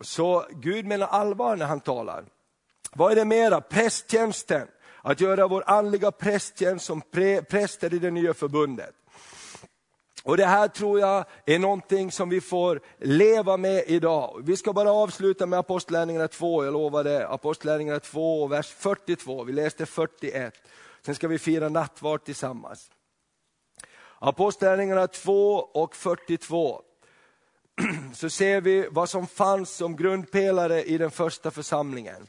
Så 0.00 0.46
Gud 0.50 0.86
menar 0.86 1.06
allvar 1.06 1.56
när 1.56 1.66
han 1.66 1.80
talar. 1.80 2.24
Vad 2.92 3.12
är 3.12 3.16
det 3.16 3.24
mera? 3.24 3.60
Prästtjänsten. 3.60 4.68
Att 5.02 5.20
göra 5.20 5.48
vår 5.48 5.64
andliga 5.66 6.10
prästtjänst 6.10 6.84
som 6.84 7.02
präster 7.48 7.94
i 7.94 7.98
det 7.98 8.10
nya 8.10 8.34
förbundet. 8.34 8.94
Och 10.24 10.36
Det 10.36 10.46
här 10.46 10.68
tror 10.68 11.00
jag 11.00 11.24
är 11.46 11.58
någonting 11.58 12.12
som 12.12 12.28
vi 12.28 12.40
får 12.40 12.80
leva 12.98 13.56
med 13.56 13.84
idag. 13.86 14.40
Vi 14.44 14.56
ska 14.56 14.72
bara 14.72 14.92
avsluta 14.92 15.46
med 15.46 15.58
Apostlärningarna 15.58 16.28
2, 16.28 16.64
jag 16.64 16.72
lovar 16.72 17.04
det. 17.04 17.28
Apostlärningarna 17.28 18.00
2, 18.00 18.46
vers 18.46 18.66
42, 18.66 19.44
vi 19.44 19.52
läste 19.52 19.86
41. 19.86 20.54
Sen 21.02 21.14
ska 21.14 21.28
vi 21.28 21.38
fira 21.38 21.68
nattvard 21.68 22.24
tillsammans. 22.24 22.90
Apostlagärningarna 24.18 25.06
2 25.06 25.54
och 25.54 25.96
42 25.96 26.82
så 28.14 28.30
ser 28.30 28.60
vi 28.60 28.88
vad 28.90 29.08
som 29.08 29.26
fanns 29.26 29.70
som 29.70 29.96
grundpelare 29.96 30.82
i 30.84 30.98
den 30.98 31.10
första 31.10 31.50
församlingen. 31.50 32.26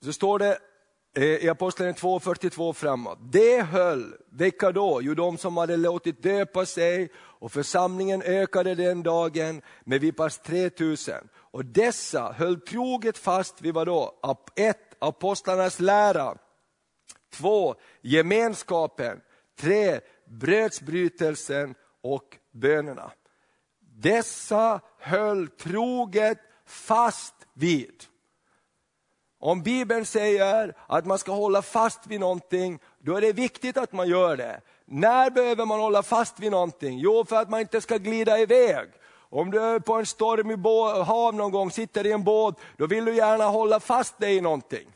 Så 0.00 0.12
står 0.12 0.38
det 0.38 0.58
Eh, 1.16 1.24
i 1.24 1.48
Apostlagärningarna 1.48 2.18
2.42 2.18 2.72
framåt. 2.72 3.18
Det 3.20 3.62
höll, 3.62 4.14
vilka 4.30 4.72
då? 4.72 5.00
Jo, 5.02 5.14
de 5.14 5.38
som 5.38 5.56
hade 5.56 5.76
låtit 5.76 6.22
döpa 6.22 6.66
sig 6.66 7.12
och 7.16 7.52
församlingen 7.52 8.22
ökade 8.22 8.74
den 8.74 9.02
dagen 9.02 9.62
med 9.84 10.00
vid 10.00 10.16
pass 10.16 10.38
3000. 10.38 11.14
Och 11.34 11.64
dessa 11.64 12.32
höll 12.32 12.60
troget 12.60 13.18
fast 13.18 13.62
vid 13.62 13.74
vad 13.74 13.86
då? 13.86 14.14
Ett, 14.56 14.94
apostlarnas 14.98 15.80
lära. 15.80 16.38
Två, 17.32 17.74
gemenskapen. 18.02 19.20
Tre, 19.60 20.00
brödsbrytelsen 20.26 21.74
och 22.02 22.36
bönerna. 22.52 23.12
Dessa 23.80 24.80
höll 24.98 25.48
troget 25.48 26.38
fast 26.66 27.34
vid. 27.54 28.04
Om 29.44 29.62
Bibeln 29.62 30.06
säger 30.06 30.74
att 30.86 31.06
man 31.06 31.18
ska 31.18 31.32
hålla 31.32 31.62
fast 31.62 32.06
vid 32.06 32.20
någonting, 32.20 32.78
då 32.98 33.16
är 33.16 33.20
det 33.20 33.32
viktigt 33.32 33.76
att 33.76 33.92
man 33.92 34.08
gör 34.08 34.36
det. 34.36 34.60
När 34.84 35.30
behöver 35.30 35.66
man 35.66 35.80
hålla 35.80 36.02
fast 36.02 36.40
vid 36.40 36.50
någonting? 36.50 36.98
Jo, 36.98 37.24
för 37.24 37.36
att 37.36 37.50
man 37.50 37.60
inte 37.60 37.80
ska 37.80 37.96
glida 37.96 38.38
iväg. 38.38 38.88
Om 39.30 39.50
du 39.50 39.60
är 39.60 39.78
på 39.78 39.94
en 39.94 40.06
stormig 40.06 40.58
hav 41.04 41.34
någon 41.34 41.50
gång, 41.50 41.70
sitter 41.70 42.06
i 42.06 42.12
en 42.12 42.24
båt, 42.24 42.56
då 42.76 42.86
vill 42.86 43.04
du 43.04 43.16
gärna 43.16 43.44
hålla 43.44 43.80
fast 43.80 44.18
dig 44.18 44.36
i 44.36 44.40
någonting. 44.40 44.88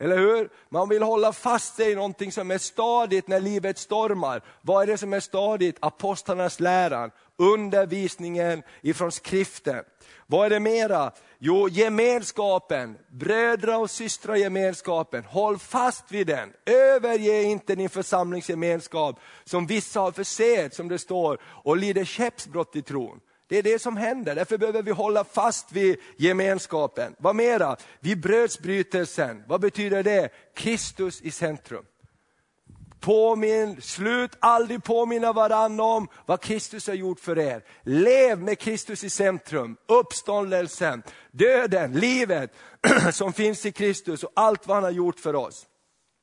Eller 0.00 0.18
hur? 0.18 0.48
Man 0.68 0.88
vill 0.88 1.02
hålla 1.02 1.32
fast 1.32 1.76
sig 1.76 1.92
i 1.92 1.94
någonting 1.94 2.32
som 2.32 2.50
är 2.50 2.58
stadigt 2.58 3.28
när 3.28 3.40
livet 3.40 3.78
stormar. 3.78 4.42
Vad 4.60 4.82
är 4.82 4.86
det 4.86 4.98
som 4.98 5.12
är 5.12 5.20
stadigt? 5.20 5.76
Apostlarnas 5.80 6.60
läran, 6.60 7.10
undervisningen 7.38 8.62
ifrån 8.80 9.12
skriften. 9.12 9.84
Vad 10.32 10.46
är 10.46 10.50
det 10.50 10.60
mera? 10.60 11.12
Jo, 11.38 11.68
gemenskapen, 11.68 12.98
brödra 13.10 13.78
och 13.78 13.90
systra 13.90 14.36
gemenskapen. 14.36 15.24
Håll 15.24 15.58
fast 15.58 16.04
vid 16.12 16.26
den. 16.26 16.52
Överge 16.66 17.42
inte 17.42 17.74
din 17.74 17.88
församlingsgemenskap 17.88 19.20
som 19.44 19.66
vissa 19.66 20.00
har 20.00 20.12
försett, 20.12 20.74
som 20.74 20.88
det 20.88 20.98
står, 20.98 21.38
och 21.44 21.76
lider 21.76 22.04
käppsbrott 22.04 22.76
i 22.76 22.82
tron. 22.82 23.20
Det 23.48 23.58
är 23.58 23.62
det 23.62 23.82
som 23.82 23.96
händer, 23.96 24.34
därför 24.34 24.58
behöver 24.58 24.82
vi 24.82 24.90
hålla 24.90 25.24
fast 25.24 25.72
vid 25.72 25.96
gemenskapen. 26.16 27.14
Vad 27.18 27.36
mera? 27.36 27.76
Vid 28.00 28.20
brödsbrytelsen, 28.20 29.42
vad 29.46 29.60
betyder 29.60 30.02
det? 30.02 30.28
Kristus 30.54 31.20
i 31.22 31.30
centrum. 31.30 31.84
Påminn, 33.02 33.80
slut 33.80 34.36
aldrig 34.40 34.84
påminna 34.84 35.32
varandra 35.32 35.84
om 35.84 36.08
vad 36.26 36.40
Kristus 36.40 36.86
har 36.86 36.94
gjort 36.94 37.20
för 37.20 37.38
er. 37.38 37.64
Lev 37.82 38.38
med 38.38 38.58
Kristus 38.58 39.04
i 39.04 39.10
centrum, 39.10 39.76
uppståndelsen, 39.88 41.02
döden, 41.30 41.92
livet 41.92 42.52
som 43.12 43.32
finns 43.32 43.66
i 43.66 43.72
Kristus 43.72 44.24
och 44.24 44.32
allt 44.34 44.66
vad 44.66 44.76
han 44.76 44.84
har 44.84 44.90
gjort 44.90 45.20
för 45.20 45.34
oss. 45.34 45.66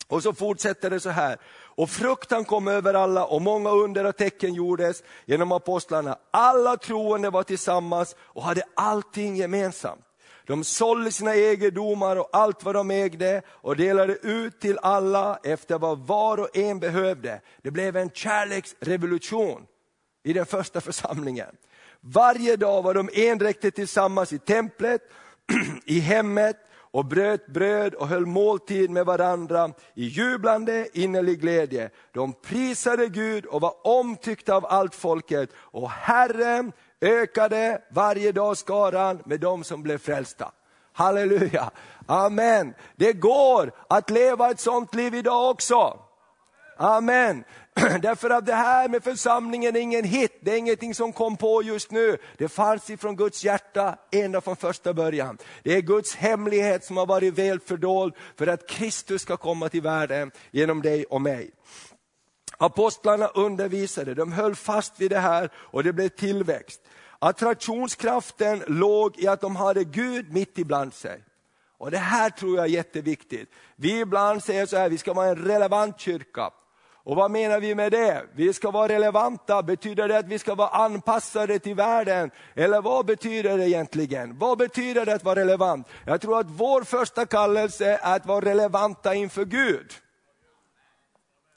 Och 0.07 0.23
så 0.23 0.33
fortsätter 0.33 0.89
det 0.89 0.99
så 0.99 1.09
här. 1.09 1.37
Och 1.75 1.89
fruktan 1.89 2.45
kom 2.45 2.67
över 2.67 2.93
alla 2.93 3.25
och 3.25 3.41
många 3.41 3.69
under 3.69 4.05
och 4.05 4.17
tecken 4.17 4.53
gjordes 4.53 5.03
genom 5.25 5.51
apostlarna. 5.51 6.17
Alla 6.31 6.77
troende 6.77 7.29
var 7.29 7.43
tillsammans 7.43 8.15
och 8.19 8.43
hade 8.43 8.63
allting 8.75 9.35
gemensamt. 9.35 10.08
De 10.49 10.63
sålde 10.63 11.11
sina 11.11 11.35
egendomar 11.35 12.15
och 12.15 12.29
allt 12.31 12.63
vad 12.63 12.75
de 12.75 12.91
ägde 12.91 13.41
och 13.47 13.75
delade 13.75 14.13
ut 14.13 14.59
till 14.59 14.79
alla 14.81 15.39
efter 15.43 15.79
vad 15.79 15.99
var 15.99 16.37
och 16.37 16.57
en 16.57 16.79
behövde. 16.79 17.41
Det 17.61 17.71
blev 17.71 17.97
en 17.97 18.09
kärleksrevolution 18.09 19.65
i 20.23 20.33
den 20.33 20.45
första 20.45 20.81
församlingen. 20.81 21.55
Varje 22.01 22.55
dag 22.55 22.81
var 22.81 22.93
de 22.93 23.09
endräktigt 23.13 23.75
tillsammans 23.75 24.33
i 24.33 24.39
templet, 24.39 25.01
i 25.85 25.99
hemmet 25.99 26.57
och 26.91 27.05
bröt 27.05 27.47
bröd 27.47 27.93
och 27.93 28.07
höll 28.07 28.25
måltid 28.25 28.89
med 28.89 29.05
varandra 29.05 29.71
i 29.95 30.05
jublande 30.05 30.87
innerlig 30.93 31.41
glädje. 31.41 31.89
De 32.11 32.33
prisade 32.33 33.07
Gud 33.07 33.45
och 33.45 33.61
var 33.61 33.87
omtyckta 33.87 34.55
av 34.55 34.65
allt 34.65 34.95
folket 34.95 35.49
och 35.55 35.89
Herren 35.89 36.71
ökade 37.01 37.81
varje 37.89 38.31
dag 38.31 38.57
skaran 38.57 39.21
med 39.25 39.39
de 39.39 39.63
som 39.63 39.83
blev 39.83 39.97
frälsta. 39.97 40.51
Halleluja, 40.93 41.71
amen. 42.05 42.73
Det 42.95 43.13
går 43.13 43.71
att 43.87 44.09
leva 44.09 44.51
ett 44.51 44.59
sånt 44.59 44.95
liv 44.95 45.15
idag 45.15 45.49
också. 45.49 45.99
Amen. 46.77 47.43
Därför 48.01 48.29
att 48.29 48.45
det 48.45 48.55
här 48.55 48.89
med 48.89 49.03
församlingen 49.03 49.75
är 49.75 49.79
ingen 49.79 50.03
hit, 50.03 50.39
det 50.41 50.51
är 50.51 50.57
ingenting 50.57 50.95
som 50.95 51.13
kom 51.13 51.37
på 51.37 51.63
just 51.63 51.91
nu. 51.91 52.17
Det 52.37 52.47
fanns 52.47 52.89
ifrån 52.89 53.15
Guds 53.15 53.43
hjärta 53.43 53.97
ända 54.11 54.41
från 54.41 54.55
första 54.55 54.93
början. 54.93 55.37
Det 55.63 55.73
är 55.73 55.81
Guds 55.81 56.15
hemlighet 56.15 56.83
som 56.83 56.97
har 56.97 57.05
varit 57.05 57.33
väl 57.33 57.59
fördold 57.59 58.13
för 58.35 58.47
att 58.47 58.67
Kristus 58.67 59.21
ska 59.21 59.37
komma 59.37 59.69
till 59.69 59.81
världen 59.81 60.31
genom 60.51 60.81
dig 60.81 61.05
och 61.05 61.21
mig. 61.21 61.51
Apostlarna 62.61 63.27
undervisade, 63.27 64.13
de 64.13 64.31
höll 64.31 64.55
fast 64.55 64.99
vid 65.01 65.11
det 65.11 65.19
här 65.19 65.49
och 65.55 65.83
det 65.83 65.93
blev 65.93 66.09
tillväxt. 66.09 66.81
Attraktionskraften 67.19 68.63
låg 68.67 69.19
i 69.19 69.27
att 69.27 69.41
de 69.41 69.55
hade 69.55 69.83
Gud 69.83 70.33
mitt 70.33 70.57
ibland 70.57 70.93
sig. 70.93 71.23
Och 71.77 71.91
Det 71.91 71.97
här 71.97 72.29
tror 72.29 72.55
jag 72.55 72.65
är 72.65 72.69
jätteviktigt. 72.69 73.49
Vi 73.75 73.99
ibland 73.99 74.43
säger 74.43 74.65
så 74.65 74.77
här, 74.77 74.89
vi 74.89 74.97
ska 74.97 75.13
vara 75.13 75.27
en 75.27 75.35
relevant 75.35 75.99
kyrka. 75.99 76.51
Och 77.03 77.15
vad 77.15 77.31
menar 77.31 77.59
vi 77.59 77.75
med 77.75 77.91
det? 77.91 78.23
Vi 78.35 78.53
ska 78.53 78.71
vara 78.71 78.87
relevanta, 78.87 79.63
betyder 79.63 80.07
det 80.07 80.17
att 80.17 80.27
vi 80.27 80.39
ska 80.39 80.55
vara 80.55 80.69
anpassade 80.69 81.59
till 81.59 81.75
världen? 81.75 82.31
Eller 82.55 82.81
vad 82.81 83.05
betyder 83.05 83.57
det 83.57 83.69
egentligen? 83.69 84.37
Vad 84.37 84.57
betyder 84.57 85.05
det 85.05 85.13
att 85.13 85.23
vara 85.23 85.39
relevant? 85.39 85.87
Jag 86.05 86.21
tror 86.21 86.39
att 86.39 86.49
vår 86.49 86.81
första 86.81 87.25
kallelse 87.25 87.99
är 88.01 88.15
att 88.15 88.25
vara 88.25 88.45
relevanta 88.45 89.15
inför 89.15 89.45
Gud. 89.45 89.91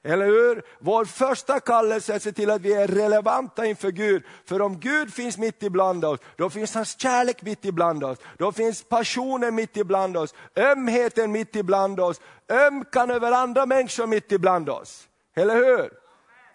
Eller 0.04 0.26
hur? 0.26 0.62
Vår 0.78 1.04
första 1.04 1.60
kallelse 1.60 2.12
är 2.12 2.16
att 2.16 2.22
se 2.22 2.32
till 2.32 2.50
att 2.50 2.62
vi 2.62 2.72
är 2.72 2.86
relevanta 2.86 3.66
inför 3.66 3.90
Gud. 3.90 4.22
För 4.44 4.62
om 4.62 4.80
Gud 4.80 5.14
finns 5.14 5.38
mitt 5.38 5.62
ibland 5.62 6.04
oss, 6.04 6.20
då 6.36 6.50
finns 6.50 6.74
hans 6.74 7.00
kärlek 7.00 7.42
mitt 7.42 7.64
ibland 7.64 8.04
oss. 8.04 8.18
Då 8.38 8.52
finns 8.52 8.82
passionen 8.82 9.54
mitt 9.54 9.76
ibland 9.76 10.16
oss, 10.16 10.34
ömheten 10.56 11.32
mitt 11.32 11.56
ibland 11.56 12.00
oss, 12.00 12.20
ömkan 12.48 13.10
över 13.10 13.32
andra 13.32 13.66
människor 13.66 14.06
mitt 14.06 14.32
ibland 14.32 14.68
oss. 14.68 15.08
Eller 15.34 15.54
hur? 15.54 15.90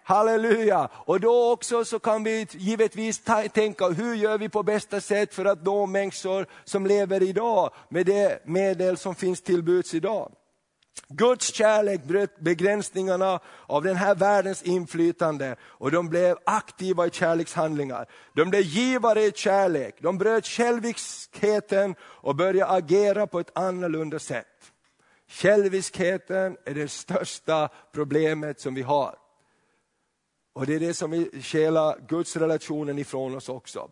Halleluja! 0.04 0.88
Och 0.94 1.20
då 1.20 1.52
också 1.52 1.84
så 1.84 1.98
kan 1.98 2.24
vi 2.24 2.46
givetvis 2.50 3.22
tänka, 3.52 3.88
hur 3.88 4.14
gör 4.14 4.38
vi 4.38 4.48
på 4.48 4.62
bästa 4.62 5.00
sätt 5.00 5.34
för 5.34 5.44
att 5.44 5.64
nå 5.64 5.86
människor 5.86 6.46
som 6.64 6.86
lever 6.86 7.22
idag 7.22 7.70
med 7.88 8.06
det 8.06 8.46
medel 8.46 8.96
som 8.96 9.14
finns 9.14 9.42
till 9.42 9.62
buds 9.62 9.94
idag. 9.94 10.32
Guds 11.08 11.54
kärlek 11.54 12.04
bröt 12.04 12.40
begränsningarna 12.40 13.40
av 13.66 13.82
den 13.82 13.96
här 13.96 14.14
världens 14.14 14.62
inflytande 14.62 15.56
och 15.62 15.90
de 15.90 16.08
blev 16.08 16.36
aktiva 16.46 17.06
i 17.06 17.10
kärlekshandlingar. 17.10 18.06
De 18.34 18.50
blev 18.50 18.62
givare 18.62 19.22
i 19.22 19.32
kärlek, 19.32 19.96
de 20.00 20.18
bröt 20.18 20.46
själviskheten 20.46 21.94
och 22.00 22.36
började 22.36 22.72
agera 22.72 23.26
på 23.26 23.40
ett 23.40 23.58
annorlunda 23.58 24.18
sätt. 24.18 24.72
Själviskheten 25.28 26.56
är 26.64 26.74
det 26.74 26.88
största 26.88 27.68
problemet 27.92 28.60
som 28.60 28.74
vi 28.74 28.82
har. 28.82 29.14
Och 30.52 30.66
det 30.66 30.74
är 30.74 30.80
det 30.80 30.94
som 30.94 31.10
vi 31.10 31.42
stjäla 31.42 31.96
Guds 32.08 32.36
relationen 32.36 32.98
ifrån 32.98 33.36
oss 33.36 33.48
också. 33.48 33.90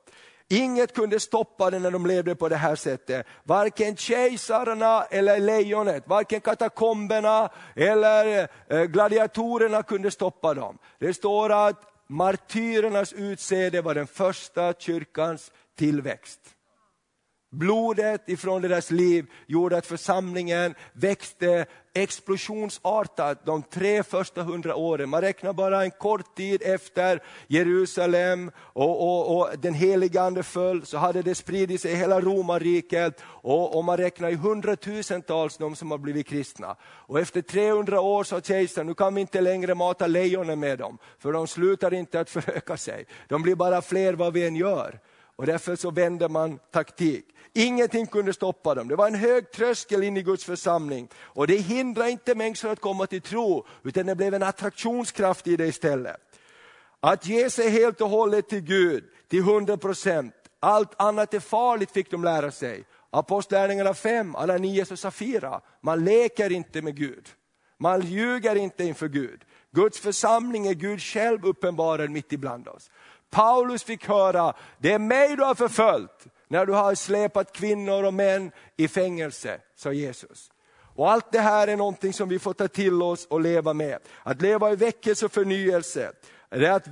Inget 0.49 0.95
kunde 0.95 1.21
stoppa 1.21 1.71
det 1.71 1.79
när 1.79 1.91
de 1.91 2.07
levde 2.07 2.35
på 2.35 2.49
det 2.49 2.57
här 2.57 2.77
sättet. 2.77 3.27
Varken 3.45 3.97
kejsarna 3.97 5.05
eller 5.05 5.41
lejonet, 5.41 6.09
varken 6.09 6.41
katakomberna 6.41 7.49
eller 7.77 8.49
eh, 8.69 8.83
gladiatorerna 8.83 9.83
kunde 9.83 10.11
stoppa 10.11 10.55
dem. 10.55 10.79
Det 10.99 11.15
står 11.15 11.69
att 11.69 11.83
martyrernas 12.09 13.13
utsäde 13.13 13.83
var 13.83 13.95
den 13.95 14.07
första 14.07 14.73
kyrkans 14.73 15.53
tillväxt. 15.77 16.56
Blodet 17.51 18.29
ifrån 18.29 18.63
deras 18.63 18.91
liv 18.91 19.27
gjorde 19.47 19.77
att 19.77 19.87
församlingen 19.87 20.75
växte 20.93 21.67
explosionsartat 21.95 23.47
de 23.47 23.63
tre 23.63 24.03
första 24.03 24.43
hundra 24.43 24.77
åren. 24.77 25.09
Man 25.09 25.21
räknar 25.21 25.53
bara 25.53 25.85
en 25.85 25.91
kort 25.91 26.37
tid 26.37 26.63
efter 26.65 27.23
Jerusalem 27.47 28.51
och, 28.59 29.03
och, 29.03 29.37
och 29.37 29.59
den 29.59 29.75
helige 29.75 30.23
ande 30.23 30.43
föll, 30.43 30.87
så 30.87 30.99
hade 30.99 31.23
det 31.23 31.35
spridit 31.35 31.81
sig 31.81 31.93
i 31.93 31.97
hela 31.97 32.21
romarriket 32.21 33.21
och, 33.23 33.77
och 33.77 33.85
man 33.85 33.97
räknar 33.97 34.31
i 34.31 34.35
hundratusentals 34.35 35.57
de 35.57 35.77
som 35.77 35.91
har 35.91 35.99
blivit 35.99 36.29
kristna. 36.29 36.77
Och 36.83 37.21
efter 37.21 37.43
300 37.43 38.01
år 38.01 38.25
sa 38.25 38.41
kejsaren, 38.41 38.87
nu 38.87 38.95
kan 38.95 39.15
vi 39.15 39.21
inte 39.21 39.41
längre 39.41 39.75
mata 39.75 40.07
lejonen 40.07 40.61
med 40.61 40.79
dem, 40.79 40.99
för 41.19 41.33
de 41.33 41.47
slutar 41.47 41.95
inte 41.95 42.21
att 42.21 42.31
föröka 42.31 42.77
sig. 42.77 43.07
De 43.29 43.43
blir 43.43 43.55
bara 43.55 43.83
fler 43.83 44.15
vad 44.15 44.33
vi 44.33 44.47
än 44.47 44.57
gör. 44.57 45.01
Och 45.37 45.47
därför 45.47 45.77
så 45.77 45.91
vände 45.91 46.29
man 46.29 46.59
taktik. 46.71 47.25
Ingenting 47.53 48.07
kunde 48.07 48.33
stoppa 48.33 48.75
dem. 48.75 48.89
Det 48.89 48.97
var 48.97 49.07
en 49.07 49.15
hög 49.15 49.51
tröskel 49.51 50.03
in 50.03 50.17
i 50.17 50.23
Guds 50.23 50.45
församling. 50.45 51.09
Och 51.17 51.47
det 51.47 51.57
hindrade 51.57 52.11
inte 52.11 52.35
människor 52.35 52.71
att 52.73 52.81
komma 52.81 53.07
till 53.07 53.21
tro, 53.21 53.67
utan 53.83 54.07
det 54.07 54.15
blev 54.15 54.35
en 54.35 54.43
attraktionskraft 54.43 55.47
i 55.47 55.57
det 55.57 55.67
istället. 55.67 56.17
Att 57.01 57.27
ge 57.27 57.51
sig 57.51 57.71
helt 57.71 58.01
och 58.01 58.09
hållet 58.09 58.49
till 58.49 58.61
Gud, 58.61 59.05
till 59.29 59.39
100 59.39 59.77
procent. 59.77 60.35
Allt 60.61 61.01
annat 61.01 61.35
är 61.35 61.41
farligt 61.41 61.91
fick 61.91 62.11
de 62.11 62.25
lära 62.25 62.51
sig. 62.51 62.85
Apostlärningarna 63.11 63.95
5, 63.95 64.37
Ananias 64.37 64.91
och 64.91 64.99
Safira. 64.99 65.61
Man 65.81 66.05
leker 66.05 66.53
inte 66.53 66.83
med 66.83 66.97
Gud. 66.97 67.29
Man 67.79 68.01
ljuger 68.01 68.57
inte 68.57 68.85
inför 68.85 69.09
Gud. 69.09 69.45
Guds 69.73 70.01
församling 70.01 70.67
är 70.67 70.75
Gud 70.75 71.01
själv 71.03 71.47
uppenbarad 71.47 72.11
mitt 72.11 72.33
ibland 72.33 72.69
oss. 72.69 72.91
Paulus 73.37 73.85
fick 73.85 74.09
höra, 74.09 74.55
det 74.79 74.93
är 74.93 74.99
mig 74.99 75.37
du 75.37 75.43
har 75.43 75.55
förföljt 75.55 76.27
när 76.49 76.67
du 76.67 76.73
har 76.73 76.95
släpat 76.95 77.53
kvinnor 77.53 78.05
och 78.05 78.15
män 78.15 78.51
i 78.77 78.89
fängelse, 78.89 79.61
sa 79.75 79.93
Jesus. 79.93 80.51
Och 80.95 81.11
allt 81.11 81.33
det 81.33 81.41
här 81.41 81.69
är 81.69 81.77
någonting 81.77 82.13
som 82.13 82.29
vi 82.29 82.39
får 82.39 82.53
ta 82.53 82.69
till 82.69 83.03
oss 83.03 83.27
och 83.27 83.41
leva 83.41 83.73
med. 83.73 83.99
Att 84.23 84.43
leva 84.43 84.73
i 84.73 84.77
väckelse 84.77 85.27
och 85.27 85.33
förnyelse, 85.33 86.13
det 86.51 86.67
är 86.67 86.73
att 86.73 86.89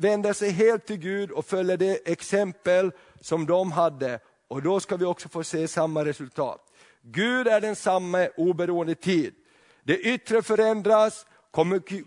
vända 0.00 0.34
sig 0.34 0.50
helt 0.50 0.86
till 0.86 0.96
Gud 0.96 1.30
och 1.30 1.46
följa 1.46 1.76
det 1.76 2.08
exempel 2.08 2.92
som 3.20 3.46
de 3.46 3.72
hade. 3.72 4.20
Och 4.48 4.62
då 4.62 4.80
ska 4.80 4.96
vi 4.96 5.04
också 5.04 5.28
få 5.28 5.44
se 5.44 5.68
samma 5.68 6.04
resultat. 6.04 6.60
Gud 7.02 7.48
är 7.48 7.60
densamme 7.60 8.28
oberoende 8.36 8.94
tid. 8.94 9.34
Det 9.82 9.98
yttre 9.98 10.42
förändras, 10.42 11.26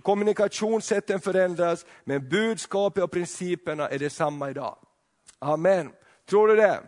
kommunikationssätten 0.02 1.20
förändras, 1.20 1.86
men 2.04 2.30
budskapet 2.30 3.04
och 3.04 3.12
principerna 3.12 3.90
är 3.90 4.00
detsamma 4.00 4.50
idag. 4.50 4.78
Amen. 5.40 5.92
Tror 6.30 6.48
du 6.48 6.56
det? 6.56 6.80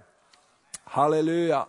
Halleluja. 0.84 1.68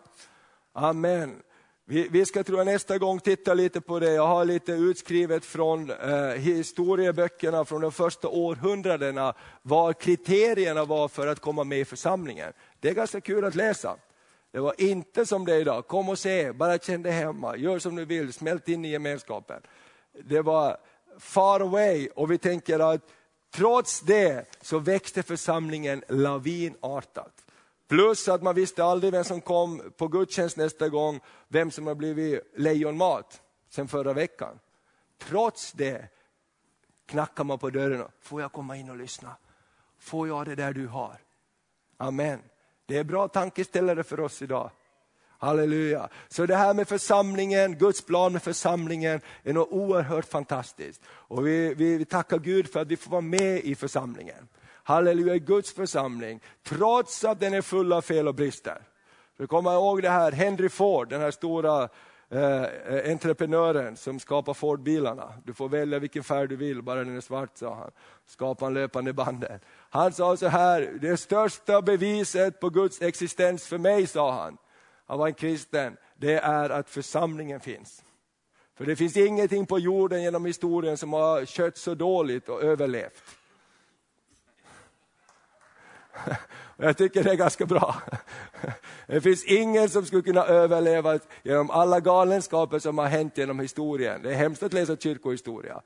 Amen. 0.72 1.43
Vi, 1.87 2.09
vi 2.09 2.24
ska 2.24 2.43
tror 2.43 2.59
jag 2.59 2.66
nästa 2.66 2.99
gång 2.99 3.20
titta 3.20 3.55
lite 3.55 3.80
på 3.80 3.99
det. 4.01 4.12
Jag 4.12 4.26
har 4.26 4.45
lite 4.45 4.72
utskrivet 4.72 5.45
från 5.45 5.91
eh, 5.91 6.28
historieböckerna 6.28 7.64
från 7.64 7.80
de 7.80 7.93
första 7.93 8.28
århundradena, 8.28 9.35
vad 9.62 9.99
kriterierna 9.99 10.85
var 10.85 11.09
för 11.09 11.26
att 11.26 11.41
komma 11.41 11.64
med 11.64 11.80
i 11.80 11.85
församlingen. 11.85 12.53
Det 12.80 12.89
är 12.89 12.95
ganska 12.95 13.20
kul 13.20 13.45
att 13.45 13.55
läsa. 13.55 13.97
Det 14.53 14.61
var 14.61 14.74
inte 14.78 15.26
som 15.26 15.45
det 15.45 15.55
är 15.55 15.61
idag, 15.61 15.87
kom 15.87 16.09
och 16.09 16.18
se, 16.18 16.53
bara 16.53 16.78
känn 16.78 17.03
dig 17.03 17.12
hemma, 17.12 17.57
gör 17.57 17.78
som 17.78 17.97
du 17.97 18.05
vill, 18.05 18.32
smält 18.32 18.68
in 18.68 18.85
i 18.85 18.91
gemenskapen. 18.91 19.62
Det 20.23 20.43
var 20.43 20.77
far 21.19 21.61
away 21.61 22.09
och 22.09 22.31
vi 22.31 22.39
tänker 22.39 22.79
att 22.79 23.01
trots 23.51 24.01
det 24.01 24.45
så 24.61 24.79
växte 24.79 25.23
församlingen 25.23 26.05
lavinartat. 26.09 27.45
Plus 27.89 28.29
att 28.29 28.43
man 28.43 28.55
visste 28.55 28.85
aldrig 28.85 29.12
vem 29.12 29.25
som 29.25 29.41
kom 29.41 29.93
på 29.97 30.09
gudstjänst 30.09 30.57
nästa 30.57 30.89
gång, 30.89 31.21
vem 31.49 31.71
som 31.71 31.87
har 31.87 31.95
blivit 31.95 32.53
lejonmat 32.57 33.43
sen 33.69 33.89
förra 33.89 34.12
veckan. 34.12 34.59
Trots 35.19 35.73
det 35.73 36.09
knackar 37.07 37.45
man 37.45 37.59
på 37.59 37.71
dörren. 37.71 38.01
och, 38.03 38.11
Får 38.21 38.41
jag 38.41 38.53
komma 38.53 38.77
in 38.77 38.91
och 38.91 38.97
lyssna? 38.97 39.37
Får 39.99 40.29
jag 40.29 40.47
det 40.47 40.55
där 40.55 40.73
du 40.73 40.87
har? 40.87 41.19
Amen. 41.97 42.43
Det 42.87 42.99
är 42.99 43.05
bra 43.05 43.29
tankeställare 43.29 44.03
för 44.03 44.21
oss 44.21 44.43
idag. 44.43 44.71
Halleluja. 45.45 46.09
Så 46.28 46.47
det 46.47 46.57
här 46.57 46.74
med 46.74 46.88
församlingen, 46.88 47.78
Guds 47.78 48.05
plan 48.05 48.32
med 48.32 48.42
församlingen 48.42 49.20
är 49.42 49.53
något 49.53 49.72
oerhört 49.72 50.24
fantastiskt. 50.24 51.03
Och 51.07 51.47
vi, 51.47 51.74
vi, 51.74 51.97
vi 51.97 52.05
tackar 52.05 52.38
Gud 52.38 52.72
för 52.72 52.80
att 52.80 52.88
vi 52.88 52.97
får 52.97 53.11
vara 53.11 53.20
med 53.20 53.61
i 53.61 53.74
församlingen 53.74 54.49
halleluja, 54.84 55.38
Guds 55.38 55.72
församling, 55.72 56.40
trots 56.62 57.24
att 57.24 57.40
den 57.40 57.55
är 57.55 57.62
full 57.62 57.92
av 57.92 58.03
fel 58.03 58.28
och 58.28 58.34
brister. 58.34 58.82
Du 59.36 59.47
kommer 59.47 59.72
ihåg 59.72 60.03
det 60.03 60.11
här, 60.11 60.32
Henry 60.32 60.68
Ford, 60.68 61.09
den 61.09 61.20
här 61.20 61.30
stora 61.30 61.88
eh, 62.30 63.11
entreprenören 63.11 63.97
som 63.97 64.20
skapar 64.20 64.55
Ford-bilarna. 64.55 65.32
Du 65.45 65.55
får 65.55 65.68
välja 65.68 65.99
vilken 65.99 66.24
färg 66.24 66.49
du 66.49 66.57
vill, 66.57 66.82
bara 66.82 67.05
den 67.05 67.16
är 67.16 67.20
svart, 67.20 67.51
sa 67.55 67.74
han. 67.74 67.90
Skapar 68.26 68.66
han 68.66 68.74
löpande 68.74 69.12
bandet. 69.12 69.62
Han 69.90 70.12
sa 70.12 70.36
så 70.36 70.49
här, 70.49 70.99
det 71.01 71.16
största 71.16 71.82
beviset 71.82 72.61
på 72.61 72.70
Guds 72.70 73.03
existens 73.03 73.66
för 73.66 73.78
mig, 73.78 74.07
sa 74.07 74.32
han, 74.32 74.57
att 75.07 75.19
vara 75.19 75.29
en 75.29 75.35
kristen, 75.35 75.97
det 76.17 76.35
är 76.35 76.71
att 76.71 76.91
församlingen 76.91 77.61
finns. 77.61 78.03
För 78.75 78.85
det 78.87 78.97
finns 78.97 79.17
ingenting 79.17 79.67
på 79.67 79.79
jorden 79.79 80.23
genom 80.23 80.45
historien 80.45 80.97
som 80.97 81.13
har 81.13 81.45
kött 81.45 81.77
så 81.77 81.95
dåligt 81.95 82.49
och 82.49 82.63
överlevt. 82.63 83.23
Jag 86.77 86.97
tycker 86.97 87.25
det 87.25 87.31
är 87.31 87.37
ganska 87.37 87.67
bra. 87.67 87.97
Det 89.07 89.21
finns 89.21 89.45
ingen 89.45 89.89
som 89.89 90.07
skulle 90.07 90.23
kunna 90.23 90.45
överleva 90.45 91.19
genom 91.43 91.71
alla 91.71 92.01
galenskaper 92.01 92.79
som 92.79 92.99
har 92.99 93.07
hänt 93.07 93.39
genom 93.39 93.61
historien. 93.61 94.23
Det 94.23 94.31
är 94.31 94.35
hemskt 94.35 94.63
att 94.63 94.73
läsa 94.73 94.97
kyrkohistoria 94.97 95.83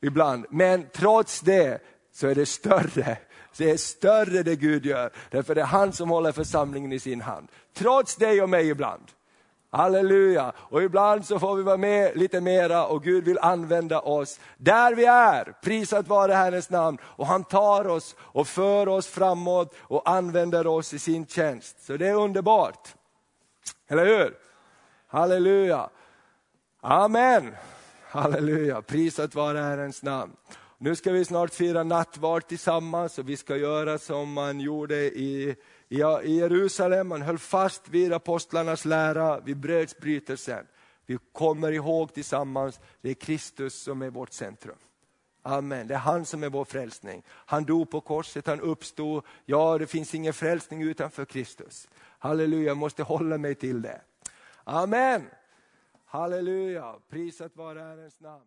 ibland, 0.00 0.46
men 0.50 0.86
trots 0.92 1.40
det 1.40 1.82
så 2.12 2.26
är 2.26 2.34
det 2.34 2.46
större. 2.46 3.18
Det 3.56 3.70
är 3.70 3.76
större 3.76 4.42
det 4.42 4.56
Gud 4.56 4.86
gör, 4.86 5.10
därför 5.30 5.54
det 5.54 5.60
är 5.60 5.66
han 5.66 5.92
som 5.92 6.10
håller 6.10 6.32
församlingen 6.32 6.92
i 6.92 7.00
sin 7.00 7.20
hand. 7.20 7.48
Trots 7.74 8.16
dig 8.16 8.42
och 8.42 8.48
mig 8.48 8.68
ibland. 8.68 9.02
Halleluja! 9.72 10.52
Och 10.56 10.82
ibland 10.82 11.26
så 11.26 11.38
får 11.38 11.56
vi 11.56 11.62
vara 11.62 11.76
med 11.76 12.16
lite 12.16 12.40
mera 12.40 12.86
och 12.86 13.02
Gud 13.02 13.24
vill 13.24 13.38
använda 13.38 14.00
oss 14.00 14.40
där 14.56 14.94
vi 14.94 15.04
är. 15.04 15.54
Prisat 15.62 16.08
vare 16.08 16.32
Herrens 16.32 16.70
namn. 16.70 16.98
Och 17.02 17.26
han 17.26 17.44
tar 17.44 17.86
oss 17.86 18.16
och 18.20 18.46
för 18.48 18.88
oss 18.88 19.06
framåt 19.06 19.74
och 19.78 20.10
använder 20.10 20.66
oss 20.66 20.94
i 20.94 20.98
sin 20.98 21.26
tjänst. 21.26 21.84
Så 21.84 21.96
det 21.96 22.08
är 22.08 22.14
underbart. 22.14 22.94
Eller 23.88 24.06
hur? 24.06 24.34
Halleluja! 25.06 25.90
Amen! 26.80 27.54
Halleluja, 28.08 28.82
prisat 28.82 29.34
vare 29.34 29.58
Herrens 29.58 30.02
namn. 30.02 30.32
Nu 30.82 30.96
ska 30.96 31.12
vi 31.12 31.24
snart 31.24 31.54
fira 31.54 31.82
nattvard 31.82 32.46
tillsammans 32.46 33.18
och 33.18 33.28
vi 33.28 33.36
ska 33.36 33.56
göra 33.56 33.98
som 33.98 34.32
man 34.32 34.60
gjorde 34.60 34.96
i 34.96 35.56
i 35.88 36.38
Jerusalem, 36.38 37.08
man 37.08 37.22
höll 37.22 37.38
fast 37.38 37.88
vid 37.88 38.12
apostlarnas 38.12 38.84
lära, 38.84 39.40
vid 39.40 39.56
brödsbrytelsen. 39.56 40.66
Vi 41.06 41.18
kommer 41.32 41.72
ihåg 41.72 42.14
tillsammans, 42.14 42.80
det 43.00 43.10
är 43.10 43.14
Kristus 43.14 43.82
som 43.82 44.02
är 44.02 44.10
vårt 44.10 44.32
centrum. 44.32 44.76
Amen, 45.42 45.86
det 45.86 45.94
är 45.94 45.98
han 45.98 46.24
som 46.24 46.42
är 46.42 46.48
vår 46.48 46.64
frälsning. 46.64 47.22
Han 47.28 47.64
dog 47.64 47.90
på 47.90 48.00
korset, 48.00 48.46
han 48.46 48.60
uppstod. 48.60 49.24
Ja, 49.44 49.78
det 49.78 49.86
finns 49.86 50.14
ingen 50.14 50.32
frälsning 50.32 50.82
utanför 50.82 51.24
Kristus. 51.24 51.88
Halleluja, 52.18 52.66
jag 52.66 52.76
måste 52.76 53.02
hålla 53.02 53.38
mig 53.38 53.54
till 53.54 53.82
det. 53.82 54.00
Amen. 54.64 55.26
Halleluja, 56.04 56.94
prisat 57.08 57.56
vare 57.56 57.78
Herrens 57.78 58.20
namn. 58.20 58.44